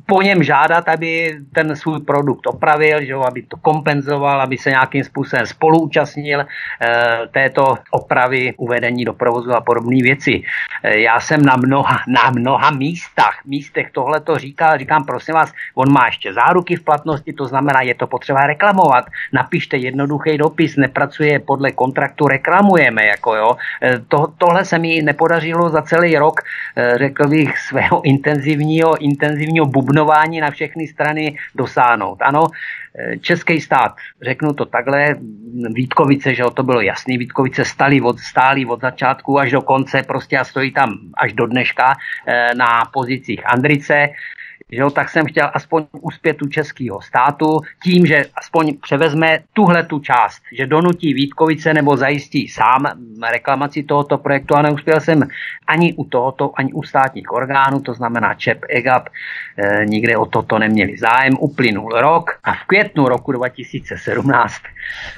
[0.06, 5.04] po něm žádat, aby ten svůj produkt opravil, že, aby to kompenzoval, aby se nějakým
[5.04, 10.42] způsobem spoluúčastnil eh, této opravy, uvedení do provozu a podobné věci.
[10.82, 15.52] Eh, já jsem na mnoha, na mnoha místech, místech tohle to říkal, říkám, prosím vás,
[15.74, 19.04] on má ještě záruky v platnosti, to znamená, je to potřeba reklamovat.
[19.32, 23.06] Napište jednoduchý dopis, nepracuje podle kontraktu reklamujeme.
[23.06, 23.56] Jako jo.
[23.82, 26.40] E, to, tohle se mi nepodařilo za celý rok,
[26.76, 32.22] e, řekl bych, svého intenzivního, intenzivního bubnování na všechny strany dosáhnout.
[32.22, 32.46] Ano,
[32.94, 35.16] e, Český stát, řeknu to takhle,
[35.72, 40.38] Vítkovice, že to bylo jasný, Vítkovice stali od, stáli od začátku až do konce prostě
[40.38, 41.94] a stojí tam až do dneška
[42.56, 44.08] na pozicích Andrice
[44.72, 49.98] jo, tak jsem chtěl aspoň uspět u českého státu tím, že aspoň převezme tuhle tu
[49.98, 52.86] část, že donutí Vítkovice nebo zajistí sám
[53.30, 55.28] reklamaci tohoto projektu a neuspěl jsem
[55.66, 59.08] ani u tohoto, ani u státních orgánů, to znamená ČEP, EGAP,
[59.58, 61.34] e, nikde o toto neměli zájem.
[61.40, 64.54] Uplynul rok a v květnu roku 2017,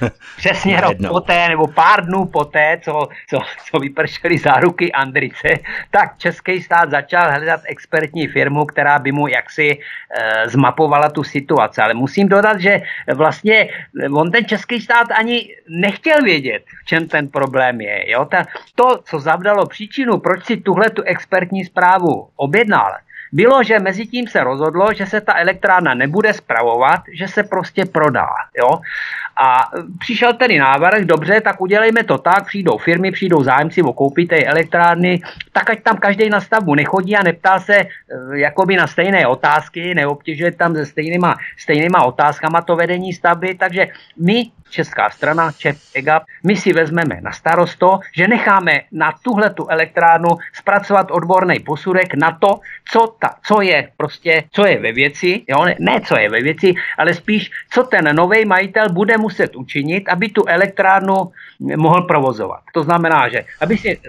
[0.37, 3.39] přesně rok poté, nebo pár dnů poté, co, co,
[3.71, 5.47] co vypršely záruky Andrice,
[5.91, 11.81] tak český stát začal hledat expertní firmu, která by mu jaksi e, zmapovala tu situaci.
[11.81, 12.81] Ale musím dodat, že
[13.13, 13.69] vlastně
[14.09, 18.11] on ten český stát ani nechtěl vědět, v čem ten problém je.
[18.11, 18.25] Jo?
[18.25, 18.45] Ta,
[18.75, 23.05] to, co zavdalo příčinu, proč si tuhle tu expertní zprávu objednal,
[23.35, 27.85] bylo, že mezi tím se rozhodlo, že se ta elektrárna nebude spravovat, že se prostě
[27.85, 28.27] prodá.
[28.57, 28.79] Jo?
[29.35, 34.27] A přišel tedy návrh, dobře, tak udělejme to tak, přijdou firmy, přijdou zájemci o koupit
[34.27, 35.21] té elektrárny,
[35.51, 37.87] tak ať tam každý na stavbu nechodí a neptá se eh,
[38.33, 43.87] jakoby na stejné otázky, neobtěžuje tam se stejnýma, stejnýma otázkama to vedení stavby, takže
[44.17, 49.49] my česká strana, ČEP, EGAP, my si vezmeme na starost to, že necháme na tuhle
[49.49, 52.59] tu elektrárnu zpracovat odborný posudek na to,
[52.91, 55.65] co, ta, co je prostě, co je ve věci, jo?
[55.65, 60.09] Ne, ne co je ve věci, ale spíš, co ten nový majitel bude muset učinit,
[60.09, 62.59] aby tu elektrárnu mohl provozovat.
[62.73, 63.99] To znamená, že aby si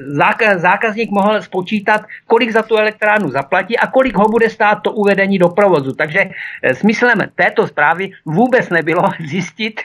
[0.57, 5.39] zákazník mohl spočítat, kolik za tu elektrárnu zaplatí a kolik ho bude stát to uvedení
[5.39, 5.93] do provozu.
[5.93, 9.81] Takže eh, smyslem této zprávy vůbec nebylo zjistit,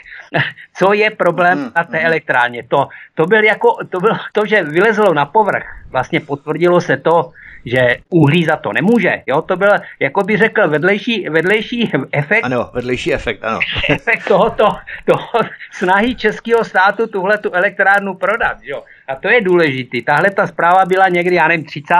[0.74, 2.06] co je problém hmm, na té hmm.
[2.06, 2.64] elektrárně.
[2.68, 5.66] To, to, byl jako, to bylo to, že vylezlo na povrch.
[5.92, 7.32] Vlastně potvrdilo se to,
[7.66, 9.24] že uhlí za to nemůže.
[9.28, 9.70] Jo, to byl,
[10.00, 12.44] jako by řekl, vedlejší, vedlejší efekt.
[12.44, 13.60] Ano, vedlejší efekt, ano.
[13.90, 14.66] efekt tohoto,
[15.06, 15.40] toho
[15.72, 18.58] snahy českého státu tuhle tu elektrárnu prodat.
[18.64, 18.84] Jo.
[19.08, 20.02] A to je důležitý.
[20.02, 21.96] Tahle ta zpráva byla někdy, já nevím, 30.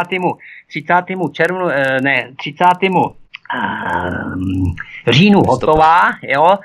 [0.68, 0.94] 30.
[1.32, 2.66] červnu, eh, ne, 30.
[3.54, 4.76] Um,
[5.08, 6.58] říjnu hotová, jo,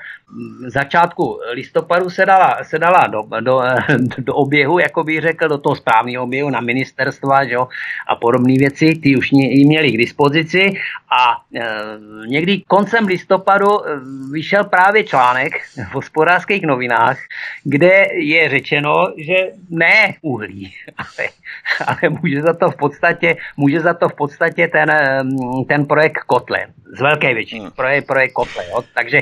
[0.67, 3.61] začátku listopadu se dala, se dala do, do,
[4.17, 7.67] do oběhu, jako bych řekl, do toho správného oběhu na ministerstva že jo,
[8.07, 10.73] a podobné věci, ty už ji měli k dispozici.
[11.11, 11.67] A e,
[12.27, 13.99] někdy koncem listopadu e,
[14.31, 15.53] vyšel právě článek
[15.91, 17.17] v hospodářských novinách,
[17.63, 19.35] kde je řečeno, že
[19.69, 21.29] ne uhlí, ale,
[21.87, 24.91] ale může za to v podstatě, může za to v podstatě ten,
[25.67, 27.71] ten projekt Kotle, z velké většiny, hmm.
[27.71, 28.63] projekt, Kotle.
[28.69, 28.83] Jo.
[28.93, 29.21] Takže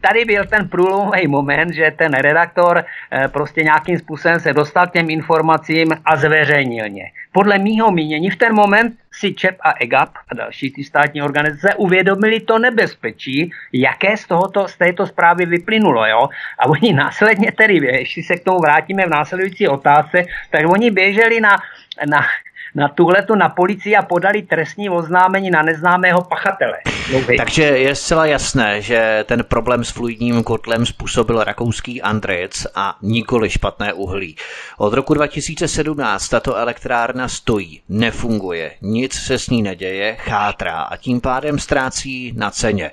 [0.00, 4.92] tady byl ten průlomový moment, že ten redaktor eh, prostě nějakým způsobem se dostal k
[4.92, 7.04] těm informacím a zveřejnil ně.
[7.32, 11.74] Podle mýho mínění v ten moment si ČEP a EGAP a další ty státní organizace
[11.74, 16.06] uvědomili to nebezpečí, jaké z, tohoto, z této zprávy vyplynulo.
[16.06, 16.28] Jo?
[16.58, 21.40] A oni následně tedy, jestli se k tomu vrátíme v následující otázce, tak oni běželi
[21.40, 21.58] na,
[22.06, 22.26] na
[22.74, 26.78] na tuhletu na policii a podali trestní oznámení na neznámého pachatele.
[27.36, 33.50] Takže je zcela jasné, že ten problém s fluidním kotlem způsobil rakouský Andric a nikoli
[33.50, 34.36] špatné uhlí.
[34.78, 41.20] Od roku 2017 tato elektrárna stojí, nefunguje, nic se s ní neděje, chátrá a tím
[41.20, 42.90] pádem ztrácí na ceně.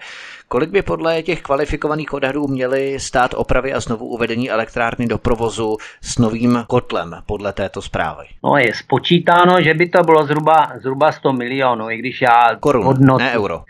[0.52, 5.78] Kolik by podle těch kvalifikovaných odhadů měly stát opravy a znovu uvedení elektrárny do provozu
[6.02, 8.26] s novým kotlem podle této zprávy?
[8.44, 12.86] No je spočítáno, že by to bylo zhruba, zhruba 100 milionů, i když já Korun,
[12.86, 13.64] hodnotu, ne euro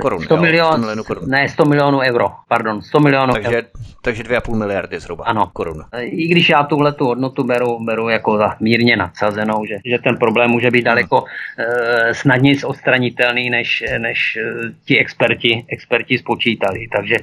[0.00, 0.22] korun.
[0.22, 1.24] 100, milion, 100 milionů korun.
[1.26, 3.66] Ne, 100 milionů euro, pardon, 100 milionů takže, euro.
[4.02, 5.50] Takže 2,5 miliardy zhruba ano.
[5.52, 5.84] korun.
[6.00, 10.16] I když já tuhle tu hodnotu beru, beru jako za mírně nadsazenou, že, že ten
[10.16, 11.24] problém může být daleko
[11.56, 11.66] hmm.
[12.10, 14.40] e, snadněji odstranitelný, než, než e,
[14.84, 16.88] ti experti, experti spočítali.
[16.96, 17.16] Takže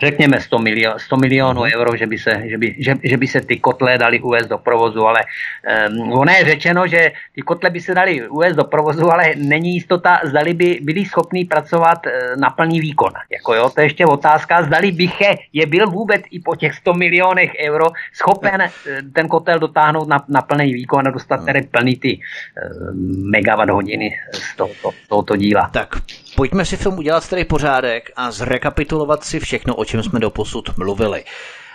[0.00, 1.70] řekněme 100, milion, 100 milionů hmm.
[1.74, 4.58] euro, že by, se, že, by, že, že by se ty kotle dali uvést do
[4.58, 5.20] provozu, ale
[5.66, 9.74] e, ono je řečeno, že ty kotle by se dali uvést do provozu, ale není
[9.74, 13.12] jistota, zdali by byli schopni pracovat na plný výkon.
[13.30, 16.94] Jako jo, to je ještě otázka, zdali Biche je byl vůbec i po těch 100
[16.94, 18.70] milionech euro schopen eh,
[19.14, 22.94] ten kotel dotáhnout na, na plný výkon a dostat tedy plný ty uh,
[23.30, 25.70] megawatt hodiny z tohoto, tohoto díla.
[25.72, 25.88] Tak
[26.36, 30.76] pojďme si v tom udělat tedy pořádek a zrekapitulovat si všechno, o čem jsme doposud
[30.76, 31.24] mluvili.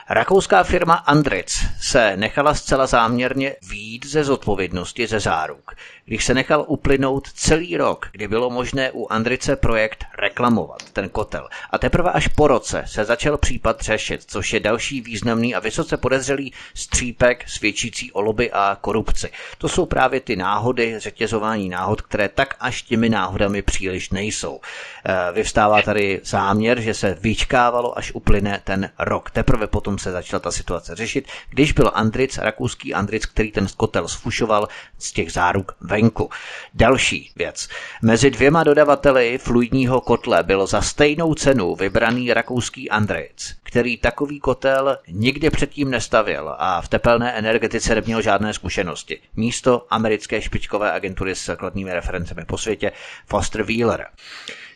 [0.09, 5.71] Rakouská firma Andritz se nechala zcela záměrně výjít ze zodpovědnosti ze záruk,
[6.11, 11.47] když se nechal uplynout celý rok, kdy bylo možné u Andrice projekt reklamovat, ten kotel.
[11.69, 15.97] A teprve až po roce se začal případ řešit, což je další významný a vysoce
[15.97, 19.29] podezřelý střípek svědčící o lobby a korupci.
[19.57, 24.59] To jsou právě ty náhody, řetězování náhod, které tak až těmi náhodami příliš nejsou.
[25.05, 29.31] E, vyvstává tady záměr, že se vyčkávalo, až uplyne ten rok.
[29.31, 34.07] Teprve potom se začala ta situace řešit, když byl Andric, rakouský Andric, který ten kotel
[34.07, 34.67] sfušoval
[34.99, 36.29] z těch záruk venku.
[36.73, 37.67] Další věc.
[38.01, 44.97] Mezi dvěma dodavateli fluidního kotle byl za stejnou cenu vybraný rakouský Andric, který takový kotel
[45.07, 49.19] nikdy předtím nestavil a v tepelné energetice neměl žádné zkušenosti.
[49.35, 52.91] Místo americké špičkové agentury s základními referencemi po světě
[53.25, 54.07] Foster Wheeler.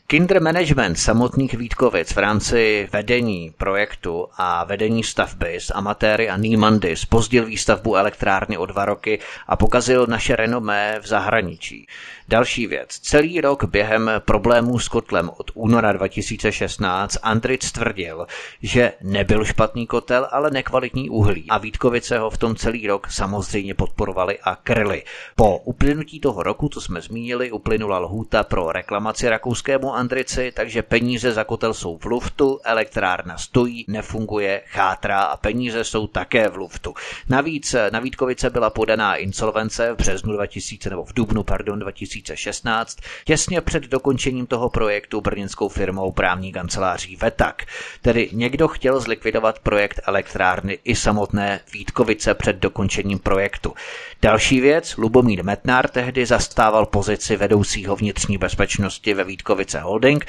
[0.08, 6.96] Kinder Management samotných Vítkovic v rámci vedení projektu a vedení stavby s amatéry a Niemandy
[6.96, 11.88] spozdil výstavbu elektrárny o dva roky a pokazil naše renomé v zahraničí.
[12.28, 12.90] Další věc.
[12.90, 18.28] Celý rok během problémů s kotlem od února 2016 Andric tvrdil,
[18.62, 23.74] že nebyl špatný kotel, ale nekvalitní uhlí a Vítkovice ho v tom celý rok samozřejmě
[23.74, 25.04] podporovali a kryli.
[25.36, 31.32] Po uplynutí toho roku, co jsme zmínili, uplynula lhůta pro reklamaci rakouskému Andrici, takže peníze
[31.32, 36.94] za kotel jsou v luftu, elektrárna stojí, nefunguje, chátrá a peníze jsou také v luftu.
[37.30, 42.98] Navíc na Vítkovice byla podaná insolvence v březnu 2000 nebo v dubnu, pardon, 2000 2016,
[43.26, 47.64] těsně před dokončením toho projektu brněnskou firmou právní kanceláří Vetak.
[48.02, 53.74] Tedy někdo chtěl zlikvidovat projekt elektrárny i samotné Vítkovice před dokončením projektu.
[54.22, 60.26] Další věc, Lubomír Metnár tehdy zastával pozici vedoucího vnitřní bezpečnosti ve Vítkovice Holding.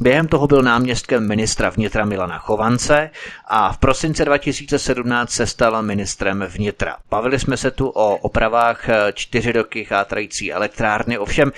[0.00, 3.10] Během toho byl náměstkem ministra vnitra Milana Chovance
[3.48, 6.96] a v prosince 2017 se stal ministrem vnitra.
[7.10, 11.52] Bavili jsme se tu o opravách čtyři roky chátrající elektrárny, ovšem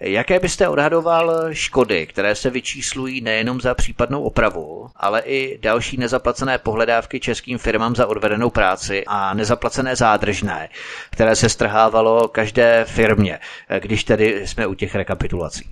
[0.00, 6.58] Jaké byste odhadoval škody, které se vyčíslují nejenom za případnou opravu, ale i další nezaplacené
[6.58, 10.68] pohledávky českým firmám za odvedenou práci a nezaplacené zádržné,
[11.10, 13.38] které se strhávalo každé firmě,
[13.80, 15.70] když tedy jsme u těch rekapitulací?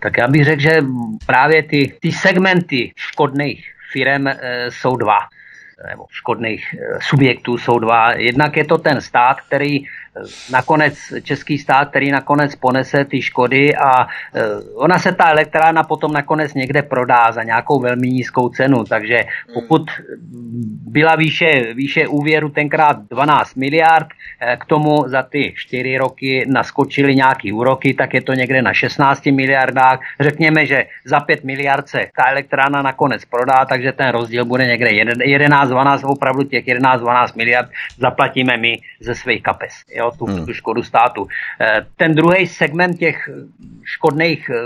[0.00, 0.70] Tak já bych řekl, že
[1.26, 4.38] právě ty, ty segmenty škodných firm e,
[4.70, 5.18] jsou dva
[5.88, 8.12] nebo škodných eh, subjektů jsou dva.
[8.12, 9.84] Jednak je to ten stát, který
[10.50, 14.06] nakonec český stát, který nakonec ponese ty škody a e,
[14.74, 19.20] ona se ta elektrárna potom nakonec někde prodá za nějakou velmi nízkou cenu, takže
[19.54, 19.82] pokud
[20.86, 24.06] byla výše, výše úvěru tenkrát 12 miliard,
[24.40, 28.74] e, k tomu za ty 4 roky naskočily nějaký úroky, tak je to někde na
[28.74, 30.00] 16 miliardách.
[30.20, 34.90] Řekněme, že za 5 miliard se ta elektrárna nakonec prodá, takže ten rozdíl bude někde
[34.90, 37.68] 11-12, opravdu těch 11-12 miliard
[37.98, 39.72] zaplatíme my ze svých kapes.
[39.96, 40.03] Jo?
[40.04, 40.46] Jo, tu, hmm.
[40.46, 41.26] tu škodu státu.
[41.60, 43.28] Eh, ten druhý segment těch
[43.84, 44.56] škodných e,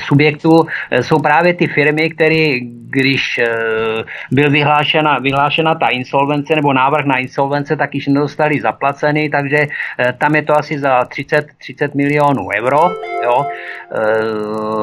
[0.00, 2.60] subjektů e, jsou právě ty firmy, které,
[2.92, 3.40] když
[4.30, 9.66] byl vyhlášena, vyhlášena ta insolvence nebo návrh na insolvence, tak již nedostali zaplaceny, takže
[10.18, 12.80] tam je to asi za 30, 30 milionů euro.
[13.24, 13.46] Jo.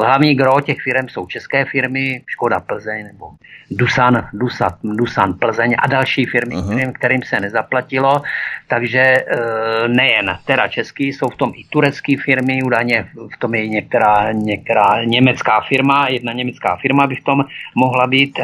[0.04, 3.30] Hlavní gro těch firm jsou české firmy, Škoda Plzeň nebo
[3.70, 6.66] Dusan, Dusan, Dusan Plzeň a další firmy, uh-huh.
[6.66, 8.22] kterým, kterým se nezaplatilo.
[8.68, 9.24] Takže e,
[9.86, 15.04] nejen teda český, jsou v tom i turecké firmy, údajně v tom je některá, některá
[15.04, 17.44] německá firma, jedna německá firma by v tom
[17.74, 18.38] mohla být.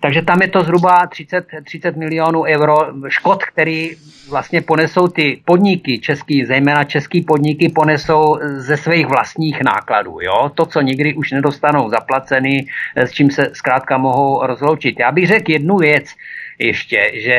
[0.00, 2.76] Takže tam je to zhruba 30, 30 milionů euro
[3.08, 3.90] škod, který
[4.30, 10.18] vlastně ponesou ty podniky český, zejména český podniky ponesou ze svých vlastních nákladů.
[10.20, 10.50] Jo?
[10.54, 12.66] To, co nikdy už nedostanou zaplaceny,
[12.96, 15.00] s čím se zkrátka mohou rozloučit.
[15.00, 16.04] Já bych řekl jednu věc,
[16.58, 17.38] ještě, že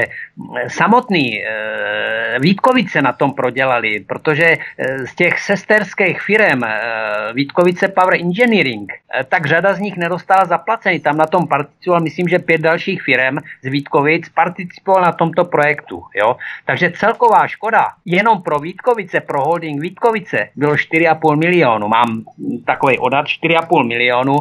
[0.67, 1.45] samotný e,
[2.39, 4.57] Vítkovice na tom prodělali, protože e,
[5.07, 6.79] z těch sesterských firm e,
[7.33, 8.91] Vítkovice Power Engineering,
[9.29, 10.99] tak řada z nich nedostala zaplacený.
[10.99, 16.03] Tam na tom participoval, myslím, že pět dalších firm z Vítkovic participoval na tomto projektu.
[16.15, 16.35] Jo?
[16.65, 21.87] Takže celková škoda jenom pro Vítkovice, pro holding Vítkovice bylo 4,5 milionu.
[21.87, 22.23] Mám
[22.65, 24.35] takový odhad 4,5 milionu,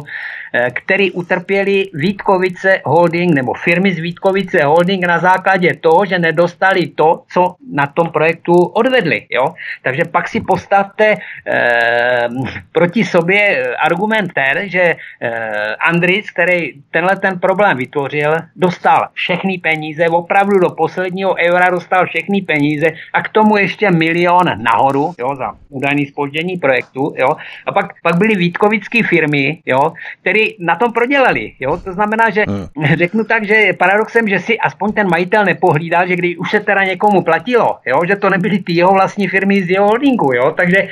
[0.73, 7.29] který utrpěli Vítkovice holding nebo firmy z Vítkovice holding na základě toho, že nedostali to,
[7.29, 9.29] co na tom projektu odvedli.
[9.29, 9.53] Jo?
[9.85, 12.27] Takže pak si postavte eh,
[12.73, 20.09] proti sobě argument ten, že eh, Andris, který tenhle ten problém vytvořil, dostal všechny peníze,
[20.09, 25.53] opravdu do posledního eura dostal všechny peníze a k tomu ještě milion nahoru jo, za
[25.69, 27.13] údajný spoždění projektu.
[27.17, 27.37] Jo?
[27.65, 31.53] A pak, pak byly Vítkovické firmy, jo, které na tom prodělali.
[31.59, 31.77] Jo?
[31.77, 32.95] To znamená, že hmm.
[32.95, 35.45] řeknu tak, že paradoxem, že si aspoň ten majitel
[35.75, 39.27] nepohlídal, že když už se teda někomu platilo, jo, že to nebyly ty jeho vlastní
[39.27, 40.87] firmy z jeho holdingu, jo, takže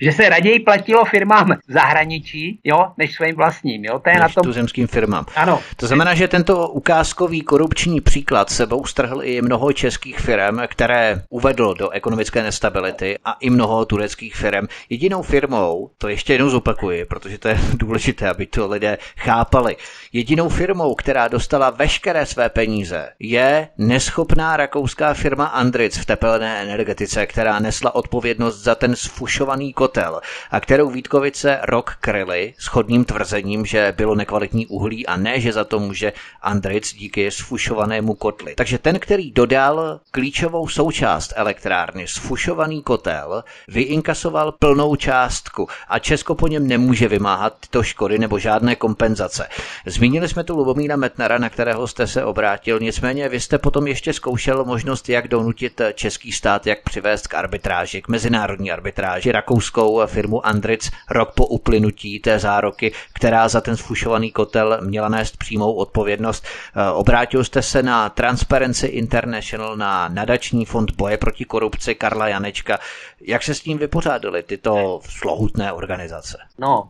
[0.00, 4.22] že se raději platilo firmám v zahraničí, jo, než svým vlastním, jo, to je než
[4.22, 4.44] na tom...
[4.44, 5.26] tuzemským firmám.
[5.36, 5.60] Ano.
[5.76, 11.74] To znamená, že tento ukázkový korupční příklad sebou strhl i mnoho českých firm, které uvedl
[11.74, 14.66] do ekonomické nestability a i mnoho tureckých firm.
[14.90, 19.76] Jedinou firmou, to ještě jednou zopakuji, protože to je důležité, aby to lidé chápali,
[20.12, 27.26] jedinou firmou, která dostala veškeré své peníze, je neschopná rakouská firma Andritz v tepelné energetice,
[27.26, 30.20] která nesla odpovědnost za ten sfušovaný kotel
[30.50, 35.64] a kterou Vítkovice rok kryly schodným tvrzením, že bylo nekvalitní uhlí a ne, že za
[35.64, 36.12] to může
[36.42, 38.54] Andric díky sfušovanému kotli.
[38.54, 46.48] Takže ten, který dodal klíčovou součást elektrárny, sfušovaný kotel, vyinkasoval plnou částku a Česko po
[46.48, 49.48] něm nemůže vymáhat tyto škody nebo žádné kompenzace.
[49.86, 54.12] Zmínili jsme tu Lubomíra Metnara, na kterého jste se obrátil, nicméně vy jste potom ještě
[54.12, 60.06] zkoušel možnost, jak donutit český stát, jak přivést k arbitráži, k mezinárodní arbitráži Rakouska ruskou
[60.06, 65.72] firmu Andric rok po uplynutí té zároky, která za ten sfušovaný kotel měla nést přímou
[65.72, 66.46] odpovědnost.
[66.76, 72.78] Eh, obrátil jste se na Transparency International, na nadační fond boje proti korupci Karla Janečka.
[73.20, 76.38] Jak se s tím vypořádali tyto slohutné organizace?
[76.58, 76.88] No,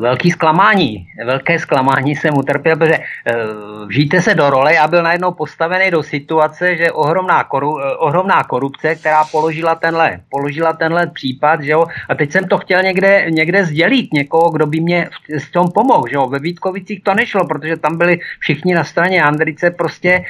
[0.00, 1.06] velký zklamání.
[1.26, 6.02] Velké zklamání jsem utrpěl, protože uh, žijte se do role, já byl najednou postavený do
[6.02, 11.86] situace, že ohromná, koru, uh, ohromná korupce, která položila tenhle, položila tenhle případ, že jo,
[12.08, 16.08] a teď jsem to chtěl někde, někde sdělit někoho, kdo by mě s tom pomohl,
[16.08, 20.24] že jo, ve Vítkovicích to nešlo, protože tam byli všichni na straně Andrice, prostě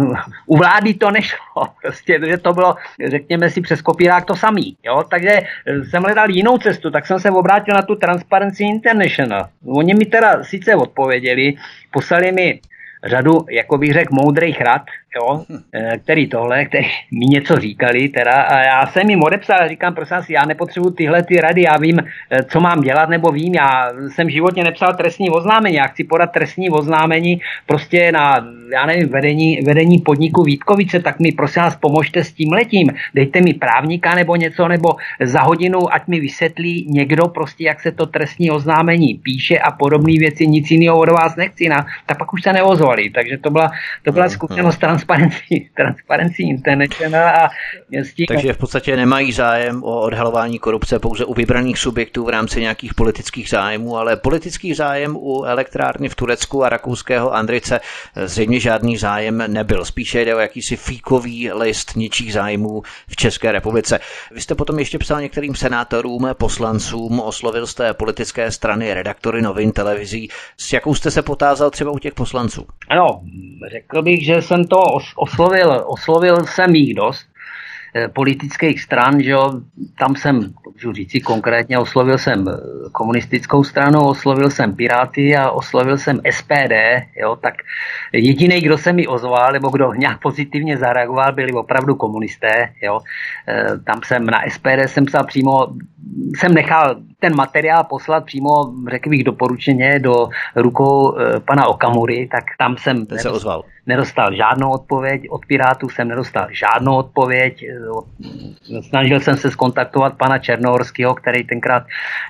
[0.00, 0.16] uh,
[0.46, 2.74] u vlády to nešlo, prostě, že to bylo,
[3.06, 4.76] řekněme si, přes kopírák to samý.
[4.84, 5.02] Jo?
[5.10, 9.48] Takže eh, jsem hledal jinou cestu, tak jsem se obrátil na tu Transparency International.
[9.66, 11.54] Oni mi teda sice odpověděli,
[11.90, 12.60] poslali mi
[13.04, 14.82] řadu, jako bych řekl, moudrých rad,
[15.16, 19.94] jo, eh, který tohle, který mi něco říkali, teda, a já jsem jim odepsal, říkám,
[19.94, 23.54] prosím vás, já nepotřebuji tyhle ty rady, já vím, eh, co mám dělat, nebo vím,
[23.54, 28.86] já jsem v životě nepsal trestní oznámení, já chci podat trestní oznámení prostě na, já
[28.86, 33.54] nevím, vedení, vedení podniku Vítkovice, tak mi prosím vás pomožte s tím letím, dejte mi
[33.54, 34.88] právníka nebo něco, nebo
[35.20, 40.12] za hodinu, ať mi vysvětlí někdo prostě, jak se to trestní oznámení píše a podobné
[40.18, 43.70] věci, nic jiného od vás nechci, na, tak pak už se neozvali, takže to byla,
[44.02, 47.50] to byla zkušenost Transparency, Transparency International a
[47.90, 48.26] s tím...
[48.26, 52.94] Takže v podstatě nemají zájem o odhalování korupce pouze u vybraných subjektů v rámci nějakých
[52.94, 57.80] politických zájmů, ale politický zájem u elektrárny v Turecku a rakouského Andrice
[58.24, 59.84] zřejmě žádný zájem nebyl.
[59.84, 64.00] Spíše jde o jakýsi fíkový list ničích zájmů v České republice.
[64.34, 70.28] Vy jste potom ještě psal některým senátorům, poslancům, oslovil jste politické strany, redaktory novin, televizí.
[70.56, 72.66] S jakou jste se potázal třeba u těch poslanců?
[72.88, 73.06] Ano,
[73.70, 74.80] řekl bych, že jsem to
[75.16, 77.26] oslovil, oslovil jsem jich dost
[77.94, 79.60] eh, politických stran, že jo,
[79.98, 82.52] tam jsem, můžu říci konkrétně, oslovil jsem eh,
[82.92, 86.74] komunistickou stranu, oslovil jsem Piráty a oslovil jsem SPD,
[87.16, 87.54] jo, tak
[88.12, 93.00] jediný, kdo se mi ozval, nebo kdo nějak pozitivně zareagoval, byli opravdu komunisté, jo,
[93.48, 95.66] eh, tam jsem na SPD jsem psal přímo,
[96.36, 102.44] jsem nechal ten materiál poslat přímo, řekl bych, doporučeně do rukou e, pana Okamury, tak
[102.58, 103.06] tam jsem...
[103.06, 103.64] Ten se ozval.
[103.86, 107.64] nedostal žádnou odpověď, od Pirátů jsem nedostal žádnou odpověď,
[108.88, 111.82] snažil jsem se skontaktovat pana Černohorského, který tenkrát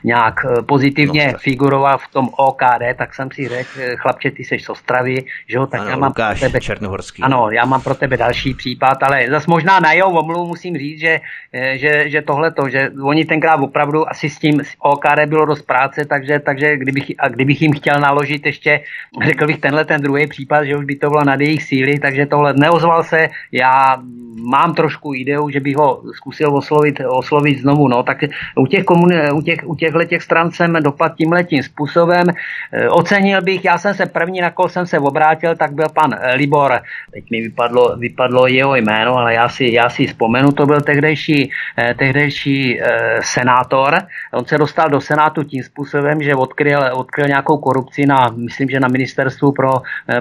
[0.05, 4.45] nějak eh, pozitivně no, figuroval v tom OKD, tak jsem si řekl, eh, chlapče, ty
[4.45, 7.23] seš z Ostravy, že jo, tak ano, já mám Lukáš pro tebe, Černohorský.
[7.23, 11.01] Ano, já mám pro tebe další případ, ale zas možná na jeho omluvu musím říct,
[11.01, 11.21] že,
[11.53, 15.63] eh, že, že tohle to, že oni tenkrát opravdu asi s tím OKD bylo dost
[15.63, 18.81] práce, takže, takže kdybych, a kdybych jim chtěl naložit ještě,
[19.25, 22.27] řekl bych tenhle ten druhý případ, že už by to bylo na jejich síly, takže
[22.27, 23.29] tohle neozval se.
[23.53, 23.99] Já
[24.43, 27.89] mám trošku ideu, že bych ho zkusil oslovit, oslovit znovu.
[27.89, 28.19] No, tak
[28.57, 32.27] u těch, komun, u těch, u těchto těch stran jsem dopad tímhletím způsobem.
[32.73, 36.19] E, ocenil bych, já jsem se první, na koho jsem se obrátil, tak byl pan
[36.35, 36.81] Libor.
[37.13, 41.51] Teď mi vypadlo, vypadlo jeho jméno, ale já si, já si vzpomenu, to byl tehdejší,
[41.79, 43.99] eh, tehdejší eh, senátor.
[44.33, 44.59] On se
[44.89, 49.73] do senátu tím způsobem, že odkryl, odkryl nějakou korupci na, myslím, že na ministerstvu pro,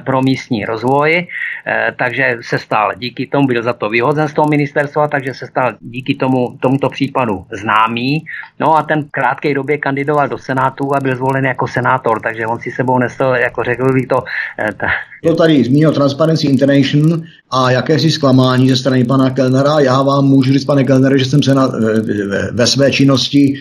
[0.03, 1.27] pro místní rozvoj
[1.65, 5.47] Eh, takže se stal díky tomu, byl za to vyhozen z toho ministerstva, takže se
[5.47, 8.25] stal díky tomu, tomuto případu známý.
[8.59, 12.59] No a ten krátké době kandidoval do Senátu a byl zvolen jako senátor, takže on
[12.59, 14.23] si sebou nesl, jako řekl bych to,
[14.59, 14.71] eh,
[15.23, 17.19] to tady zmínil Transparency International
[17.51, 19.79] a jakési zklamání ze strany pana Kellnera.
[19.79, 21.71] Já vám můžu říct, pane Kellnere, že jsem se na,
[22.51, 23.53] ve své činnosti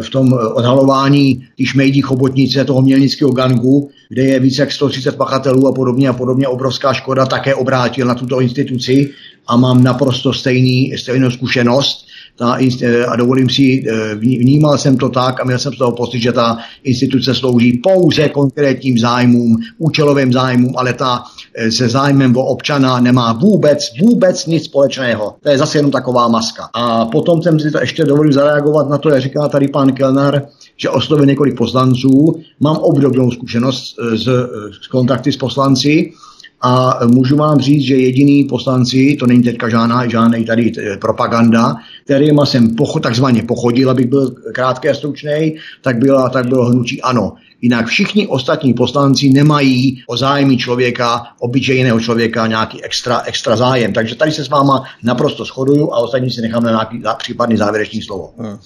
[0.00, 5.68] v tom odhalování ty šmejdí chobotnice toho mělnického gangu, kde je více jak 130 pachatelů
[5.68, 9.10] a podobně a podobně obrovská škoda, také obrátil na tuto instituci
[9.46, 12.06] a mám naprosto stejný, stejnou zkušenost
[12.36, 12.58] ta,
[13.08, 16.32] a dovolím si, eh, vnímal jsem to tak a měl jsem z toho pocit, že
[16.32, 21.22] ta instituce slouží pouze konkrétním zájmům, účelovým zájmům, ale ta
[21.54, 25.34] eh, se zájmem o občana nemá vůbec, vůbec nic společného.
[25.42, 26.68] To je zase jenom taková maska.
[26.74, 30.46] A potom jsem si to ještě dovolil zareagovat na to, jak říká tady pan Kellner,
[30.76, 32.40] že oslovil několik poslanců.
[32.60, 34.24] Mám obdobnou zkušenost eh, z,
[34.82, 36.12] z kontakty s poslanci
[36.62, 41.74] a můžu vám říct, že jediný poslanci, to není teďka žádná, žádný tady eh, propaganda,
[42.04, 47.02] kterýma jsem pocho, takzvaně pochodil, abych byl krátký a stručný, tak, byla, tak bylo hnutí
[47.02, 47.32] ano.
[47.60, 53.92] Jinak všichni ostatní poslanci nemají o zájmy člověka, obyčejného člověka, nějaký extra, extra zájem.
[53.92, 58.02] Takže tady se s váma naprosto shoduju a ostatní si nechám na nějaký případný závěrečný
[58.02, 58.30] slovo.
[58.38, 58.58] Hmm.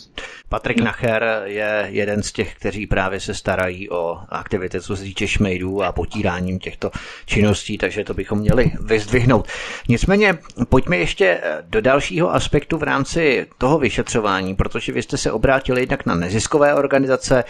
[0.49, 5.29] Patrik Nacher je jeden z těch, kteří právě se starají o aktivity, co se týče
[5.29, 6.91] šmejdů a potíráním těchto
[7.27, 9.49] činností, takže to bychom měli vyzdvihnout.
[9.89, 15.81] Nicméně pojďme ještě do dalšího aspektu v rámci toho vyšetřování, protože vy jste se obrátili
[15.81, 17.45] jednak na neziskové organizace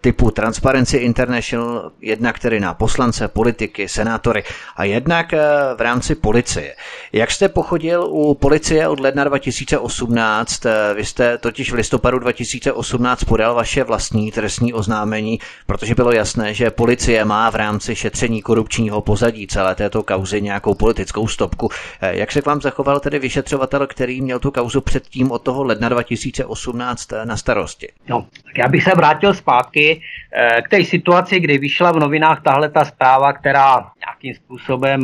[0.00, 4.44] typu Transparency International, jednak tedy na poslance, politiky, senátory
[4.76, 5.32] a jednak
[5.76, 6.74] v rámci policie.
[7.12, 10.62] Jak jste pochodil u policie od ledna 2018?
[10.94, 16.54] Vy jste totiž v listopadu 2018 2018 podal vaše vlastní trestní oznámení, protože bylo jasné,
[16.54, 21.68] že policie má v rámci šetření korupčního pozadí celé této kauzy nějakou politickou stopku.
[22.00, 25.64] Eh, jak se k vám zachoval tedy vyšetřovatel, který měl tu kauzu předtím od toho
[25.64, 27.88] ledna 2018 eh, na starosti?
[28.08, 30.00] No, tak já bych se vrátil zpátky
[30.32, 35.02] eh, k té situaci, kdy vyšla v novinách tahle ta zpráva, která nějakým způsobem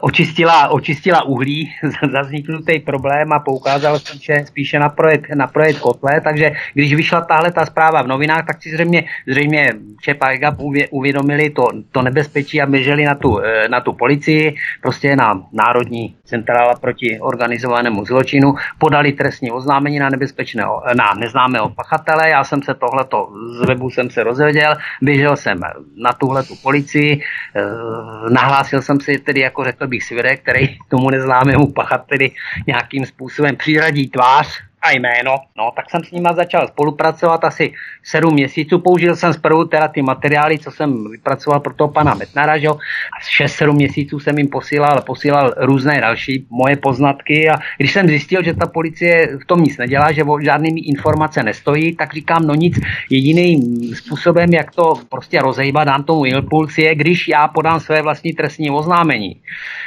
[0.00, 1.72] očistila, očistila uhlí
[2.12, 6.94] za vzniknutý problém a poukázal spíše, spíše na projekt, na projekt kotle, takže takže když
[6.94, 10.56] vyšla tahle ta zpráva v novinách, tak si zřejmě, zřejmě Čepa a
[10.90, 16.16] uvědomili to, to nebezpečí a běželi na tu, eh, na tu policii, prostě na Národní
[16.24, 22.28] centrála proti organizovanému zločinu, podali trestní oznámení na nebezpečného, na neznámého pachatele.
[22.28, 23.28] Já jsem se tohleto
[23.60, 25.60] z webu jsem se rozvěděl, běžel jsem
[25.96, 27.62] na tuhle tu policii, eh,
[28.30, 32.30] nahlásil jsem si tedy, jako řekl bych, svědek, který tomu neznámému pachateli
[32.66, 37.72] nějakým způsobem přiradí tvář, a jméno, no, tak jsem s nima začal spolupracovat asi
[38.02, 38.78] sedm měsíců.
[38.78, 42.68] Použil jsem zprvu teda ty materiály, co jsem vypracoval pro toho pana Metnara, že?
[42.68, 48.06] a šest, sedm měsíců jsem jim posílal, posílal různé další moje poznatky a když jsem
[48.06, 52.54] zjistil, že ta policie v tom nic nedělá, že žádnými informace nestojí, tak říkám, no
[52.54, 52.80] nic,
[53.10, 53.60] jediným
[53.94, 58.70] způsobem, jak to prostě rozejbat, dám tomu impuls, je, když já podám své vlastní trestní
[58.70, 59.40] oznámení.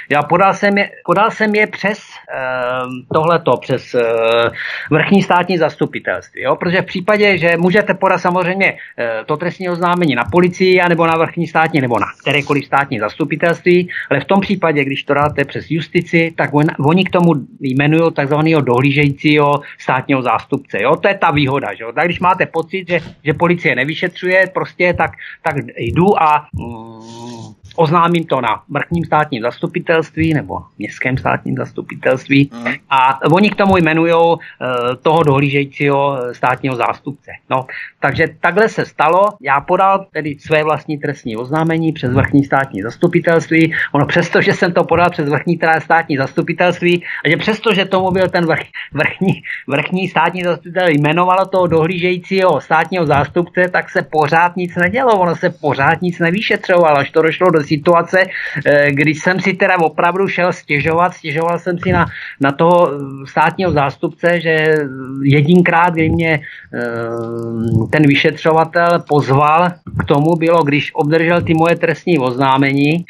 [0.10, 4.02] Já podal jsem je, podal jsem je přes uh, tohleto, přes uh,
[4.90, 6.42] vrchní státní zastupitelství.
[6.42, 6.56] Jo?
[6.56, 11.18] Protože v případě, že můžete podat samozřejmě uh, to trestní oznámení na policii, nebo na
[11.18, 15.72] vrchní státní, nebo na kterékoliv státní zastupitelství, ale v tom případě, když to dáte přes
[15.72, 20.82] justici, tak on, oni k tomu jmenují takzvaného dohlížejícího státního zástupce.
[20.82, 20.96] Jo?
[20.96, 21.74] To je ta výhoda.
[21.74, 21.84] Že?
[21.96, 25.12] Tak když máte pocit, že, že policie nevyšetřuje, prostě tak,
[25.44, 32.66] tak jdu a mm, oznámím to na vrchním státním zastupitelství nebo městském státním zastupitelství mm.
[32.90, 34.38] a oni k tomu jmenují uh,
[35.02, 37.32] toho dohlížejícího státního zástupce.
[37.50, 37.66] No,
[38.00, 39.26] takže takhle se stalo.
[39.42, 43.74] Já podal tedy své vlastní trestní oznámení přes vrchní státní zastupitelství.
[43.92, 48.12] Ono přesto, že jsem to podal přes vrchní státní zastupitelství a že přesto, že tomu
[48.12, 48.64] byl ten vrch,
[48.94, 55.20] vrchní, vrchní státní zastupitel jmenovalo toho dohlížejícího státního zástupce, tak se pořád nic nedělo.
[55.20, 58.20] Ono se pořád nic nevyšetřovalo, až to došlo do situace,
[58.66, 62.06] eh, když jsem si teda opravdu šel stěžovat, stěžoval jsem si na,
[62.42, 62.92] na toho
[63.26, 64.76] státního zástupce, že
[65.24, 66.80] jedinkrát, kdy mě eh,
[67.92, 69.70] ten vyšetřovatel pozval
[70.00, 73.06] k tomu, bylo, když obdržel ty moje trestní oznámení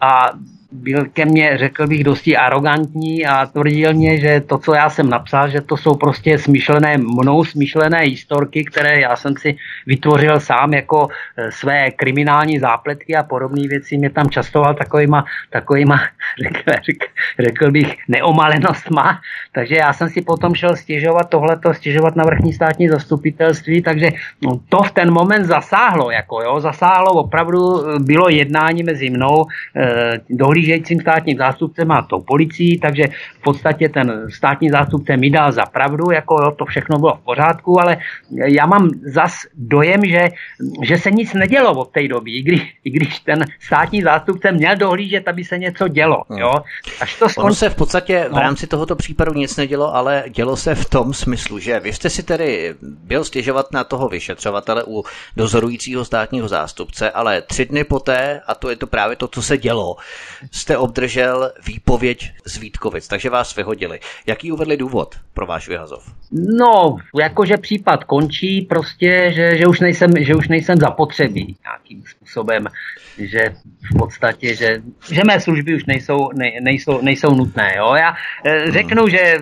[0.00, 0.30] a
[0.72, 5.10] byl ke mně, řekl bych, dosti arrogantní a tvrdil mě, že to, co já jsem
[5.10, 10.74] napsal, že to jsou prostě smyšlené, mnou smyšlené historky, které já jsem si vytvořil sám
[10.74, 13.96] jako e, své kriminální zápletky a podobné věci.
[13.96, 16.00] Mě tam častoval takovýma, takovýma
[16.42, 17.06] řekl, řekl,
[17.38, 19.20] řekl bych, neomalenostma.
[19.52, 24.10] Takže já jsem si potom šel stěžovat tohleto, stěžovat na vrchní státní zastupitelství, takže
[24.42, 29.46] no, to v ten moment zasáhlo, jako jo, zasáhlo opravdu, e, bylo jednání mezi mnou,
[29.76, 30.20] eh,
[30.58, 33.02] dohlížejícím státním zástupcem a tou policií, takže
[33.40, 37.24] v podstatě ten státní zástupce mi dal za pravdu, jako jo, to všechno bylo v
[37.24, 37.96] pořádku, ale
[38.46, 40.28] já mám zas dojem, že,
[40.82, 44.76] že se nic nedělo od té doby, i když, i když ten státní zástupce měl
[44.76, 46.22] dohlížet, aby se něco dělo.
[46.28, 46.38] Hmm.
[46.38, 46.52] Jo.
[47.00, 47.44] Až to skon...
[47.44, 48.40] Ono se v podstatě v no.
[48.40, 52.22] rámci tohoto případu nic nedělo, ale dělo se v tom smyslu, že vy jste si
[52.22, 55.04] tedy byl stěžovat na toho vyšetřovatele u
[55.36, 59.58] dozorujícího státního zástupce, ale tři dny poté, a to je to právě to, co se
[59.58, 59.96] dělo,
[60.50, 64.00] jste obdržel výpověď z Vítkovic, takže vás vyhodili.
[64.26, 66.12] Jaký uvedli důvod pro váš vyhazov?
[66.32, 72.66] No, jakože případ končí, prostě, že, že, už, nejsem, že už nejsem zapotřebí nějakým způsobem,
[73.18, 73.38] že
[73.94, 77.74] v podstatě, že, že mé služby už nejsou, ne, nejsou, nejsou nutné.
[77.76, 77.94] Jo?
[77.94, 78.14] Já
[78.46, 79.36] eh, řeknu, že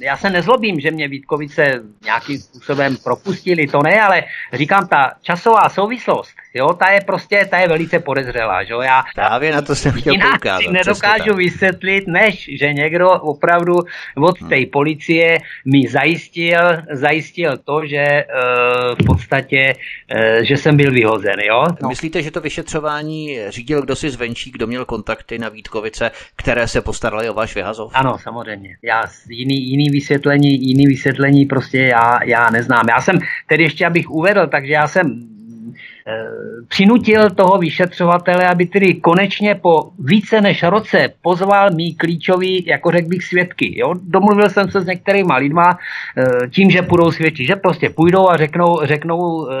[0.00, 1.62] já se nezlobím, že mě Vítkovice
[2.04, 4.22] nějakým způsobem propustili, to ne, ale
[4.52, 9.02] říkám, ta časová souvislost, jo, ta je prostě, ta je velice podezřelá, že jo, já
[9.14, 10.62] Právě na to jsem chtěl poukázat.
[10.62, 13.74] si nedokážu vysvětlit, než že někdo opravdu
[14.16, 14.48] od hmm.
[14.50, 16.60] té policie mi zajistil,
[16.92, 19.74] zajistil to, že uh, v podstatě,
[20.14, 21.64] uh, že jsem byl vyhozen, jo.
[21.82, 21.88] No.
[21.88, 26.80] Myslíte, že to vyšetřování řídil kdo si zvenčí, kdo měl kontakty na Vítkovice, které se
[26.80, 27.92] postarali o váš vyhazov?
[27.94, 28.76] Ano, samozřejmě.
[28.82, 32.86] Já jiný, jiný vysvětlení, jiný vysvětlení prostě já, já neznám.
[32.88, 35.39] Já jsem, tedy ještě abych uvedl, takže já jsem e,
[36.68, 43.08] přinutil toho vyšetřovatele, aby tedy konečně po více než roce pozval mý klíčový, jako řekl
[43.08, 43.78] bych, svědky.
[43.78, 43.94] Jo?
[44.02, 45.78] Domluvil jsem se s některýma lidma
[46.16, 49.54] e, tím, že půjdou svědčit, že prostě půjdou a řeknou, řeknou e,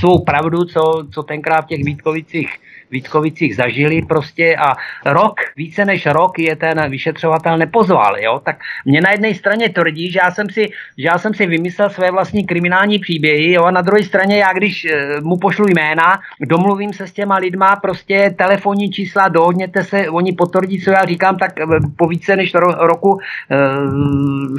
[0.00, 2.48] svou pravdu, co, co tenkrát v těch Vítkovicích
[2.90, 9.00] Vítkovicích zažili prostě a rok, více než rok je ten vyšetřovatel nepozval, jo, tak mě
[9.00, 12.46] na jedné straně tvrdí, že já jsem si, že já jsem si vymyslel své vlastní
[12.46, 17.06] kriminální příběhy, jo, a na druhé straně já, když e, mu pošlu jména, domluvím se
[17.06, 21.64] s těma lidma, prostě telefonní čísla, dohodněte se, oni potvrdí, co já říkám, tak e,
[21.96, 23.18] po více než ro, roku
[23.50, 23.56] e,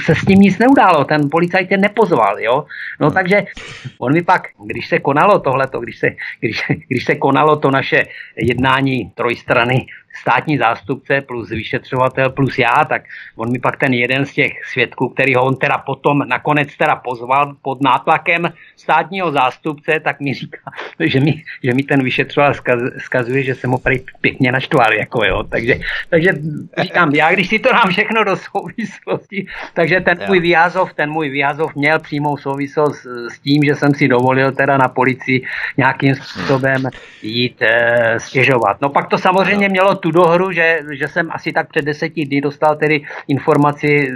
[0.01, 2.65] se s tím nic neudálo, ten policajt je nepozval, jo,
[2.99, 3.43] no takže
[3.99, 8.05] on mi pak, když se konalo tohleto, když se, když, když se konalo to naše
[8.35, 9.85] jednání trojstrany
[10.21, 13.01] státní zástupce plus vyšetřovatel plus já, tak
[13.35, 16.95] on mi pak ten jeden z těch svědků, který ho on teda potom nakonec teda
[16.95, 22.79] pozval pod nátlakem státního zástupce, tak mi říká, že mi, že mi ten vyšetřovatel skaz,
[22.97, 25.43] skazuje, že jsem ho prý pěkně naštval, jako jo.
[25.43, 25.79] Takže,
[26.09, 26.29] takže
[26.77, 31.29] říkám, já když si to dám všechno do souvislosti, takže ten můj výjazov, ten můj
[31.29, 35.45] výjazov měl přímou souvislost s tím, že jsem si dovolil teda na policii
[35.77, 36.83] nějakým způsobem
[37.21, 38.81] jít e, stěžovat.
[38.81, 42.41] No pak to samozřejmě mělo tu dohru, že, že jsem asi tak před deseti dny
[42.41, 44.11] dostal tedy informaci,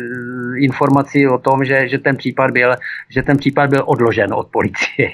[0.58, 2.76] informaci o tom, že, že, ten případ byl,
[3.10, 5.10] že ten případ byl odložen od policie.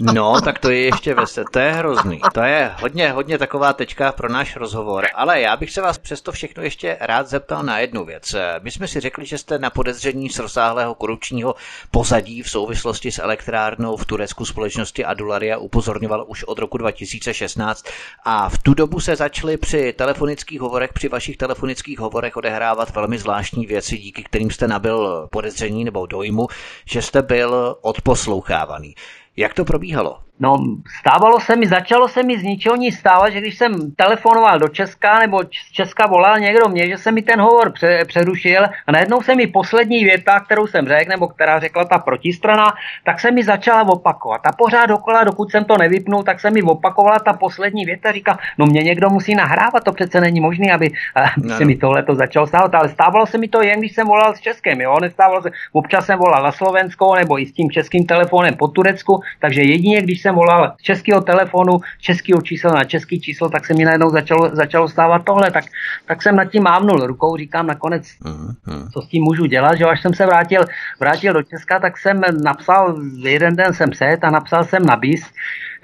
[0.14, 1.44] No, tak to je ještě veselé.
[1.52, 2.20] To je hrozný.
[2.32, 5.04] To je hodně, hodně taková tečka pro náš rozhovor.
[5.14, 8.34] Ale já bych se vás přesto všechno ještě rád zeptal na jednu věc.
[8.62, 11.54] My jsme si řekli, že jste na podezření z rozsáhlého korupčního
[11.90, 17.84] pozadí v souvislosti s elektrárnou v Turecku společnosti Adularia upozorňoval už od roku 2016
[18.24, 23.18] a v tu dobu se začaly při telefonických hovorech, při vašich telefonických hovorech odehrávat velmi
[23.18, 26.46] zvláštní věci, díky kterým jste nabil podezření nebo dojmu,
[26.84, 28.94] že jste byl odposlouchávaný.
[29.36, 30.18] Jak to probíhalo?
[30.40, 30.58] No,
[31.00, 34.68] stávalo se mi, začalo se mi z ničeho nic stávat, že když jsem telefonoval do
[34.68, 38.92] Česka nebo z Česka volal někdo mě, že se mi ten hovor pře- přerušil a
[38.92, 42.74] najednou se mi poslední věta, kterou jsem řekl, nebo která řekla ta protistrana,
[43.04, 44.40] tak se mi začala opakovat.
[44.46, 48.38] A pořád dokola, dokud jsem to nevypnul, tak se mi opakovala ta poslední věta, říká,
[48.58, 51.56] no mě někdo musí nahrávat, to přece není možné, aby, aby no.
[51.56, 54.34] se mi tohle to začalo stávat, ale stávalo se mi to jen, když jsem volal
[54.34, 58.06] s Českem, jo, nestávalo se, občas jsem volal na Slovensko nebo i s tím českým
[58.06, 63.20] telefonem po Turecku, takže jedině, když jsem volal z českého telefonu, českého čísla na český
[63.20, 65.64] číslo, tak se mi najednou začalo, začalo stávat tohle, tak,
[66.06, 68.88] tak jsem nad tím mávnul rukou, říkám nakonec, uh-huh.
[68.92, 70.64] co s tím můžu dělat, že až jsem se vrátil,
[71.00, 75.24] vrátil do Česka, tak jsem napsal, jeden den jsem set a napsal jsem na BIS,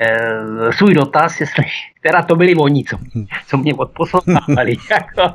[0.01, 1.65] e, svůj dotaz, jestli
[2.03, 2.99] teda to byli oni, co,
[3.47, 4.77] co mě odposlouchávali.
[4.91, 5.35] jako,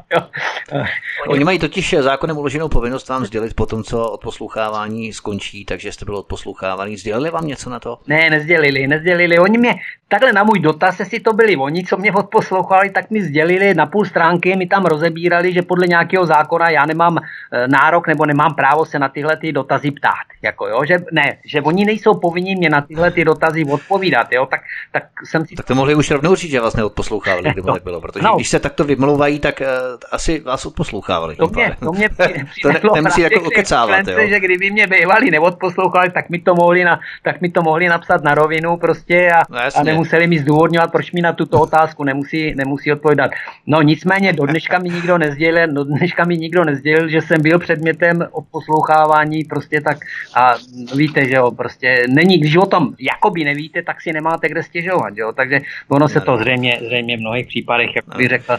[1.28, 6.06] Oni mají totiž zákonem uloženou povinnost vám sdělit po tom, co odposlouchávání skončí, takže jste
[6.06, 6.98] byl odposlouchávaný.
[6.98, 8.00] Sdělili vám něco na to?
[8.08, 9.40] Ne, nezdělili, nezdělili.
[9.40, 9.76] Oni mě,
[10.08, 13.86] takhle na můj dotaz, jestli to byli oni, co mě odposlouchali, tak mi sdělili na
[13.86, 18.56] půl stránky, mi tam rozebírali, že podle nějakého zákona já nemám e, nárok nebo nemám
[18.56, 20.26] právo se na tyhle ty dotazy ptát.
[20.42, 24.46] Jako, jo, že, ne, že oni nejsou povinni mě na tyhle ty dotazy odpovídat, jo,
[24.46, 24.62] tak,
[24.92, 25.56] tak jsem si...
[25.56, 28.36] Tak to mohli už rovnou říct, že vás neodposlouchávali, kdyby no, tak bylo, protože no.
[28.36, 29.68] když se takto vymlouvají, tak uh,
[30.12, 31.36] asi vás odposlouchávali.
[31.36, 32.10] To mě, to mě
[32.62, 34.18] to ne, nemusí jako okecávat, jo.
[34.28, 38.24] že kdyby mě bývali neodposlouchali, tak mi to mohli, na, tak mi to mohli napsat
[38.24, 42.56] na rovinu prostě a, no, a nemuseli mi zdůvodňovat, proč mi na tuto otázku nemusí,
[42.56, 43.32] nemusí odpovědat.
[43.68, 47.60] No nicméně do dneška mi nikdo nezdělil, do dneška mi nikdo nezdělil, že jsem byl
[47.60, 49.98] předmětem odposlouchávání prostě tak
[50.36, 50.56] a
[50.96, 55.14] víte, že jo, prostě není, když o tom jakoby nevíte, tak si nemáte kde stěžovat,
[55.16, 58.58] jo, takže ono se to zřejmě, zřejmě v mnohých případech, jak bych řekl,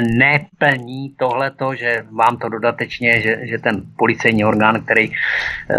[0.00, 5.76] neplní tohleto, že vám to dodatečně, že, že ten policejní orgán, který eh,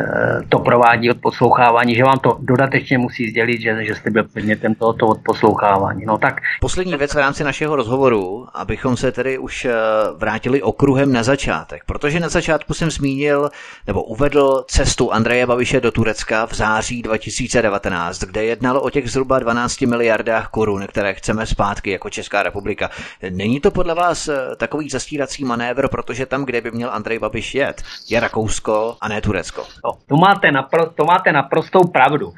[0.49, 4.75] to provádí od poslouchávání, že vám to dodatečně musí sdělit, že, že jste byl předmětem
[4.75, 6.05] tohoto odposlouchávání.
[6.05, 6.41] No tak.
[6.61, 9.73] Poslední věc v rámci našeho rozhovoru, abychom se tedy už eh,
[10.17, 13.49] vrátili okruhem na začátek, protože na začátku jsem zmínil
[13.87, 19.39] nebo uvedl cestu Andreje Babiše do Turecka v září 2019, kde jednalo o těch zhruba
[19.39, 22.89] 12 miliardách korun, které chceme zpátky jako Česká republika.
[23.29, 27.55] Není to podle vás eh, takový zastírací manévr, protože tam, kde by měl Andrej Babiš
[27.55, 29.63] jet, je Rakousko a ne Turecko?
[29.85, 32.33] No, to, máte napro, to máte naprostou pravdu.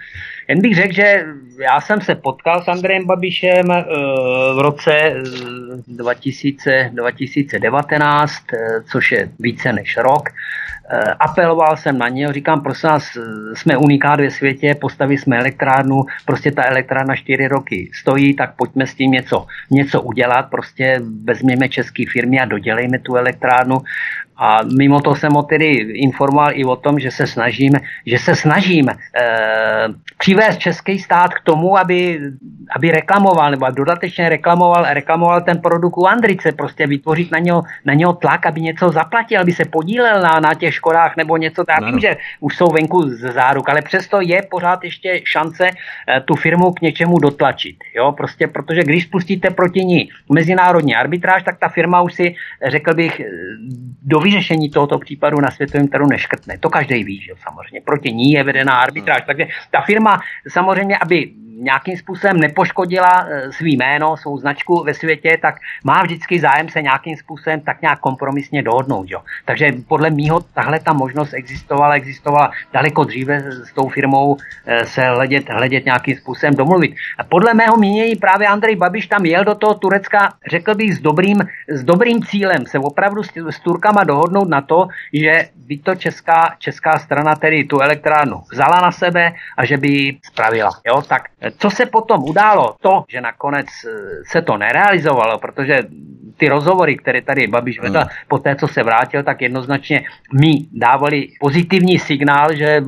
[0.48, 1.26] Jen bych řekl, že
[1.60, 3.84] já jsem se potkal s Andrejem Babišem eh,
[4.56, 5.14] v roce
[5.88, 8.34] 2000, eh, 2019,
[8.92, 10.30] což je více než rok.
[10.90, 13.22] Eh, apeloval jsem na něj, říkám, prosím nás, eh,
[13.56, 18.88] jsme unikát ve světě, postavili jsme elektrárnu, prostě ta elektrárna čtyři roky stojí, tak pojďme
[18.88, 23.82] s tím něco, něco udělat, prostě vezměme české firmy a dodělejme tu elektrárnu
[24.38, 25.72] a mimo to jsem ho tedy
[26.04, 27.74] informoval i o tom, že se snažím,
[28.06, 28.96] že se snažím e,
[30.18, 32.20] přivést český stát k tomu, aby,
[32.76, 37.94] aby reklamoval nebo dodatečně reklamoval, reklamoval ten produkt u Andrice, prostě vytvořit na něho, na
[37.94, 41.64] něho tlak, aby něco zaplatil, aby se podílel na, na těch škodách nebo něco.
[41.70, 45.68] Já no, vím, že už jsou venku z záruk, ale přesto je pořád ještě šance
[45.68, 47.76] e, tu firmu k něčemu dotlačit.
[47.96, 48.12] Jo?
[48.12, 52.36] Prostě protože když spustíte proti ní mezinárodní arbitráž, tak ta firma už si,
[52.68, 53.22] řekl bych,
[54.04, 56.58] do vyřešení tohoto případu na světovém trhu neškrtne.
[56.58, 57.82] To každý ví, že samozřejmě.
[57.82, 59.22] Proti ní je vedená arbitráž.
[59.22, 59.28] Hmm.
[59.28, 65.38] Takže ta firma samozřejmě, aby nějakým způsobem nepoškodila eh, svý jméno, svou značku ve světě,
[65.42, 69.08] tak má vždycky zájem se nějakým způsobem tak nějak kompromisně dohodnout.
[69.10, 69.22] Jo.
[69.46, 75.02] Takže podle mýho tahle ta možnost existovala, existovala daleko dříve s tou firmou eh, se
[75.02, 76.96] hledět, hledět nějakým způsobem domluvit.
[77.30, 81.42] Podle mého mínění právě Andrej Babiš tam jel do toho Turecka, řekl bych, s dobrým,
[81.68, 86.56] s dobrým cílem se opravdu s, s Turkama dohodnout na to, že by to česká,
[86.60, 90.72] česká strana tedy tu elektrárnu vzala na sebe a že by ji spravila.
[90.88, 91.22] Jo, tak
[91.58, 92.76] co se potom událo?
[92.82, 93.92] To, že nakonec eh,
[94.32, 95.80] se to nerealizovalo, protože
[96.38, 98.10] ty rozhovory, které tady Babiš vedl hmm.
[98.28, 100.04] po té, co se vrátil, tak jednoznačně
[100.34, 102.84] mi dávali pozitivní signál, že,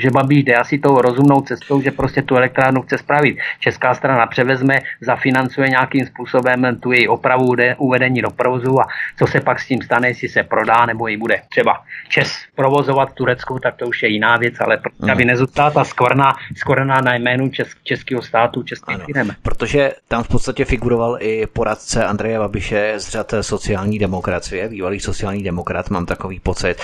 [0.00, 3.38] že Babiš jde asi tou rozumnou cestou, že prostě tu elektrárnu chce spravit.
[3.60, 8.84] Česká strana převezme, zafinancuje nějakým způsobem tu její opravu, uvedení do provozu a
[9.18, 13.10] co se pak s tím stane, jestli se prodá nebo ji bude třeba Čes provozovat
[13.10, 15.10] v Turecku, tak to už je jiná věc, ale hmm.
[15.10, 19.28] aby nezůstala ta skvrna, skvrna na jménu česk, českého státu, českých firm.
[19.42, 25.00] Protože tam v podstatě figuroval i poradce Andreje Babiše Babiše z řad sociální demokracie, bývalý
[25.00, 26.76] sociální demokrat, mám takový pocit.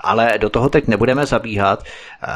[0.00, 1.84] Ale do toho teď nebudeme zabíhat,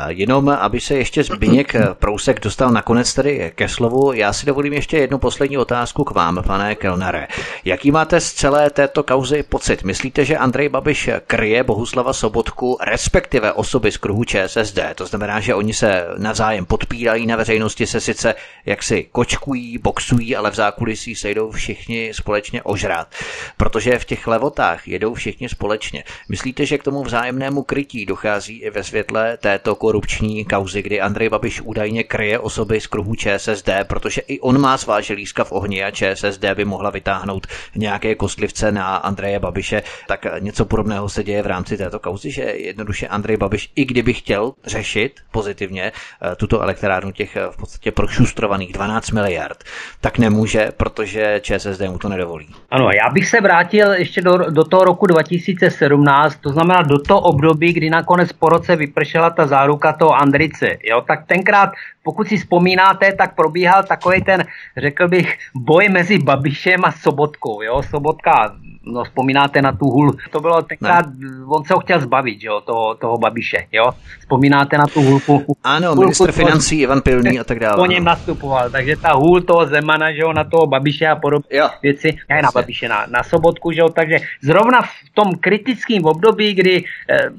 [0.09, 4.13] jenom aby se ještě Zbyněk Prousek dostal nakonec tedy ke slovu.
[4.13, 7.29] Já si dovolím ještě jednu poslední otázku k vám, pane Kelnere.
[7.65, 9.85] Jaký máte z celé této kauzy pocit?
[9.85, 14.79] Myslíte, že Andrej Babiš kryje Bohuslava Sobotku, respektive osoby z kruhu ČSSD?
[14.95, 18.35] To znamená, že oni se navzájem podpírají na veřejnosti, se sice
[18.67, 22.63] jaksi kočkují, boxují, ale v zákulisí se jdou všichni společně
[23.03, 23.15] ožrat.
[23.57, 26.05] Protože v těch levotách jedou všichni společně.
[26.29, 31.29] Myslíte, že k tomu vzájemnému krytí dochází i ve světle této korupční kauzy, kdy Andrej
[31.29, 35.85] Babiš údajně kryje osoby z kruhu ČSSD, protože i on má svá želízka v ohni
[35.85, 41.43] a ČSSD by mohla vytáhnout nějaké kostlivce na Andreje Babiše, tak něco podobného se děje
[41.43, 46.61] v rámci této kauzy, že jednoduše Andrej Babiš, i kdyby chtěl řešit pozitivně eh, tuto
[46.61, 49.65] elektrárnu těch eh, v podstatě prošustrovaných 12 miliard,
[50.01, 52.49] tak nemůže, protože ČSSD mu to nedovolí.
[52.71, 57.21] Ano, já bych se vrátil ještě do, do toho roku 2017, to znamená do toho
[57.21, 60.77] období, kdy nakonec po roce vypršela ta záruka toho Andrice.
[60.85, 61.01] Jo?
[61.01, 61.71] Tak tenkrát,
[62.03, 64.45] pokud si vzpomínáte, tak probíhal takový ten,
[64.77, 67.63] řekl bych, boj mezi Babišem a Sobotkou.
[67.63, 67.83] Jo?
[67.83, 71.29] Sobotka no vzpomínáte na tu hul, to bylo tenkrát, ne.
[71.47, 73.91] on se ho chtěl zbavit, jo, toho, toho Babiše, jo,
[74.21, 75.57] vzpomínáte na tu hulku.
[75.65, 77.77] Ano, hulku, minister financí Ivan Pilný a tak dále.
[77.77, 81.59] Po něm nastupoval, takže ta hůl toho Zemana, že jo, na toho Babiše a podobné
[81.83, 86.55] věci, ne na Babiše, na, na Sobotku, že jo, takže zrovna v tom kritickém období,
[86.55, 87.31] kdy eh,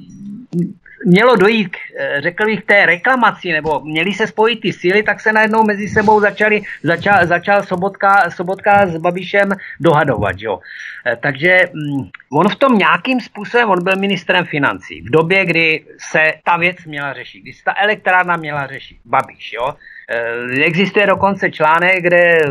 [1.06, 5.34] mělo dojít, eh, řekl bych, té reklamaci, nebo měli se spojit ty síly, tak se
[5.34, 9.50] najednou mezi sebou začali, začal, začal Sobotka, Sobotka s Babišem
[9.80, 10.36] dohadovat.
[10.38, 10.60] Jo.
[11.06, 15.86] Eh, takže mm, on v tom nějakým způsobem, on byl ministrem financí v době, kdy
[16.12, 19.76] se ta věc měla řešit, kdy se ta elektrárna měla řešit, Babiš, jo.
[20.10, 22.50] Eh, existuje dokonce článek, kde eh,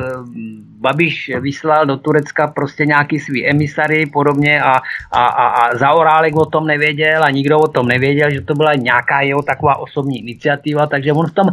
[0.80, 4.80] Babiš vyslal do Turecka prostě nějaký svý emisary podobně a,
[5.12, 8.74] a, a, a Zaorálek o tom nevěděl a nikdo o tom nevěděl, že to byla
[8.74, 11.46] nějaká jeho taková osobní iniciativa, takže on v tom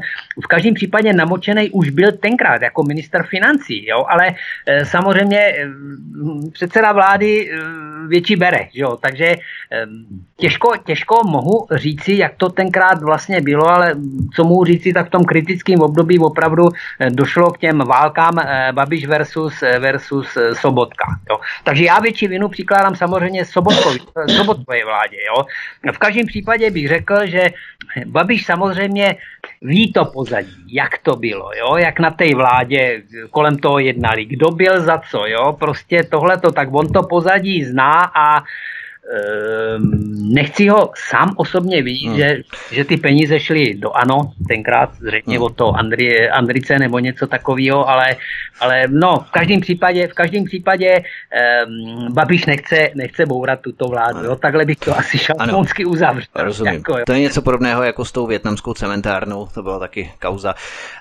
[0.43, 4.35] v každém případě namočený už byl tenkrát jako minister financí, jo, ale
[4.65, 5.67] e, samozřejmě e,
[6.91, 7.57] vlády e,
[8.07, 9.37] větší bere, jo, takže e,
[10.39, 13.95] těžko, těžko mohu říci, jak to tenkrát vlastně bylo, ale
[14.35, 18.69] co mohu říci, tak v tom kritickém období opravdu eh, došlo k těm válkám eh,
[18.71, 21.05] Babiš versus, eh, versus Sobotka.
[21.29, 21.39] Jo.
[21.63, 23.99] Takže já větší vinu přikládám samozřejmě Sobotkovi,
[24.35, 25.17] Sobotkové vládě.
[25.27, 25.45] Jo.
[25.93, 27.49] V každém případě bych řekl, že
[28.05, 29.15] Babiš samozřejmě
[29.61, 34.51] ví to pozadí, jak to bylo, jo, jak na té vládě kolem toho jednali, kdo
[34.51, 38.43] byl za co, jo, prostě tohleto, tak on to pozadí zná a
[40.33, 42.17] nechci ho sám osobně vidět, hmm.
[42.17, 42.37] že,
[42.71, 45.45] že ty peníze šly do ANO, tenkrát zřejmě hmm.
[45.45, 48.15] od toho Andri, Andrice nebo něco takového, ale,
[48.59, 54.23] ale no, v každém případě, v každém případě um, Babiš nechce, nechce bourat tuto vládu,
[54.23, 56.27] jo, takhle bych to asi šalmonsky uzavřel.
[56.35, 56.73] Rozumím.
[56.73, 60.53] Jako, to je něco podobného jako s tou větnamskou cementárnou, to byla taky kauza.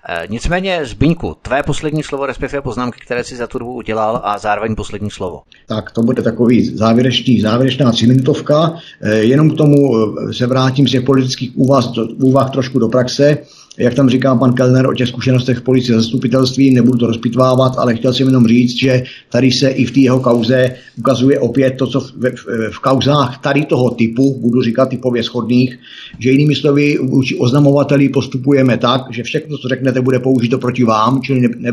[0.09, 4.39] E, nicméně, Zbyňku, tvé poslední slovo, respektive poznámky, které si za tu dobu udělal a
[4.39, 5.43] zároveň poslední slovo.
[5.69, 8.79] Tak to bude takový závěrečný, závěrečná tříminutovka.
[9.03, 11.85] Eh, jenom k tomu eh, se vrátím z těch politických úvah,
[12.23, 13.39] úvah trošku do praxe.
[13.79, 18.13] Jak tam říká pan Kellner o těch zkušenostech a zastupitelství, nebudu to rozpitvávat, ale chtěl
[18.13, 22.01] jsem jenom říct, že tady se i v té jeho kauze ukazuje opět to, co
[22.01, 25.79] v, v, v kauzách tady toho typu, budu říkat typově schodných,
[26.19, 31.23] že jinými slovy vůči oznamovateli postupujeme tak, že všechno, co řeknete, bude použito proti vám,
[31.23, 31.49] čili ne,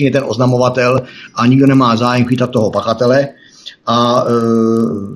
[0.00, 1.02] je ten oznamovatel
[1.34, 3.28] a nikdo nemá zájem chytat toho pachatele
[3.90, 4.32] a e,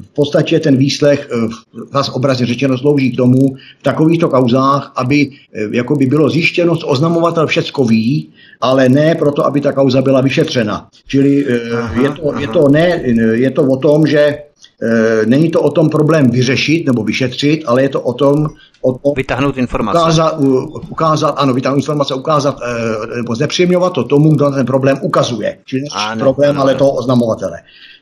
[0.00, 1.48] v podstatě ten výslech, e,
[1.92, 5.28] zase obrazně řečeno, slouží k tomu v takovýchto kauzách, aby e,
[5.76, 8.30] jako by bylo zjištěno, oznamovatel všecko ví,
[8.60, 10.88] ale ne proto, aby ta kauza byla vyšetřena.
[11.06, 13.02] Čili aha, je, to, je, to ne,
[13.32, 14.38] je to o tom, že
[15.26, 18.46] není to o tom problém vyřešit nebo vyšetřit, ale je to o tom,
[18.80, 19.98] o tom vytáhnout informace.
[19.98, 20.40] Ukázat,
[20.88, 22.58] ukázat, ano, vytáhnout informace, ukázat
[23.16, 25.58] nebo znepříjemňovat to tomu, kdo ten problém ukazuje.
[25.64, 27.58] Čili ne problém, ano, ale toho oznamovatele.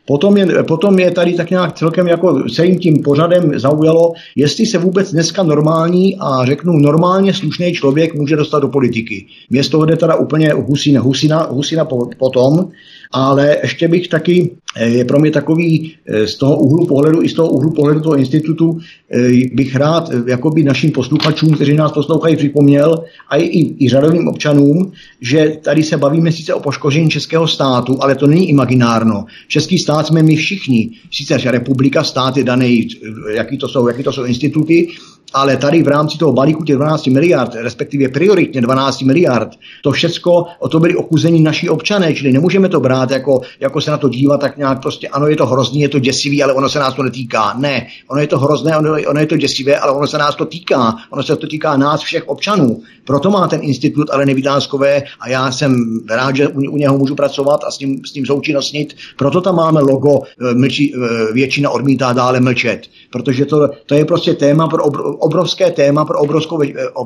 [0.07, 4.79] Potom je, potom je tady tak nějak celkem jako celým tím pořadem zaujalo, jestli se
[4.79, 9.27] vůbec dneska normální a řeknu normálně slušný člověk může dostat do politiky.
[9.51, 11.85] Město jde teda úplně husina, husina, husina
[12.19, 12.71] potom,
[13.13, 17.29] ale ještě bych taky, eh, je pro mě takový eh, z toho úhlu pohledu, i
[17.29, 18.79] z toho úhlu pohledu toho institutu,
[19.11, 24.93] eh, bych rád jakoby našim posluchačům, kteří nás poslouchají, připomněl, a i, i řadovým občanům,
[25.21, 29.25] že tady se bavíme sice o poškození českého státu, ale to není imaginárno.
[29.49, 30.91] Český stát jsme my všichni.
[31.11, 32.89] Sice republika, stát je daný,
[33.35, 34.89] jaký to jsou, jaký to jsou instituty,
[35.35, 39.49] ale tady v rámci toho balíku těch 12 miliard, respektive prioritně 12 miliard,
[39.83, 43.91] to všecko, o to byli ochuzení naši občané, čili nemůžeme to brát jako, jako se
[43.91, 46.69] na to dívat tak nějak prostě, ano, je to hrozný, je to děsivý, ale ono
[46.69, 47.55] se nás to netýká.
[47.59, 50.45] Ne, ono je to hrozné, ono, ono je to děsivé, ale ono se nás to
[50.45, 50.97] týká.
[51.11, 52.83] Ono se to týká nás všech občanů.
[53.05, 57.15] Proto má ten institut ale nevydánskové a já jsem rád, že u, u něho můžu
[57.15, 58.95] pracovat a s ním, s ním součinnostnit.
[59.17, 62.81] Proto tam máme logo e, mlčí, e, většina odmítá dále mlčet.
[63.11, 64.85] Protože to, to je prostě téma pro
[65.23, 66.63] obrovské téma pro obrovskou,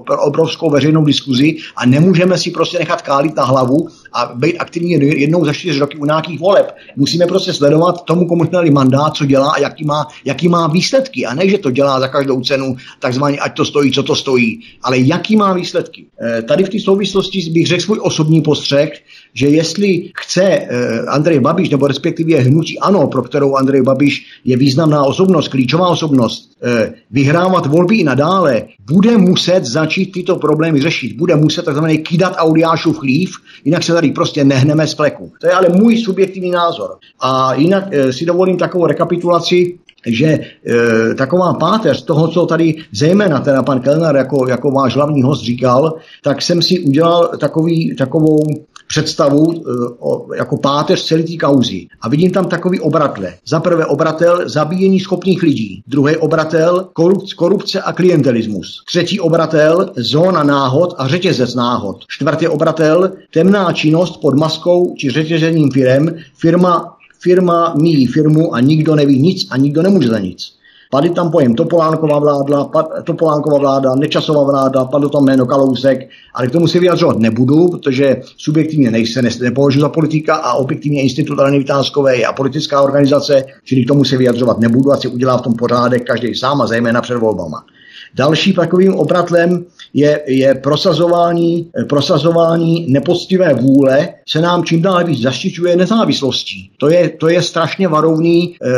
[0.07, 4.93] pro obrovskou veřejnou diskuzi a nemůžeme si prostě nechat kálit na hlavu a být aktivní
[5.21, 6.75] jednou za čtyři roky u nějakých voleb.
[6.97, 11.27] Musíme prostě sledovat tomu, komu dali mandát, co dělá a jaký má, jaký má výsledky.
[11.27, 14.61] A ne, že to dělá za každou cenu, takzvaně ať to stojí, co to stojí,
[14.83, 16.07] ale jaký má výsledky.
[16.49, 18.91] Tady v té souvislosti bych řekl svůj osobní postřeh,
[19.37, 24.57] že jestli chce eh, Andrej Babiš, nebo respektive hnutí ANO, pro kterou Andrej Babiš je
[24.57, 31.17] významná osobnost, klíčová osobnost, eh, vyhrávat volby i nadále, bude muset začít tyto problémy řešit.
[31.17, 35.33] Bude muset takzvaně kýdat Audiášův chlív, jinak se tady prostě nehneme z pleku.
[35.41, 36.91] To je ale můj subjektivní názor.
[37.21, 43.41] A jinak eh, si dovolím takovou rekapitulaci že e, taková páteř toho, co tady zejména
[43.41, 48.39] teda pan Kellner jako, jako váš hlavní host říkal, tak jsem si udělal takový, takovou
[48.87, 49.61] představu e,
[49.99, 51.87] o, jako páteř celé té kauzy.
[52.01, 53.35] A vidím tam takový obratle.
[53.47, 55.83] Za prvé obratel zabíjení schopných lidí.
[55.87, 56.89] Druhý obratel
[57.37, 58.83] korupce a klientelismus.
[58.87, 61.97] Třetí obratel zóna náhod a řetězec náhod.
[62.09, 66.17] Čtvrtý obratel temná činnost pod maskou či řetězením firem.
[66.35, 70.53] Firma firma míjí firmu a nikdo neví nic a nikdo nemůže za nic.
[70.97, 76.47] Padl tam pojem Topolánková vláda, pad, Topolánková vláda, Nečasová vláda, padlo tam jméno Kalousek, ale
[76.47, 81.39] k tomu se vyjadřovat nebudu, protože subjektivně nejse, ne, nepovažuji za politika a objektivně Institut
[81.39, 85.39] Aleny Vytázkové je a politická organizace, čili k tomu se vyjadřovat nebudu a si udělá
[85.39, 87.65] v tom pořádek každý sám a zejména před volbama.
[88.15, 89.65] Další takovým obratlem
[89.97, 96.71] je, je prosazování, prosazování nepoctivé vůle, se nám čím dál víc zaštiťuje nezávislostí.
[96.79, 98.69] To je, to je strašně varovný, eh,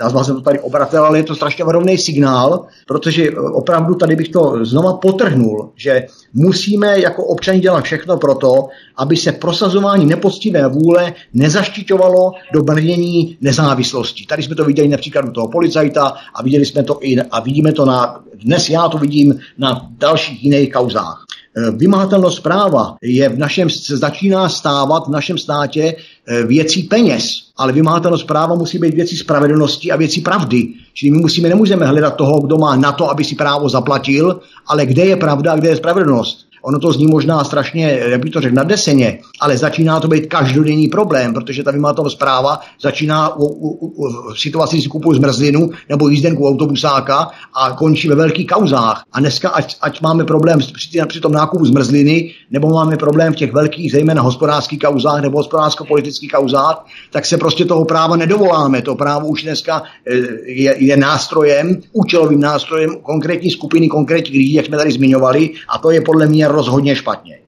[0.00, 4.28] nazval jsem to tady obratel, ale je to strašně varovný signál, protože opravdu tady bych
[4.28, 10.68] to znova potrhnul, že musíme jako občani dělat všechno pro to, aby se prosazování nepoctivé
[10.68, 14.26] vůle nezaštiťovalo do brnění nezávislosti.
[14.26, 17.72] Tady jsme to viděli například u toho policajta a viděli jsme to i a vidíme
[17.72, 21.24] to na, dnes já to vidím na dalších jiných kauzách.
[21.56, 27.24] E, vymahatelnost práva je v našem, začíná stávat v našem státě e, věcí peněz,
[27.56, 30.68] ale vymahatelnost práva musí být věcí spravedlnosti a věcí pravdy.
[30.94, 34.86] Čili my musíme, nemůžeme hledat toho, kdo má na to, aby si právo zaplatil, ale
[34.86, 36.49] kde je pravda a kde je spravedlnost.
[36.62, 40.88] Ono to zní možná strašně, jak bych to řekl, nadeseně, ale začíná to být každodenní
[40.88, 45.70] problém, protože ta vymahatelnost zpráva začíná u, u, u, v situaci, kdy si kupuju zmrzlinu
[45.88, 49.04] nebo jízdenku autobusáka a končí ve velkých kauzách.
[49.12, 53.36] A dneska, ať, ať máme problém při, při tom nákupu zmrzliny, nebo máme problém v
[53.36, 58.82] těch velkých, zejména hospodářských kauzách nebo hospodářsko-politických kauzách, tak se prostě toho práva nedovoláme.
[58.82, 60.16] To právo už dneska eh,
[60.46, 65.90] je, je nástrojem, účelovým nástrojem konkrétní skupiny, konkrétních lidí, jak jsme tady zmiňovali, a to
[65.90, 67.38] je podle mě rozhodně špatně.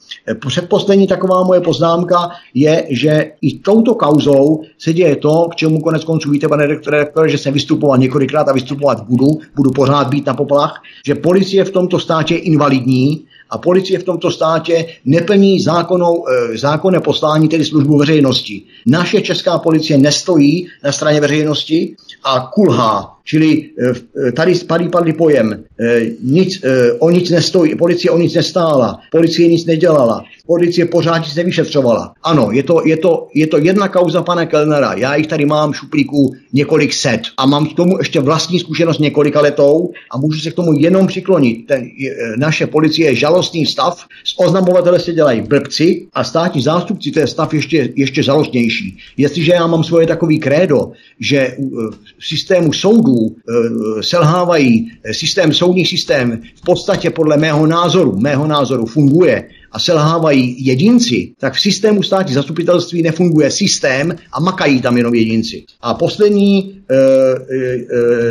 [0.46, 6.04] Předposlední taková moje poznámka je, že i touto kauzou se děje to, k čemu konec
[6.04, 9.26] konců víte, pane redaktore, že jsem vystupoval několikrát a vystupovat budu,
[9.56, 14.04] budu pořád být na poplach, že policie v tomto státě je invalidní a policie v
[14.04, 18.62] tomto státě neplní zákonou, eh, zákonné poslání, tedy službu veřejnosti.
[18.86, 23.11] Naše česká policie nestojí na straně veřejnosti a kulhá.
[23.24, 23.92] Čili eh,
[24.28, 25.64] eh, tady spadý padlý pojem,
[26.22, 26.62] nic,
[26.98, 32.14] o nic nestojí, policie o nic nestála, policie nic nedělala, policie pořád nic nevyšetřovala.
[32.22, 35.72] Ano, je to, je, to, je to jedna kauza pana Kellnera, já jich tady mám
[35.72, 40.50] šuplíků několik set a mám k tomu ještě vlastní zkušenost několika letou a můžu se
[40.50, 41.66] k tomu jenom přiklonit.
[41.66, 41.90] Ten,
[42.36, 47.26] naše policie je žalostný stav, z oznamovatele se dělají blbci a státní zástupci, to je
[47.26, 48.98] stav ještě, ještě žalostnější.
[49.16, 51.56] Jestliže já mám svoje takový krédo, že
[52.18, 52.72] v systému
[53.12, 53.36] soudů
[54.00, 61.32] selhávají systém, soudní systém v podstatě podle mého názoru, mého názoru funguje a selhávají jedinci,
[61.38, 65.64] tak v systému státní zastupitelství nefunguje systém a makají tam jenom jedinci.
[65.80, 66.96] A poslední e,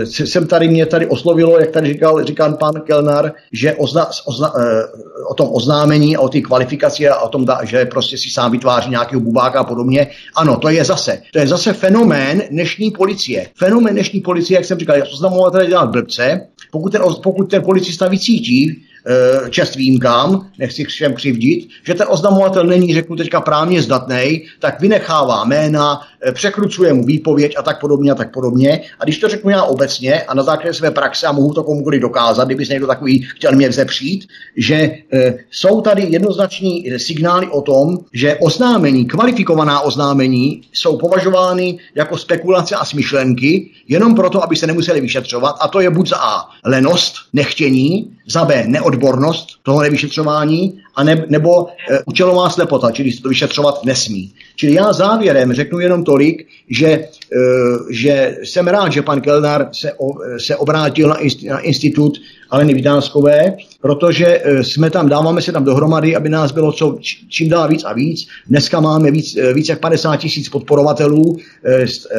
[0.02, 4.54] e, jsem tady, mě tady oslovilo, jak tady říkal, říkal pan Kelnar, že ozna, ozna,
[4.58, 4.84] e,
[5.30, 8.90] o tom oznámení a o té kvalifikaci a o tom, že prostě si sám vytváří
[8.90, 10.08] nějakého bubáka a podobně.
[10.36, 13.48] Ano, to je zase, to je zase fenomén dnešní policie.
[13.58, 18.84] Fenomén dnešní policie, jak jsem říkal, oznamovatel dělat blbce, pokud ten, pokud ten policista vycítí,
[19.50, 25.46] čest výjimkám, nechci všem křivdit, že ten oznamovatel není, řeknu teďka právně zdatný, tak vynechává
[25.46, 28.82] jména, překrucuje mu výpověď a tak podobně a tak podobně.
[29.00, 32.02] A když to řeknu já obecně a na základě své praxe a mohu to komukoliv
[32.02, 34.28] dokázat, kdyby se někdo takový chtěl mě vzepřít,
[34.58, 35.00] že e,
[35.52, 42.86] jsou tady jednoznační signály o tom, že oznámení, kvalifikovaná oznámení jsou považovány jako spekulace a
[42.86, 45.56] smyšlenky, jenom proto, aby se nemuseli vyšetřovat.
[45.62, 51.26] A to je buď za A lenost, nechtění, za B neodbornost toho nevyšetřování, a ne,
[51.30, 54.34] nebo e, účelová slepota, čili to vyšetřovat nesmí.
[54.56, 57.08] Čili já závěrem řeknu jenom tolik, že, e,
[57.90, 59.92] že jsem rád, že pan Kelnar se,
[60.38, 61.18] se obrátil na,
[61.50, 62.18] na institut
[62.50, 66.98] Aleny Vidánskové, protože e, jsme tam, dáváme se tam dohromady, aby nás bylo co,
[67.30, 68.28] čím dál víc a víc.
[68.48, 71.38] Dneska máme víc, e, víc jak 50 tisíc podporovatelů,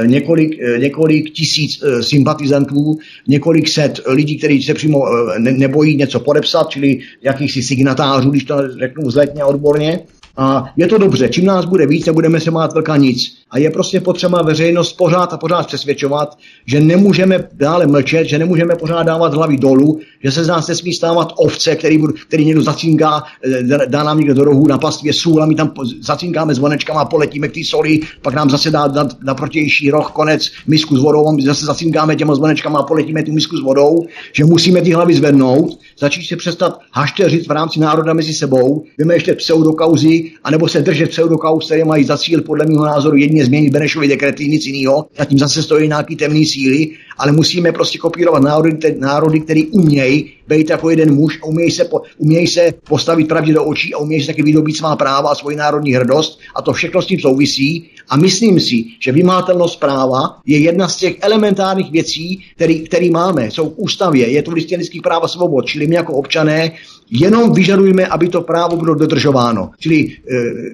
[0.07, 2.99] několik, několik tisíc sympatizantů,
[3.29, 5.05] několik set lidí, kteří se přímo
[5.39, 10.01] nebojí něco podepsat, čili jakýchsi signatářů, když to řeknu zletně odborně.
[10.37, 13.19] A je to dobře, čím nás bude víc, nebudeme se mát velká nic.
[13.51, 18.77] A je prostě potřeba veřejnost pořád a pořád přesvědčovat, že nemůžeme dále mlčet, že nemůžeme
[18.77, 23.23] pořád dávat hlavy dolů, že se z nás nesmí stávat ovce, který, který někdo zacínká,
[23.45, 27.05] eh, dá nám někdo do rohu na pastvě sůl a my tam zacínkáme zvonečkama a
[27.05, 31.01] poletíme k té soli, pak nám zase dá na, na protější roh konec misku s
[31.01, 34.91] vodou, my zase zacínkáme těma zvonečkama a poletíme tu misku s vodou, že musíme ty
[34.91, 40.83] hlavy zvednout, začít se přestat hašteřit v rámci národa mezi sebou, vymýšlet pseudokauzy, anebo se
[40.83, 45.07] držet pseudokauz, které mají za cíl podle mého názoru jedině změnit Benešovy dekrety, nic jiného,
[45.19, 50.33] a tím zase stojí nějaký temný síly, ale musíme prostě kopírovat národy, národy které umějí
[50.49, 53.99] být jako jeden muž a umějí se, po, umějí se postavit pravdě do očí a
[53.99, 56.41] umějí se taky vydobít svá práva a svoji národní hrdost.
[56.55, 57.91] A to všechno s tím souvisí.
[58.09, 63.51] A myslím si, že vymátelnost práva je jedna z těch elementárních věcí, který, který máme,
[63.51, 66.73] jsou v ústavě, je to v listině lidských práv a svobod, čili my jako občané
[67.15, 69.71] Jenom vyžadujeme, aby to právo bylo dodržováno.
[69.79, 70.11] Čili e,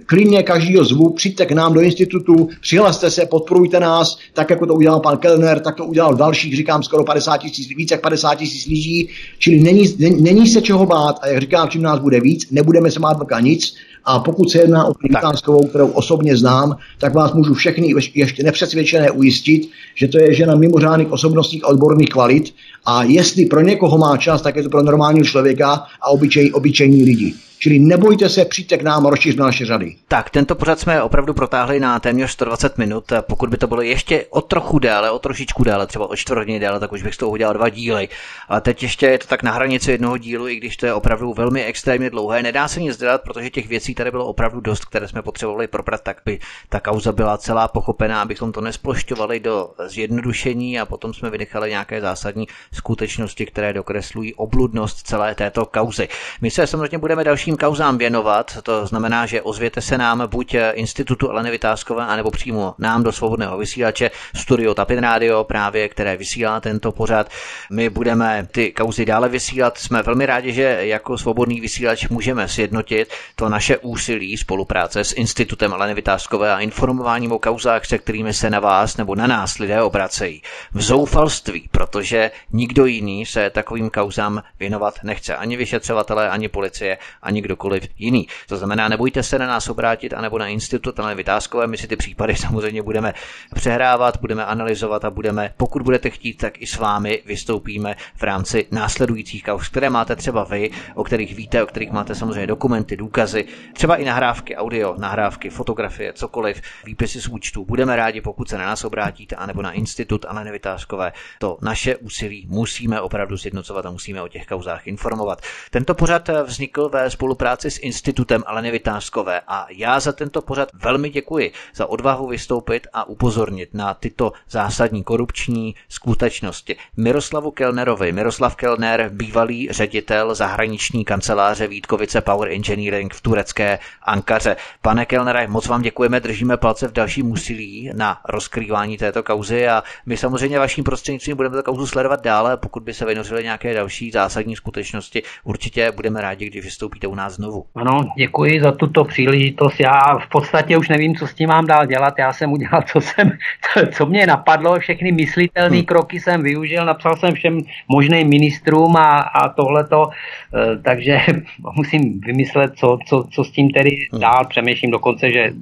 [0.06, 4.74] klidně každýho zvu, přijďte k nám do institutu, přihlaste se, podporujte nás, tak jako to
[4.74, 8.66] udělal pan Kellner, tak to udělal dalších, říkám, skoro 50 tisíc, více jak 50 tisíc
[8.66, 9.08] lidí.
[9.38, 13.00] Čili není, není, se čeho bát a jak říkám, čím nás bude víc, nebudeme se
[13.00, 13.74] bát nic,
[14.08, 19.10] a pokud se jedná o Klikánskovou, kterou osobně znám, tak vás můžu všechny ještě nepřesvědčené
[19.10, 22.54] ujistit, že to je žena mimořádných osobnostních a odborných kvalit
[22.86, 27.04] a jestli pro někoho má čas, tak je to pro normálního člověka a obyčej, obyčejní
[27.04, 27.34] lidi.
[27.60, 29.96] Čili nebojte se, přijďte k nám a rozšířte naše řady.
[30.08, 33.12] Tak, tento pořad jsme opravdu protáhli na téměř 120 minut.
[33.20, 36.80] Pokud by to bylo ještě o trochu déle, o trošičku déle, třeba o čtvrtně déle,
[36.80, 38.08] tak už bych z toho udělal dva díly.
[38.48, 41.34] A teď ještě je to tak na hranici jednoho dílu, i když to je opravdu
[41.34, 42.42] velmi extrémně dlouhé.
[42.42, 46.00] Nedá se nic dělat, protože těch věcí tady bylo opravdu dost, které jsme potřebovali probrat,
[46.02, 51.30] tak by ta kauza byla celá pochopená, abychom to nesplošťovali do zjednodušení a potom jsme
[51.30, 56.08] vynechali nějaké zásadní skutečnosti, které dokreslují obludnost celé této kauzy.
[56.40, 60.56] My se samozřejmě budeme další dalším kauzám věnovat, to znamená, že ozvěte se nám buď
[60.72, 66.60] Institutu Aleny Vytázkové, anebo přímo nám do svobodného vysílače Studio Tapin Radio, právě které vysílá
[66.60, 67.30] tento pořad.
[67.70, 69.78] My budeme ty kauzy dále vysílat.
[69.78, 75.74] Jsme velmi rádi, že jako svobodný vysílač můžeme sjednotit to naše úsilí spolupráce s Institutem
[75.74, 79.82] Aleny Vytázkové a informováním o kauzách, se kterými se na vás nebo na nás lidé
[79.82, 80.42] obracejí.
[80.74, 85.36] V zoufalství, protože nikdo jiný se takovým kauzám věnovat nechce.
[85.36, 88.28] Ani vyšetřovatelé, ani policie, ani ani kdokoliv jiný.
[88.48, 91.96] To znamená, nebojte se na nás obrátit, anebo na institut ale vytázkové, my si ty
[91.96, 93.14] případy samozřejmě budeme
[93.54, 98.66] přehrávat, budeme analyzovat a budeme, pokud budete chtít, tak i s vámi vystoupíme v rámci
[98.70, 103.44] následujících kauz, které máte třeba vy, o kterých víte, o kterých máte samozřejmě dokumenty, důkazy,
[103.72, 107.64] třeba i nahrávky, audio, nahrávky, fotografie, cokoliv, výpisy z účtu.
[107.64, 111.12] Budeme rádi, pokud se na nás obrátíte, anebo na institut ale Vytázkové.
[111.38, 115.42] To naše úsilí musíme opravdu zjednocovat a musíme o těch kauzách informovat.
[115.70, 120.68] Tento pořad vznikl ve spolu spolupráci s Institutem Aleny Vytářskové a já za tento pořad
[120.74, 126.76] velmi děkuji za odvahu vystoupit a upozornit na tyto zásadní korupční skutečnosti.
[126.96, 134.56] Miroslavu Kellnerovi, Miroslav Kellner, bývalý ředitel zahraniční kanceláře Vítkovice Power Engineering v turecké Ankaře.
[134.82, 139.82] Pane Kellnere, moc vám děkujeme, držíme palce v dalším úsilí na rozkrývání této kauzy a
[140.06, 144.10] my samozřejmě vaším prostřednictvím budeme tu kauzu sledovat dále, pokud by se vynořily nějaké další
[144.10, 147.64] zásadní skutečnosti, určitě budeme rádi, když vystoupíte u nás znovu.
[147.74, 149.80] Ano, děkuji za tuto příležitost.
[149.80, 152.14] Já v podstatě už nevím, co s tím mám dál dělat.
[152.18, 153.32] Já jsem udělal, co, jsem,
[153.92, 155.84] co mě napadlo, všechny myslitelné hmm.
[155.84, 161.18] kroky jsem využil, napsal jsem všem možným ministrům a, a tohleto, eh, takže
[161.76, 164.20] musím vymyslet, co, co, co s tím tedy hmm.
[164.20, 164.46] dál.
[164.48, 165.52] Přemýšlím dokonce, že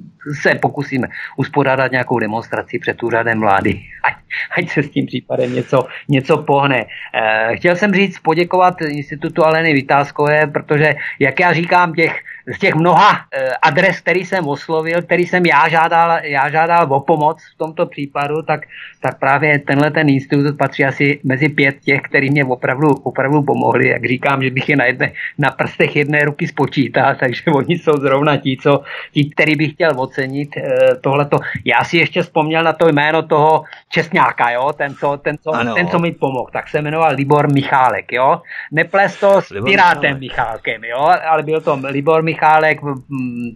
[0.41, 1.07] se pokusíme
[1.37, 3.81] uspořádat nějakou demonstraci před úřadem vlády.
[4.03, 4.13] Ať
[4.57, 6.85] ať se s tím případem něco, něco pohne.
[7.13, 12.75] Eh, chtěl jsem říct, poděkovat institutu Aleny Vytázkové, protože, jak já říkám, těch z těch
[12.75, 17.57] mnoha eh, adres, který jsem oslovil, který jsem já žádal, já žádal o pomoc v
[17.57, 18.61] tomto případu, tak,
[19.01, 23.89] tak právě tenhle ten institut patří asi mezi pět těch, který mě opravdu, opravdu pomohli.
[23.89, 27.93] Jak říkám, že bych je na, jedne, na prstech jedné ruky spočítal, takže oni jsou
[27.97, 31.39] zrovna ti, co, ti, který bych chtěl ocenit eh, tohleto.
[31.65, 34.73] Já si ještě vzpomněl na to jméno toho Česňáka, jo?
[34.77, 36.49] Ten, co, ten, co, ten, co mi pomohl.
[36.53, 38.41] Tak se jmenoval Libor Michálek, jo?
[38.71, 41.11] Neples to s Libor Pirátem Michálkem, jo?
[41.29, 42.79] Ale byl to Libor Michálek Michálek,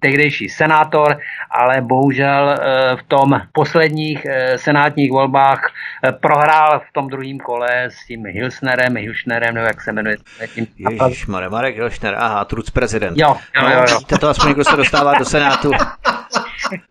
[0.01, 1.17] tehdejší senátor,
[1.51, 2.57] ale bohužel e,
[2.95, 5.71] v tom posledních e, senátních volbách
[6.03, 10.17] e, prohrál v tom druhém kole s tím Hilsnerem, Hilšnerem, nebo jak se jmenuje.
[10.55, 10.67] Tím...
[11.49, 13.17] Marek Hilšner, aha, truc prezident.
[13.17, 13.85] Jo, jo, jo.
[13.89, 13.99] jo.
[14.11, 15.71] No, to aspoň, kdo se dostává do Senátu.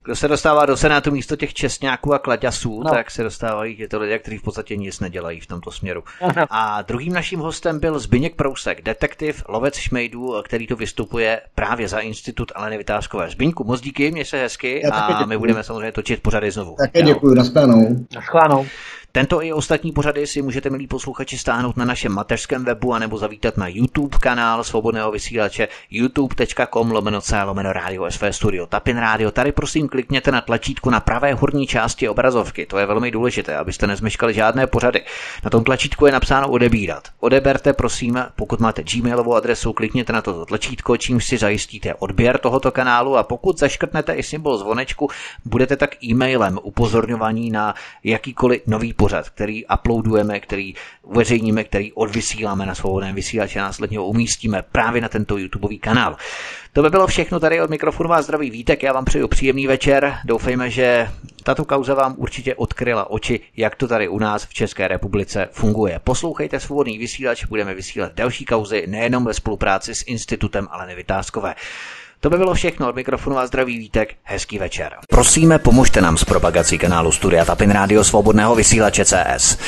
[0.05, 2.91] Kdo se dostává do Senátu místo těch čestňáků a klaďasů, no.
[2.91, 6.05] tak se dostávají to lidé, kteří v podstatě nic nedělají v tomto směru.
[6.51, 11.99] A druhým naším hostem byl Zbyněk Prousek, detektiv, lovec šmejdů, který tu vystupuje právě za
[11.99, 13.31] Institut Aleny Vytázkové.
[13.31, 16.77] Zbyňku, moc díky, mě se hezky Já a my budeme samozřejmě točit pořady znovu.
[16.79, 18.07] Také děkuji, nashledanou.
[18.15, 18.67] Nashledanou.
[19.13, 23.57] Tento i ostatní pořady si můžete, milí posluchači, stáhnout na našem mateřském webu anebo zavítat
[23.57, 29.31] na YouTube kanál Svobodného vysílače youtube.com lomeno C lomeno Radio SV Studio Tapin Radio.
[29.31, 32.67] Tady prosím klikněte na tlačítko na pravé horní části obrazovky.
[32.67, 35.05] To je velmi důležité, abyste nezmeškali žádné pořady.
[35.45, 37.09] Na tom tlačítku je napsáno odebírat.
[37.21, 42.73] Odeberte prosím, pokud máte gmailovou adresu, klikněte na toto tlačítko, čím si zajistíte odběr tohoto
[42.73, 45.09] kanálu a pokud zaškrtnete i symbol zvonečku,
[45.45, 47.75] budete tak e-mailem upozorňovaní na
[48.05, 54.07] jakýkoliv nový pořad, který uploadujeme, který uveřejníme, který odvysíláme na svobodném vysílači a následně ho
[54.07, 56.17] umístíme právě na tento YouTubeový kanál.
[56.73, 60.15] To by bylo všechno tady od mikrofonu vás zdraví Vítek, já vám přeju příjemný večer,
[60.25, 61.09] doufejme, že
[61.43, 66.01] tato kauza vám určitě odkryla oči, jak to tady u nás v České republice funguje.
[66.05, 71.55] Poslouchejte svobodný vysílač, budeme vysílat další kauzy nejenom ve spolupráci s institutem Aleny Vytázkové.
[72.21, 72.89] To by bylo všechno.
[72.89, 74.15] Od mikrofonu a zdraví Vítek.
[74.23, 74.93] Hezký večer.
[75.09, 79.59] Prosíme, pomožte nám s propagací kanálu Studia Tapin Rádio Svobodného vysílače CS.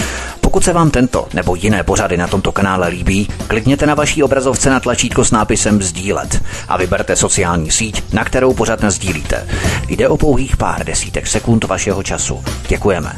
[0.40, 4.70] Pokud se vám tento nebo jiné pořady na tomto kanále líbí, klikněte na vaší obrazovce
[4.70, 9.48] na tlačítko s nápisem Sdílet a vyberte sociální síť, na kterou pořád sdílíte.
[9.88, 12.44] Jde o pouhých pár desítek sekund vašeho času.
[12.68, 13.12] Děkujeme.